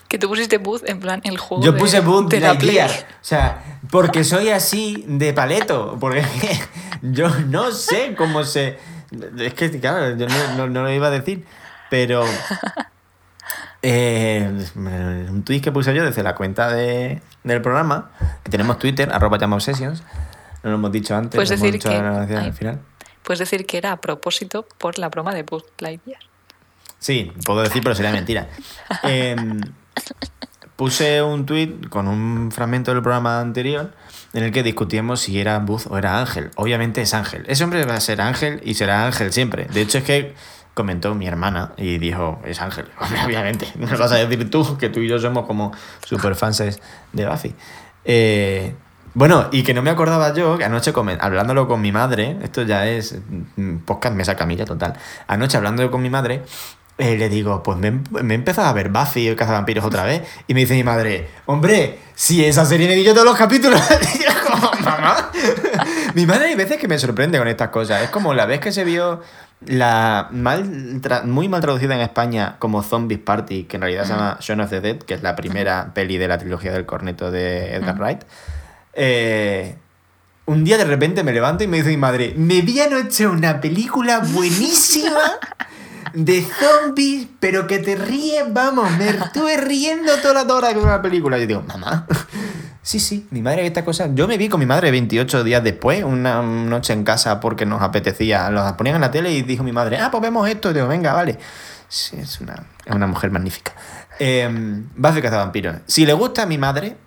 [0.07, 2.53] Que tú pusiste buzz en plan el juego Yo de- puse Boot de la.
[2.53, 2.89] Lightyear.
[2.89, 5.97] O sea, porque soy así de paleto.
[5.99, 6.23] Porque
[7.01, 8.77] yo no sé cómo se.
[9.37, 11.45] Es que, claro, yo no, no- no lo iba a decir.
[11.89, 12.23] Pero.
[13.81, 18.11] eh, un tweet que puse yo desde la cuenta de, del programa,
[18.43, 20.03] que tenemos Twitter, arroba llama obsessions.
[20.63, 21.87] No lo hemos dicho antes, Puedes decir que-
[22.35, 22.51] ay.
[22.51, 22.79] final.
[23.23, 26.19] Puedes decir que era a propósito por la broma de Buzz Lightyear.
[26.99, 28.47] Sí, puedo decir, pero sería mentira.
[29.03, 29.61] Em,
[30.75, 33.93] puse un tweet con un fragmento del programa anterior
[34.33, 36.51] en el que discutíamos si era Buzz o era Ángel.
[36.55, 37.45] Obviamente es Ángel.
[37.47, 39.65] Ese hombre va a ser Ángel y será Ángel siempre.
[39.65, 40.35] De hecho, es que
[40.73, 42.85] comentó mi hermana y dijo, es Ángel.
[43.25, 43.67] Obviamente.
[43.75, 45.71] No vas a decir tú, que tú y yo somos como
[46.05, 46.79] super fans
[47.11, 47.55] de Buffy.
[48.05, 48.75] Eh,
[49.13, 52.87] bueno, y que no me acordaba yo, que anoche hablándolo con mi madre, esto ya
[52.87, 53.17] es
[53.55, 54.93] mm, podcast mesa camilla total.
[55.27, 56.43] Anoche hablándolo con mi madre,
[56.99, 60.03] eh, le digo, pues me, he- me he empezado a ver Buffy el cazavampiros otra
[60.03, 60.21] vez.
[60.47, 63.81] Y me dice mi madre, hombre, si esa serie me yo todos los capítulos.
[64.15, 65.31] Y yo como, mamá.
[66.13, 68.01] mi madre hay veces que me sorprende con estas cosas.
[68.03, 69.21] Es como la vez que se vio
[69.65, 70.63] la mal
[71.25, 74.69] muy mal traducida en España como Zombies Party, que en realidad se llama Shaun of
[74.69, 78.21] the Dead, que es la primera peli de la trilogía del corneto de Edgar Wright.
[78.93, 79.75] Eh,
[80.45, 83.61] un día de repente me levanto y me dice mi madre, me vi anoche una
[83.61, 85.19] película buenísima
[86.13, 91.01] de zombies, pero que te ríes, vamos, me estuve riendo toda la hora con una
[91.01, 91.37] película.
[91.37, 92.05] Y yo digo, mamá,
[92.81, 94.09] Sí, sí, mi madre esta cosa.
[94.15, 97.83] Yo me vi con mi madre 28 días después, una noche en casa porque nos
[97.83, 98.49] apetecía.
[98.49, 100.71] Los ponían en la tele y dijo mi madre, ah, pues vemos esto.
[100.71, 101.37] Y digo, venga, vale.
[101.87, 103.73] Sí, es una, es una mujer magnífica.
[104.17, 104.49] Eh,
[104.95, 105.75] Buffy Cazavampiros.
[105.85, 106.97] Si le gusta a mi madre,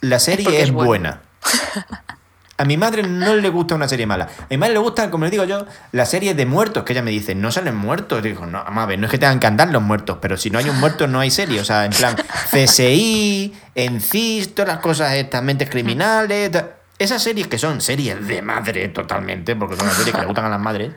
[0.00, 1.20] la serie es buena.
[1.42, 2.02] buena.
[2.58, 4.24] A mi madre no le gusta una serie mala.
[4.24, 7.02] A mi madre le gusta, como le digo yo, la serie de muertos, que ella
[7.02, 8.20] me dice, no salen muertos.
[8.20, 10.48] Y digo, no, a ver, no es que tengan que andar los muertos, pero si
[10.50, 11.60] no hay un muerto no hay serie.
[11.60, 12.16] O sea, en plan,
[12.50, 16.50] CSI, ENCIS, todas las cosas estas, mentes criminales.
[16.98, 20.46] Esas series que son series de madre totalmente, porque son las series que le gustan
[20.46, 20.92] a las madres,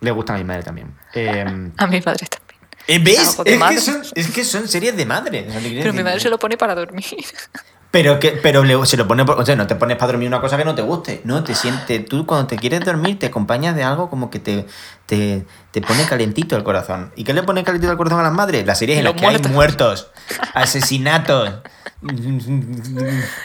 [0.00, 0.92] le gustan a mi madre también.
[1.14, 1.44] Eh,
[1.76, 2.60] A mi madre también.
[2.88, 3.38] eh, ¿Ves?
[3.44, 5.46] Es que, son, es que son series de madre.
[5.52, 7.04] Pero mi madre se lo pone para dormir.
[7.94, 10.26] Pero que, pero le- se lo pone, por- o sea, no te pones para dormir
[10.26, 13.26] una cosa que no te guste, no, te sientes, tú cuando te quieres dormir te
[13.26, 14.66] acompañas de algo como que te,
[15.06, 17.12] te, te pone calentito el corazón.
[17.14, 18.66] ¿Y qué le pone calentito el corazón a las madres?
[18.66, 19.52] Las series en las que hay muertos.
[19.52, 20.10] muertos,
[20.54, 21.54] asesinatos,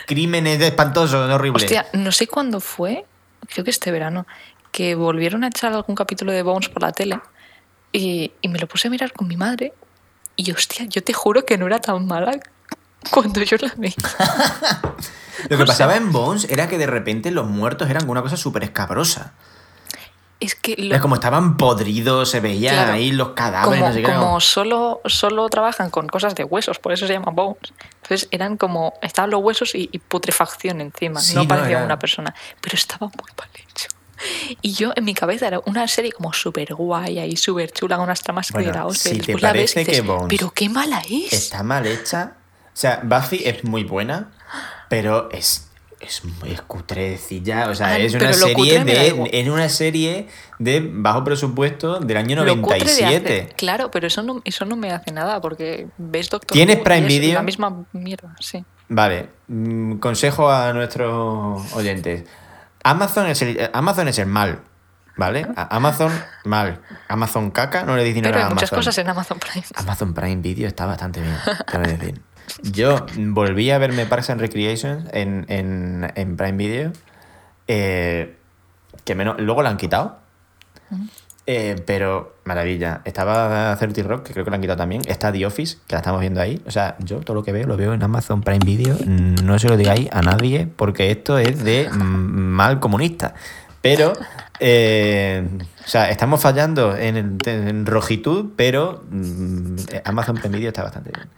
[0.07, 1.63] crímenes espantosos, horribles.
[1.63, 3.05] Hostia, no sé cuándo fue,
[3.53, 4.25] creo que este verano,
[4.71, 7.19] que volvieron a echar algún capítulo de Bones por la tele
[7.91, 9.73] y, y me lo puse a mirar con mi madre
[10.35, 12.39] y hostia, yo te juro que no era tan mala
[13.11, 13.93] cuando yo la vi.
[15.49, 18.21] Lo que o sea- pasaba en Bones era que de repente los muertos eran una
[18.21, 19.33] cosa súper escabrosa.
[20.41, 22.93] Es que lo- Era como estaban podridos, se veían Claro.
[22.93, 24.07] ahí los cadáveres, como, no sé qué.
[24.07, 27.73] como solo, solo trabajan con cosas de huesos, por eso se llaman bones.
[28.03, 31.85] Entonces eran como, estaban los huesos y, y putrefacción encima, Sí, no no, parecía era-
[31.85, 33.87] una persona, pero estaba muy mal hecho.
[34.61, 38.05] Y yo en mi cabeza era una serie como súper guay y súper chula, con
[38.05, 40.69] unas tramas Bueno, que si te la ves y parece que dices, Bones pero qué
[40.69, 41.33] mala es.
[41.33, 42.33] Está mal hecha.
[42.79, 44.29] O sea, Buffy es muy buena,
[44.87, 45.69] pero es,
[45.99, 47.67] es, es cutrecilla.
[47.69, 49.29] O sea, es una serie de.
[49.33, 50.27] Es una serie
[50.59, 53.41] de bajo presupuesto del año Lo cutre de 97.
[53.41, 56.81] hacer- claro, pero eso no, eso no me hace nada porque ves Doctor ¿Tienes Who
[56.81, 57.33] y Prime es Video?
[57.33, 58.63] La misma mierda, sí.
[58.87, 59.27] Vale.
[59.49, 62.23] mm, consejo a nuestros oyentes.
[62.81, 64.61] Amazon es el, Amazon es el mal.
[65.17, 65.45] ¿Vale?
[65.57, 66.13] A- Amazon
[66.45, 66.79] mal.
[67.09, 68.55] Amazon caca, no le dice nada a hay Amazon.
[68.55, 69.65] muchas cosas en Amazon Prime.
[69.75, 71.35] Amazon Prime Video está bastante bien,
[71.69, 72.21] te voy a decir.
[72.63, 76.91] Yo volví a verme Parks and Recreation en, en, en Prime Video.
[77.67, 78.35] eh,
[79.05, 80.19] que menos, luego la han quitado.
[81.45, 83.01] Eh, pero maravilla.
[83.05, 85.01] Estaba 30 Rock, que creo que la han quitado también.
[85.07, 86.61] Está The Office, que la estamos viendo ahí.
[86.67, 88.95] O sea, yo todo lo que veo lo veo en Amazon Prime Video.
[89.05, 93.33] No se lo digáis a nadie porque esto es de mm, mal comunista.
[93.81, 94.13] Pero,
[94.59, 95.47] eh,
[95.85, 101.29] o sea, estamos fallando en, en rojitud, pero mm, Amazon Prime Video está bastante bien.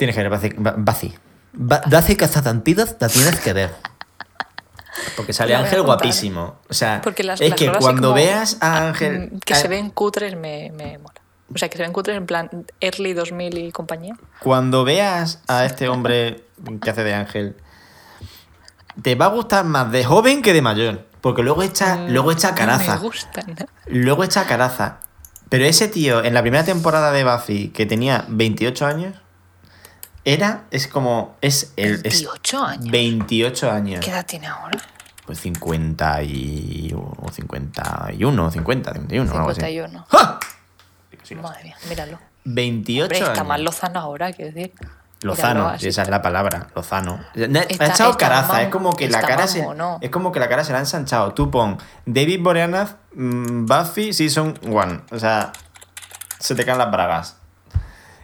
[0.00, 0.54] Tienes que ver Buffy.
[0.78, 1.14] Buffy.
[1.52, 3.70] Ba- Buffy Cazavampiros la tienes que ver.
[5.14, 6.56] Porque sale Ángel guapísimo.
[6.70, 9.30] O sea, Porque las, es las que cuando como, veas a Ángel.
[9.34, 11.20] mm, Que a- se ven cutres me, me mola.
[11.54, 12.48] O sea, que se ven cutres en plan
[12.80, 14.14] early 2000 y compañía.
[14.40, 16.44] Cuando veas a este hombre
[16.82, 17.56] que hace de Ángel,
[19.02, 21.06] te va a gustar más de joven que de mayor.
[21.20, 22.94] Porque luego echa, Mm, luego echa no caraza.
[22.94, 23.54] me gustan.
[23.86, 25.00] Luego echa caraza.
[25.50, 29.14] Pero ese tío, en la primera temporada de Buffy, que tenía 28 años,
[30.24, 31.94] era, es como, es el...
[32.04, 32.90] es 28 años.
[32.90, 34.04] 28 años.
[34.04, 34.78] ¿Qué edad tiene ahora?
[35.26, 36.92] Pues 50 y...
[36.94, 39.60] o 51, 50, 51, algo así.
[39.60, 40.06] 51.
[40.08, 40.38] ¡Ja!
[41.22, 41.42] Sí, no.
[41.42, 42.18] Madre mía, míralo.
[42.44, 43.46] 28 Hombre, está años.
[43.46, 44.72] más Lozano ahora, quiero decir.
[45.22, 47.20] Lozano, Míralo, esa es la palabra, Lozano.
[47.34, 49.98] Está- ha echado caraza, es como que la cara se, mamono.
[50.00, 51.34] es como que la cara se la ha ensanchado.
[51.34, 51.76] Tú pon
[52.06, 55.02] David Boreanaz, mm, Buffy Season 1.
[55.10, 55.52] O sea,
[56.38, 57.36] se te caen las bragas.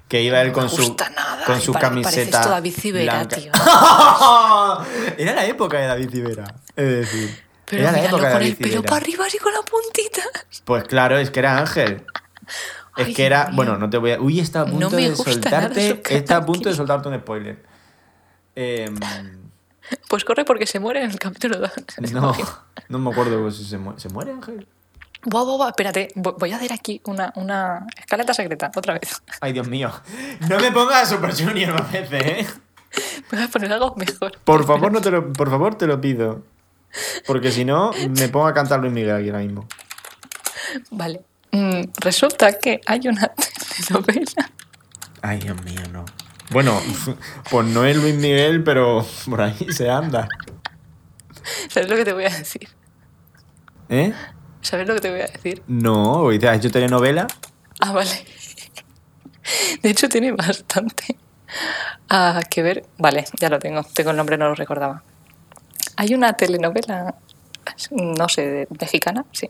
[0.09, 3.51] Que iba él No con su nada, con su camiseta tú David Civera, tío.
[5.19, 8.47] Era la época de David Civera, es decir, Pero era la época de con David
[8.51, 8.89] el pelo Civera.
[8.89, 10.23] para arriba así con la puntita.
[10.65, 12.05] Pues claro, es que era Ángel.
[12.97, 14.19] Es Ay, que era, Dios bueno, no te voy a.
[14.21, 16.01] Uy, está a punto de soltarte.
[16.09, 17.63] Está a punto de soltarte un spoiler.
[18.55, 18.97] Em,
[20.09, 21.71] Pues corre porque se muere en el capítulo 2.
[22.13, 22.35] no,
[22.89, 24.01] no me acuerdo si se muere.
[24.01, 24.67] ¿Se muere Ángel?
[25.29, 26.09] Guau, guau, guau, espérate.
[26.15, 29.21] vo- Voy a hacer aquí una, una escaleta secreta, otra vez.
[29.41, 29.91] Ay, Dios mío.
[30.49, 32.47] No me pongas a Super Junior más veces, ¿eh?
[33.31, 34.39] Voy a poner algo mejor.
[34.45, 36.45] Por favor, no te lo, por favor, te lo pido.
[37.27, 39.67] Porque si no, me pongo a cantar Luis Miguel aquí ahora mismo.
[40.93, 41.23] Vale.
[41.51, 43.33] Mm, resulta que hay una
[43.89, 44.51] telenovela.
[45.23, 46.05] Ay, Dios mío, no.
[46.51, 46.81] Bueno,
[47.51, 50.29] pues no es Luis Miguel, pero por ahí se anda.
[51.69, 52.69] ¿Sabes lo que te voy a decir?
[53.89, 54.13] ¿Eh?
[54.61, 55.63] ¿Sabes lo que te voy a decir?
[55.67, 57.27] No, ¿has hecho telenovela?
[57.81, 58.25] Ah, vale.
[59.83, 61.17] De hecho, tiene bastante
[62.09, 62.85] ah, que ver.
[62.99, 63.83] Vale, ya lo tengo.
[63.95, 65.03] Tengo el nombre, no lo recordaba.
[65.97, 67.15] Hay una telenovela,
[67.91, 69.49] no sé, mexicana, sí,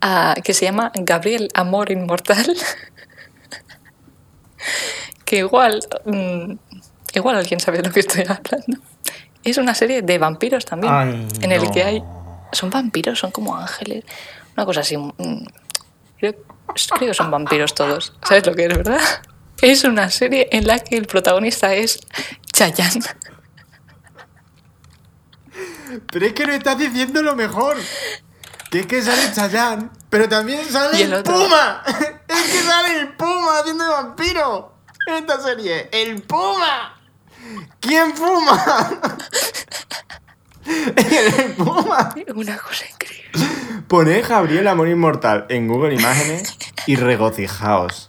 [0.00, 2.56] ah, que se llama Gabriel Amor Inmortal.
[5.24, 6.52] que igual, mm,
[7.14, 8.82] igual alguien sabe de lo que estoy hablando.
[9.44, 11.70] Es una serie de vampiros también, Ay, en el no.
[11.70, 12.02] que hay...
[12.52, 14.04] Son vampiros, son como ángeles,
[14.56, 14.96] una cosa así.
[14.96, 15.12] mm,
[16.18, 16.34] Creo,
[16.96, 18.12] creo que son vampiros todos.
[18.26, 19.00] ¿Sabes lo que es, verdad?
[19.62, 22.00] Es una serie en la que el protagonista es
[22.50, 23.04] Chayanne.
[26.10, 27.76] Pero es que no estás diciendo lo mejor.
[28.70, 31.22] Que es que sale Chayanne, pero también sale el.
[31.22, 31.82] Puma.
[32.28, 35.88] Es que sale el Puma haciendo de vampiro en esta serie.
[35.92, 36.96] ¡El Puma!
[37.80, 39.00] ¿Quién fuma?
[40.66, 42.14] el Puma.
[42.34, 43.30] Una cosa increíble.
[43.88, 46.56] Poned Gabriel Amor Inmortal en Google Imágenes
[46.86, 48.08] y regocijaos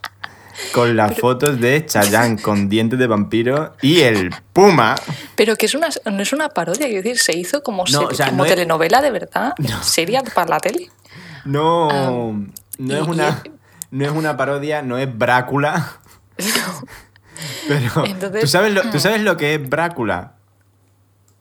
[0.73, 4.95] con las fotos de Chayanne con dientes de vampiro y el Puma.
[5.35, 8.13] Pero que es una, no es una parodia, quiero decir, se hizo como, No, o
[8.13, 9.81] sea, como no es- telenovela de verdad, No.
[9.83, 10.89] seria para la tele.
[11.45, 12.11] No, Ah,
[12.77, 13.41] no y- es una,
[13.89, 15.93] no es una parodia, no es Brácula.
[17.67, 20.33] Pero Entonces- ¿tú, sabes lo, ¿tú sabes lo que es Brácula?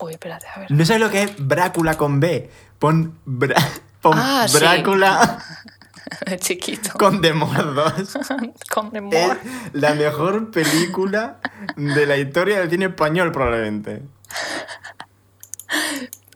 [0.00, 0.70] Uy, espérate, a ver.
[0.70, 2.50] ¿No sabes lo que es Brácula con B?
[2.78, 3.54] Pon, Brá-
[4.00, 4.58] pon Ah, sí.
[4.58, 5.38] Brácula
[6.40, 6.90] Chiquito.
[6.98, 8.18] con Demordos.
[8.70, 9.38] Con Es Demor.
[9.72, 11.38] la mejor película
[11.76, 14.02] de la historia del cine español, probablemente.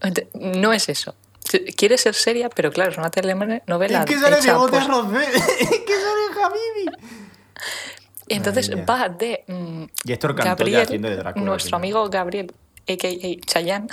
[0.03, 1.15] Ent- No es eso.
[1.77, 5.25] Quiere ser seria, pero claro, es una telenovela es que sale hecha, Bigote pues, Rosé.
[5.61, 6.97] Es que sale Habibi.
[8.29, 12.53] Entonces va de mm, Y ya Gabriel, haciendo de Drácula, nuestro amigo Gabriel,
[12.89, 13.47] a.k.a.
[13.47, 13.89] Chayanne,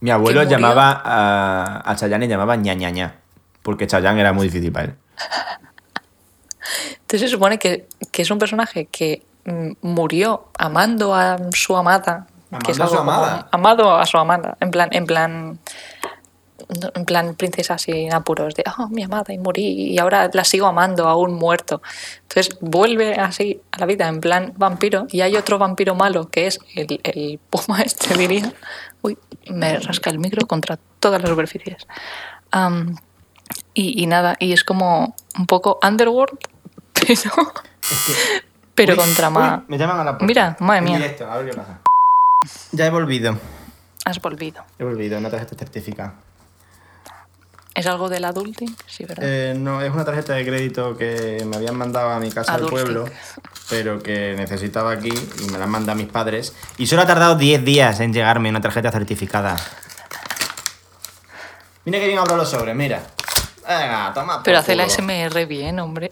[0.00, 3.14] Mi abuelo llamaba a, a Chayanne y llamaba ña ña ña,
[3.62, 4.94] porque Chayanne era muy difícil para él.
[7.00, 12.26] Entonces se supone que, que es un personaje que mm, murió amando a su amada.
[12.64, 13.48] que es Amando a su amada.
[13.50, 14.56] amado a su amada.
[14.60, 15.58] En plan, en plan.
[16.80, 20.44] No, En plan, princesa sin apuros, de oh, mi amada y morí, y ahora la
[20.44, 21.82] sigo amando aún muerto.
[22.22, 26.46] Entonces vuelve así a la vida, en plan vampiro, y hay otro vampiro malo que
[26.46, 28.52] es el, el puma, este diría.
[29.02, 29.16] Uy,
[29.48, 31.86] me rasca el micro contra todas las superficies.
[33.72, 36.38] Y, y nada, y es como un poco underworld,
[36.92, 37.52] pero,
[38.74, 39.62] pero Uy, contra más.
[39.68, 40.26] Me llaman a la puerta.
[40.26, 40.96] Mira, madre mía.
[40.98, 41.80] directo, a ver qué pasa.
[42.72, 43.38] Ya he volvido.
[44.04, 44.64] Has volvido.
[44.78, 46.14] He volvido, una tarjeta certificada.
[47.74, 48.76] ¿Es algo del adulting?
[48.86, 49.24] Sí, ¿verdad?
[49.26, 52.66] Eh, no, es una tarjeta de crédito que me habían mandado a mi casa del
[52.66, 53.06] pueblo,
[53.68, 56.54] pero que necesitaba aquí y me la han mandado mis padres.
[56.78, 59.56] Y solo ha tardado 10 días en llegarme una tarjeta certificada.
[61.84, 63.02] Mira que bien abro los sobres, mira.
[63.66, 64.42] Venga, toma.
[64.42, 64.88] pero hace la.
[64.88, 66.10] SMR bien, hombre.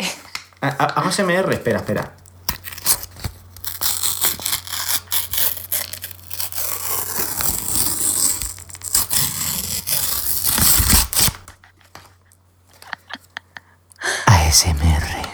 [0.61, 2.13] Ah, ah, Hago SMR, espera, espera.
[14.27, 15.29] ASMR.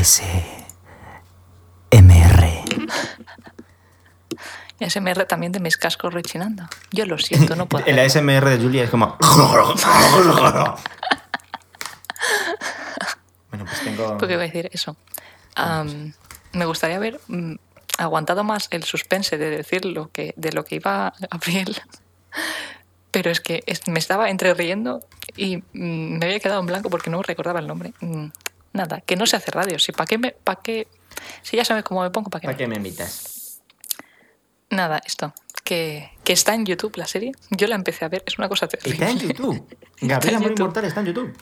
[0.00, 0.40] ASMR.
[4.78, 6.64] Y SMR también de mis cascos rechinando.
[6.90, 7.84] Yo lo siento, no puedo.
[7.86, 8.32] El hacerlo.
[8.32, 9.18] ASMR de Julia es como.
[13.50, 14.16] bueno, pues tengo.
[14.16, 14.96] ¿Por qué iba a decir eso?
[16.52, 17.56] Me gustaría haber mm,
[17.98, 21.76] aguantado más el suspense de decir lo que, de lo que iba Gabriel.
[23.10, 25.00] Pero es que me estaba entre riendo
[25.36, 27.92] y mm, me había quedado en blanco porque no recordaba el nombre.
[28.72, 29.78] Mm, Nada, que no se hace radio.
[29.78, 30.86] Si para qué me, para qué,
[31.42, 32.46] si ya sabes cómo me pongo, para qué.
[32.46, 33.60] ¿Para me- qué me invitas?
[34.70, 35.32] Nada, esto.
[35.64, 37.32] Que, que está en YouTube la serie.
[37.50, 38.92] Yo la empecé a ver, es una cosa terrible.
[38.94, 39.66] Está en YouTube.
[40.00, 40.60] Está Gabriel en Amor YouTube.
[40.62, 41.36] Inmortal está en YouTube.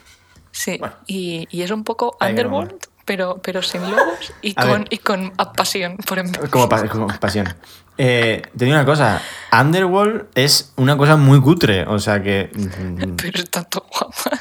[0.51, 0.95] Sí, Bueno.
[1.07, 2.75] y, y es un poco underworld,
[3.05, 6.41] pero, pero sin lobos y con, y con pasión por en vez.
[6.51, 7.55] Como, pa- como pasión.
[7.97, 9.23] Eh, te digo una cosa.
[9.53, 11.85] Underworld es una cosa muy cutre.
[11.87, 12.51] O sea que.
[12.53, 14.41] mm, Pero está todo guapas.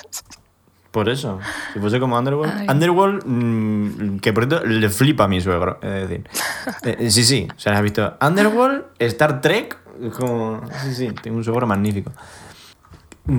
[0.98, 1.38] Por eso.
[1.74, 2.53] Si fuese como Underworld.
[2.61, 2.68] Ay.
[2.68, 5.78] Underworld, mm, que por cierto le flipa a mi suegro.
[5.84, 6.24] Es decir.
[6.84, 7.48] Eh, sí, sí.
[7.56, 8.18] O sea, ¿has visto?
[8.19, 9.78] Underworld, Star Trek.
[10.18, 10.61] Como.
[10.84, 11.10] Sí, sí.
[11.22, 12.11] Tengo un suegro magnífico.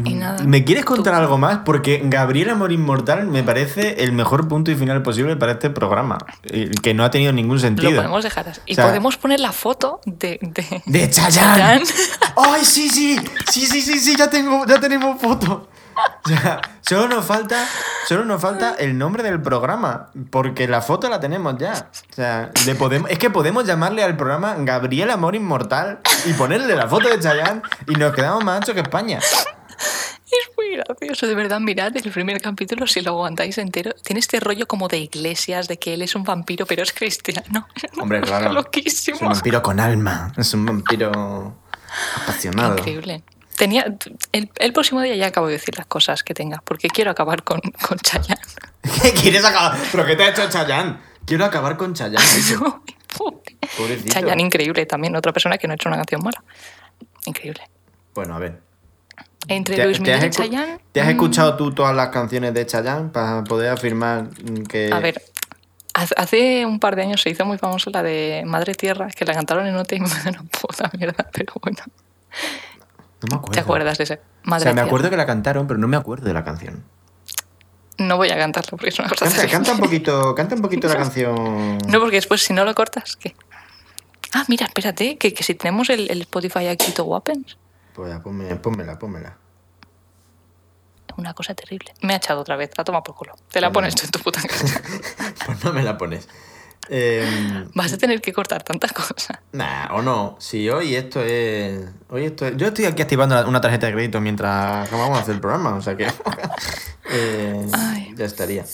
[0.05, 0.45] Y nada.
[0.45, 1.61] ¿Me quieres contar tú- algo más?
[1.65, 6.19] Porque Gabriel Amor Inmortal me parece el mejor punto y final posible para este programa.
[6.83, 7.91] Que no ha tenido ningún sentido.
[7.91, 8.61] Lo podemos dejar así.
[8.67, 10.39] Y O sea, podemos poner la foto de.
[10.43, 11.85] de, De Chayanne.
[11.85, 11.85] Chayanne.
[12.37, 13.19] ¡Ay, sí, sí!
[13.51, 15.69] Sí, sí, sí, sí, ya, tengo, ya tenemos foto.
[16.25, 17.67] O sea, solo nos falta,
[18.07, 21.91] solo nos falta el nombre del programa, porque la foto la tenemos ya.
[22.11, 26.77] O sea, le podemos, es que podemos llamarle al programa Gabriel Amor Inmortal y ponerle
[26.77, 29.19] la foto de Chayanne y nos quedamos más anchos que España.
[29.19, 31.61] Es muy gracioso, de verdad.
[31.61, 33.93] Mirad el primer capítulo, si lo aguantáis entero.
[34.05, 37.67] Tiene este rollo como de iglesias, de que él es un vampiro, pero es cristiano.
[38.01, 38.45] Hombre, claro.
[38.45, 39.19] Es un Loquísimo.
[39.23, 41.57] vampiro con alma, es un vampiro
[42.23, 42.77] apasionado.
[42.77, 43.23] Increíble.
[43.59, 43.85] Tenía,
[44.33, 47.43] el, el próximo día ya acabo de decir las cosas que tenga, porque quiero acabar
[47.43, 48.41] con, con Chayanne.
[49.03, 49.79] ¿Qué quieres acabar?
[49.91, 50.97] ¿Pero qué te ha hecho Chayanne?
[51.27, 52.25] Quiero acabar con Chayanne.
[52.61, 52.83] No,
[53.77, 54.13] Pobrecito.
[54.13, 56.43] Chayanne, increíble también, otra persona que no ha hecho una canción mala.
[57.27, 57.61] Increíble.
[58.15, 58.61] Bueno, a ver.
[59.49, 60.79] Entre ¿Te, Luis Miguel has y Chayanne.
[60.93, 64.31] ¿Te has mm, escuchado tú todas las canciones de Chayanne para poder afirmar
[64.69, 64.91] que...
[64.93, 65.21] A ver,
[65.95, 69.35] hace un par de años se hizo muy famosa la de Madre Tierra, que la
[69.35, 71.79] cantaron en OT y me una puta mierda, pero bueno.
[73.23, 73.53] No me acuerdo.
[73.53, 74.15] ¿Te acuerdas de ese?
[74.15, 76.85] O Madre sea, me acuerdo que la cantaron, pero no me acuerdo de la canción.
[77.99, 80.87] No voy a cantarlo porque es una cosa Canta, canta un poquito, canta un poquito
[80.89, 81.79] la canción.
[81.89, 83.35] No, porque después si no lo cortas, ¿qué?
[84.33, 87.57] Ah, mira, espérate, que, que si tenemos el, el Spotify aquí todo Weapons,
[87.95, 89.37] Pues ya, ponme- pónmela, pónmela.
[91.17, 91.93] una cosa terrible.
[92.03, 93.35] Me ha echado otra vez, la toma por culo.
[93.51, 94.01] Te la Pues pones no.
[94.01, 94.81] tú en tu puta casa.
[95.47, 96.29] Pues no me la pones.
[96.91, 99.39] Eh, Vas a tener que cortar tantas cosas.
[99.53, 100.37] nah, o no.
[100.41, 101.87] Si hoy esto es.
[102.09, 105.35] Hoy esto es- Yo estoy aquí activando una tarjeta de crédito mientras acabamos de hacer
[105.35, 106.07] el programa, o sea que.
[107.11, 108.15] eh, Ay.
[108.17, 108.65] ya estaría.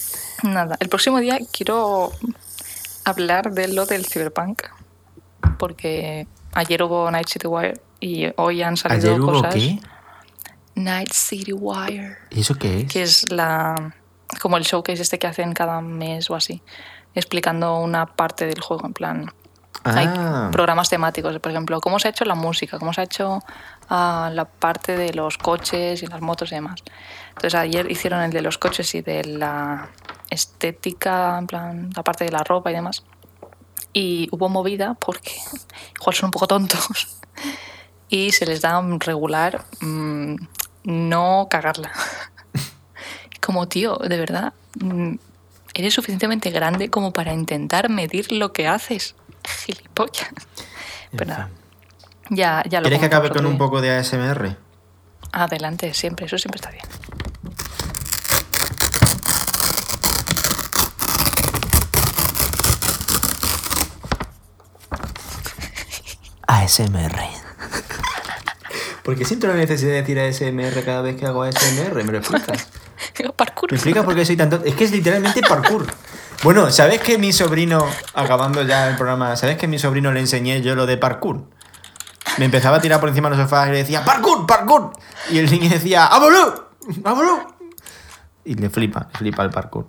[0.43, 2.13] Nada, el próximo día quiero
[3.05, 4.63] hablar de lo del Cyberpunk,
[5.59, 9.55] porque ayer hubo Night City Wire y hoy han salido ¿Ayer hubo cosas.
[9.55, 9.79] qué?
[10.77, 12.17] Night City Wire.
[12.31, 12.93] ¿Y eso qué es?
[12.93, 13.95] que es la
[14.41, 16.63] como el showcase este que hacen cada mes o así,
[17.15, 19.33] explicando una parte del juego, en plan...
[19.87, 20.49] Hay Ah.
[20.51, 23.43] programas temáticos, por ejemplo, cómo se ha hecho la música, cómo se ha hecho
[23.91, 26.83] ah, la parte de los coches y las motos y demás.
[27.31, 29.91] Entonces ayer hicieron el de los coches y de la
[30.31, 33.05] estética, en plan, la parte de la ropa y demás.
[33.93, 35.33] Y hubo movida porque
[36.01, 37.19] igual son un poco tontos
[38.09, 40.37] y se les da regular mm,
[40.85, 41.93] no cagarla.
[43.45, 45.17] Como tío, de verdad, mm,
[45.75, 49.17] eres suficientemente grande como para intentar medir lo que haces.
[49.67, 50.31] Gilipollas.
[51.11, 51.51] Pero nada,
[52.31, 54.57] ya, ya lo ¿Quieres que acabe con un poco de ASMR?
[55.33, 56.85] Adelante, siempre, eso siempre está bien.
[66.47, 67.19] ASMR.
[69.05, 72.69] Porque siento la necesidad de decir ASMR cada vez que hago ASMR, ¿me lo explicas?
[73.37, 73.71] Parkour.
[73.71, 74.63] ¿Me explicas por qué soy tanto.?
[74.65, 75.87] Es que es literalmente parkour.
[76.43, 80.61] Bueno, ¿sabes que mi sobrino, acabando ya el programa, ¿sabes que mi sobrino le enseñé
[80.61, 81.45] yo lo de parkour?
[82.39, 84.93] Me empezaba a tirar por encima de los sofás y le decía, ¡parkour, parkour!
[85.31, 86.63] Y el niño decía, ¡vámonos!
[86.99, 87.39] ¡vámonos!
[88.45, 89.87] Y le flipa, flipa el parkour.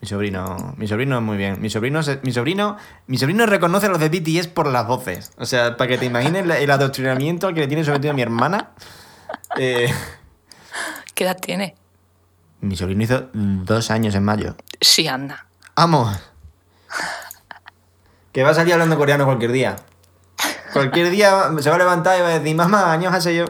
[0.00, 1.60] Mi sobrino, mi sobrino es muy bien.
[1.60, 2.76] Mi sobrino, mi sobrino,
[3.06, 5.30] mi sobrino reconoce a los de BTS por las voces.
[5.38, 8.70] O sea, para que te imagines el adoctrinamiento que le tiene sometido mi hermana.
[9.56, 9.88] Eh,
[11.14, 11.76] ¿Qué edad tiene?
[12.62, 14.56] Mi sobrino hizo dos años en mayo.
[14.80, 15.46] Sí, anda.
[15.74, 16.10] ¡Amo!
[18.32, 19.76] Que va a salir hablando coreano cualquier día.
[20.72, 23.44] Cualquier día se va a levantar y va a decir, mamá, años hace yo.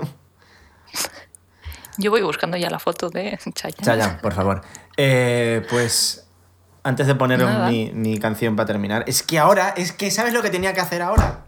[1.99, 3.85] Yo voy buscando ya la foto de Chayanne.
[3.85, 4.63] Chayanne, por favor.
[4.97, 6.27] Eh, pues
[6.83, 10.43] antes de poneros mi, mi canción para terminar, es que ahora, es que ¿sabes lo
[10.43, 11.45] que tenía que hacer ahora?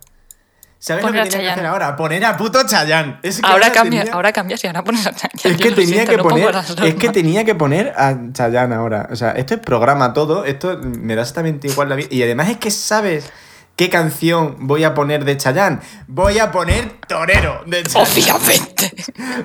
[0.85, 1.97] ¿Sabes Poner lo que tenía que hacer ahora?
[1.97, 3.16] Poner a puto Chayanne.
[3.23, 5.55] Es que Ahora, cambia, tenía- ahora cambias y ahora pones a Chayanne.
[5.55, 6.55] Es que tenía siento, que poner.
[6.85, 9.09] Es que tenía que poner a Chayanne ahora.
[9.11, 10.44] O sea, esto es programa todo.
[10.44, 12.09] Esto me da exactamente igual la vida.
[12.11, 13.32] Y además es que sabes
[13.76, 15.80] qué canción voy a poner de Chayanne.
[16.06, 18.10] Voy a poner Torero de Chayanne.
[18.12, 18.94] Obviamente.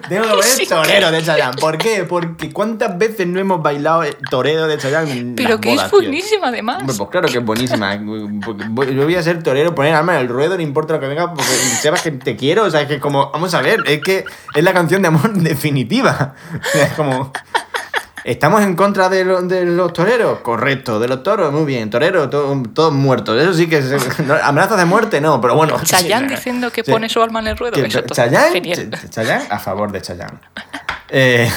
[0.08, 1.58] Tengo que poner Torero de Chayanne.
[1.60, 2.04] ¿Por qué?
[2.04, 5.12] Porque cuántas veces no hemos bailado Torero de Chayanne.
[5.12, 6.00] en Pero las que bodas, es tío?
[6.02, 6.82] buenísima además.
[6.82, 7.96] Hombre, Pues claro que es buenísima.
[7.96, 11.34] Yo voy a ser torero, poner arma en el ruedo, no importa lo que venga,
[11.34, 11.44] porque
[11.82, 12.66] sepas que te quiero.
[12.66, 14.26] O sea, es que como, vamos a ver, es que
[14.56, 16.36] es la canción de amor definitiva.
[16.60, 17.32] O sea, es como.
[18.30, 20.40] ¿Estamos en contra de, lo- de los toreros?
[20.42, 21.00] Correcto.
[21.00, 21.52] ¿De los toros?
[21.52, 21.90] Muy bien.
[21.90, 23.42] Toreros, to- todos muertos.
[23.42, 23.92] Eso sí que es.
[24.44, 25.78] amenazas de muerte, no, pero bueno.
[25.84, 26.92] Chayanne sí, diciendo que sí.
[26.92, 27.74] pone su alma en el ruedo.
[27.74, 28.14] Que- eso todo.
[28.16, 28.92] Chayanne, Genial.
[28.92, 30.40] Ch- Chayanne, a favor de Chayanne.
[31.12, 31.50] Eh,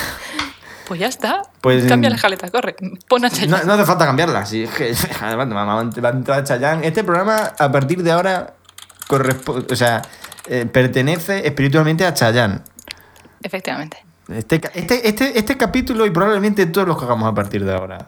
[0.89, 1.43] Pues ya está.
[1.61, 2.75] Pues, Cambia mm, la jaleta, corre.
[3.07, 3.65] Pon a No, Chayanne.
[3.67, 4.47] no hace falta cambiarla.
[4.47, 6.87] Sí, es que además, mamá, va a entrar Chayanne.
[6.87, 8.55] Este programa, a partir de ahora,
[9.09, 10.01] correspo- o sea,
[10.47, 12.61] eh, pertenece espiritualmente a Chayanne.
[13.43, 14.03] Efectivamente.
[14.29, 18.07] Este, este, este, este capítulo y probablemente todos los que hagamos a partir de ahora.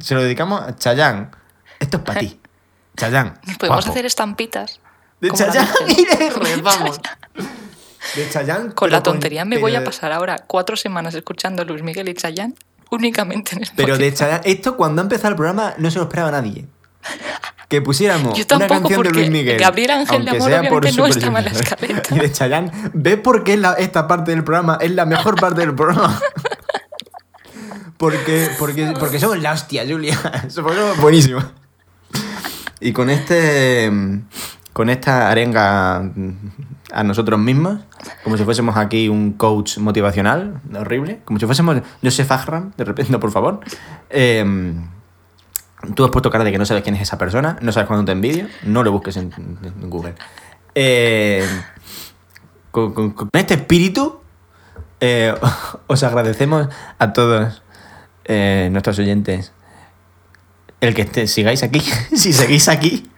[0.00, 1.28] Se lo dedicamos a Chayanne.
[1.78, 2.38] Esto es para ti.
[3.00, 3.10] Nos
[3.58, 3.90] podemos guapo.
[3.90, 4.80] hacer estampitas.
[5.20, 5.64] De Virgen.
[5.88, 7.00] y de rezamos.
[8.16, 8.74] De Chayanne.
[8.74, 12.14] Con la tontería me pero voy a pasar ahora cuatro semanas escuchando Luis Miguel y
[12.14, 12.54] Chayanne
[12.90, 13.86] únicamente en Spotify.
[13.86, 16.66] Pero de Chayanne, esto cuando ha empezado el programa no se lo esperaba nadie.
[17.72, 19.58] Que pusiéramos Yo una canción de Luis Miguel.
[19.58, 21.08] Gabriel Ángel de Amor sea por no
[21.40, 22.02] la escaleta.
[22.14, 25.62] Y de Chayanne, ¿ves por qué la- esta parte del programa es la mejor parte
[25.62, 26.20] del programa?
[27.96, 30.18] porque, porque, porque somos la hostia, Julia.
[30.50, 31.46] Somos somos buenísimos.
[32.78, 33.90] Y con este.
[34.74, 36.10] Con esta arenga
[36.92, 37.78] a nosotros mismos,
[38.22, 43.18] como si fuésemos aquí un coach motivacional, horrible, como si fuésemos Joseph Ahram, de repente,
[43.18, 43.60] por favor.
[44.10, 44.74] eh,
[45.94, 48.04] Tú has puesto cara de que no sabes quién es esa persona, no sabes cuándo
[48.04, 49.32] te envidio, no lo busques en,
[49.82, 50.14] Google.
[50.74, 51.46] Eh,
[52.70, 54.20] con, este espíritu,
[55.00, 55.34] eh,
[55.88, 56.68] os agradecemos
[56.98, 57.62] a todos
[58.24, 59.52] eh, nuestros oyentes
[60.80, 61.80] el que sigáis aquí,
[62.14, 63.08] si seguís aquí.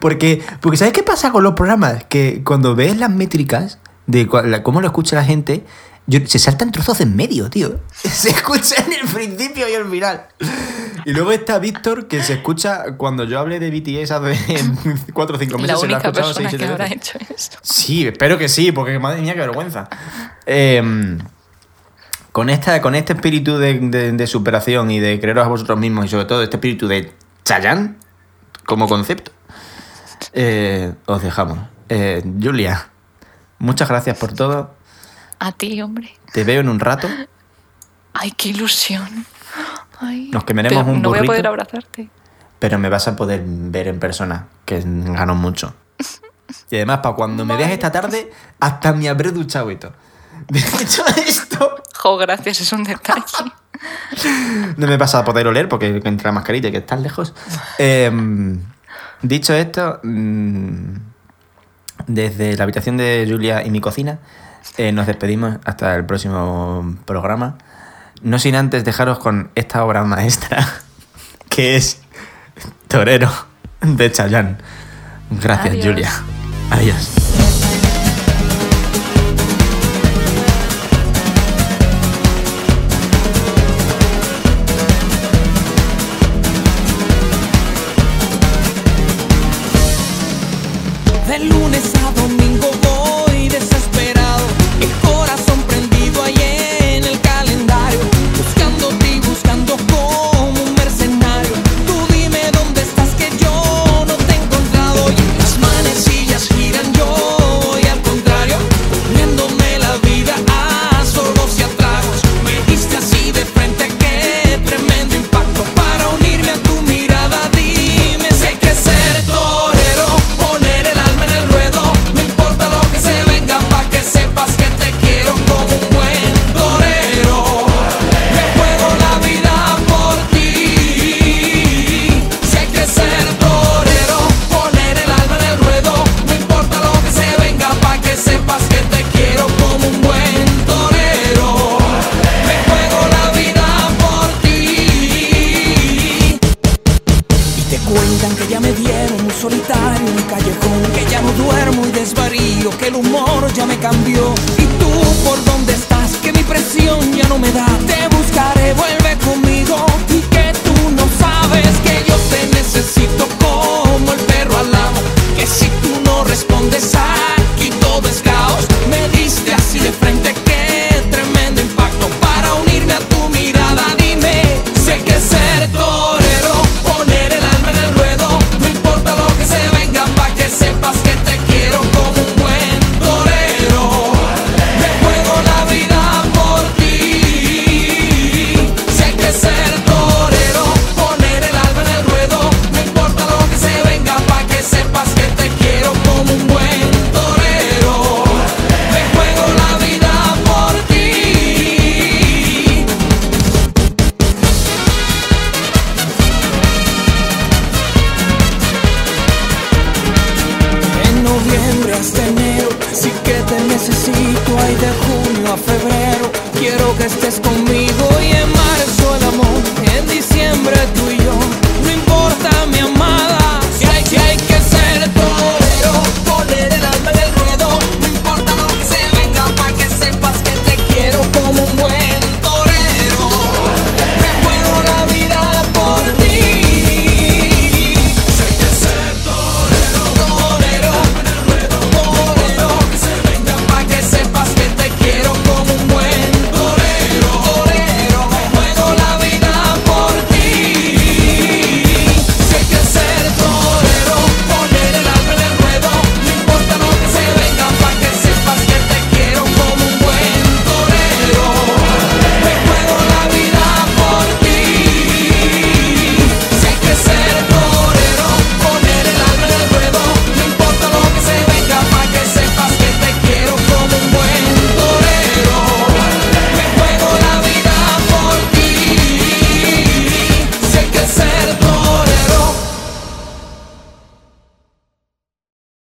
[0.00, 2.04] Porque, porque ¿sabes qué pasa con los programas?
[2.04, 5.64] Que cuando ves las métricas de cómo lo escucha la gente,
[6.26, 7.80] se saltan trozos en medio, tío.
[7.92, 10.26] Se escucha en el principio y el final.
[11.08, 14.36] Y luego está Víctor, que se escucha cuando yo hablé de BTS hace
[15.14, 15.74] 4 o 5 meses.
[15.74, 16.96] La se lo ha escuchado persona seis, que siete habrá veces.
[17.14, 17.50] hecho eso.
[17.62, 19.88] Sí, espero que sí, porque madre mía, qué vergüenza.
[20.44, 21.16] Eh,
[22.32, 26.04] con, esta, con este espíritu de, de- de superación y de creeros a vosotros mismos
[26.04, 27.14] y sobre todo este espíritu de
[27.44, 27.94] Chayanne
[28.66, 29.32] como concepto,
[30.34, 31.58] eh, os dejamos.
[31.88, 32.90] Eh, Julia,
[33.58, 34.74] muchas gracias por todo.
[35.38, 36.14] A ti, hombre.
[36.34, 37.08] Te veo en un rato.
[38.12, 39.24] Ay, qué ilusión.
[40.00, 41.26] Ay, Nos pero un No voy a burrito.
[41.32, 42.08] poder abrazarte.
[42.58, 45.74] pero me vas a poder ver en persona, que gano mucho.
[46.70, 48.30] Y además, para cuando me veas esta tarde,
[48.60, 49.92] hasta me habré duchado y todo.
[50.48, 53.22] Dicho esto, Jo, gracias, es un detalle.
[54.76, 57.34] no me vas a poder oler porque entre la mascarilla y que estás lejos.
[57.78, 58.60] Em,
[59.22, 60.94] dicho esto, mm,
[62.06, 64.18] desde la habitación de Julia y mi cocina,
[64.76, 67.58] eh, nos despedimos hasta el próximo programa.
[68.22, 70.66] No sin antes dejaros con esta obra maestra,
[71.48, 72.00] que es
[72.88, 73.30] Torero
[73.80, 74.56] de Chayanne.
[75.30, 75.86] Gracias, Adiós.
[75.86, 76.10] Julia.
[76.70, 77.27] Adiós.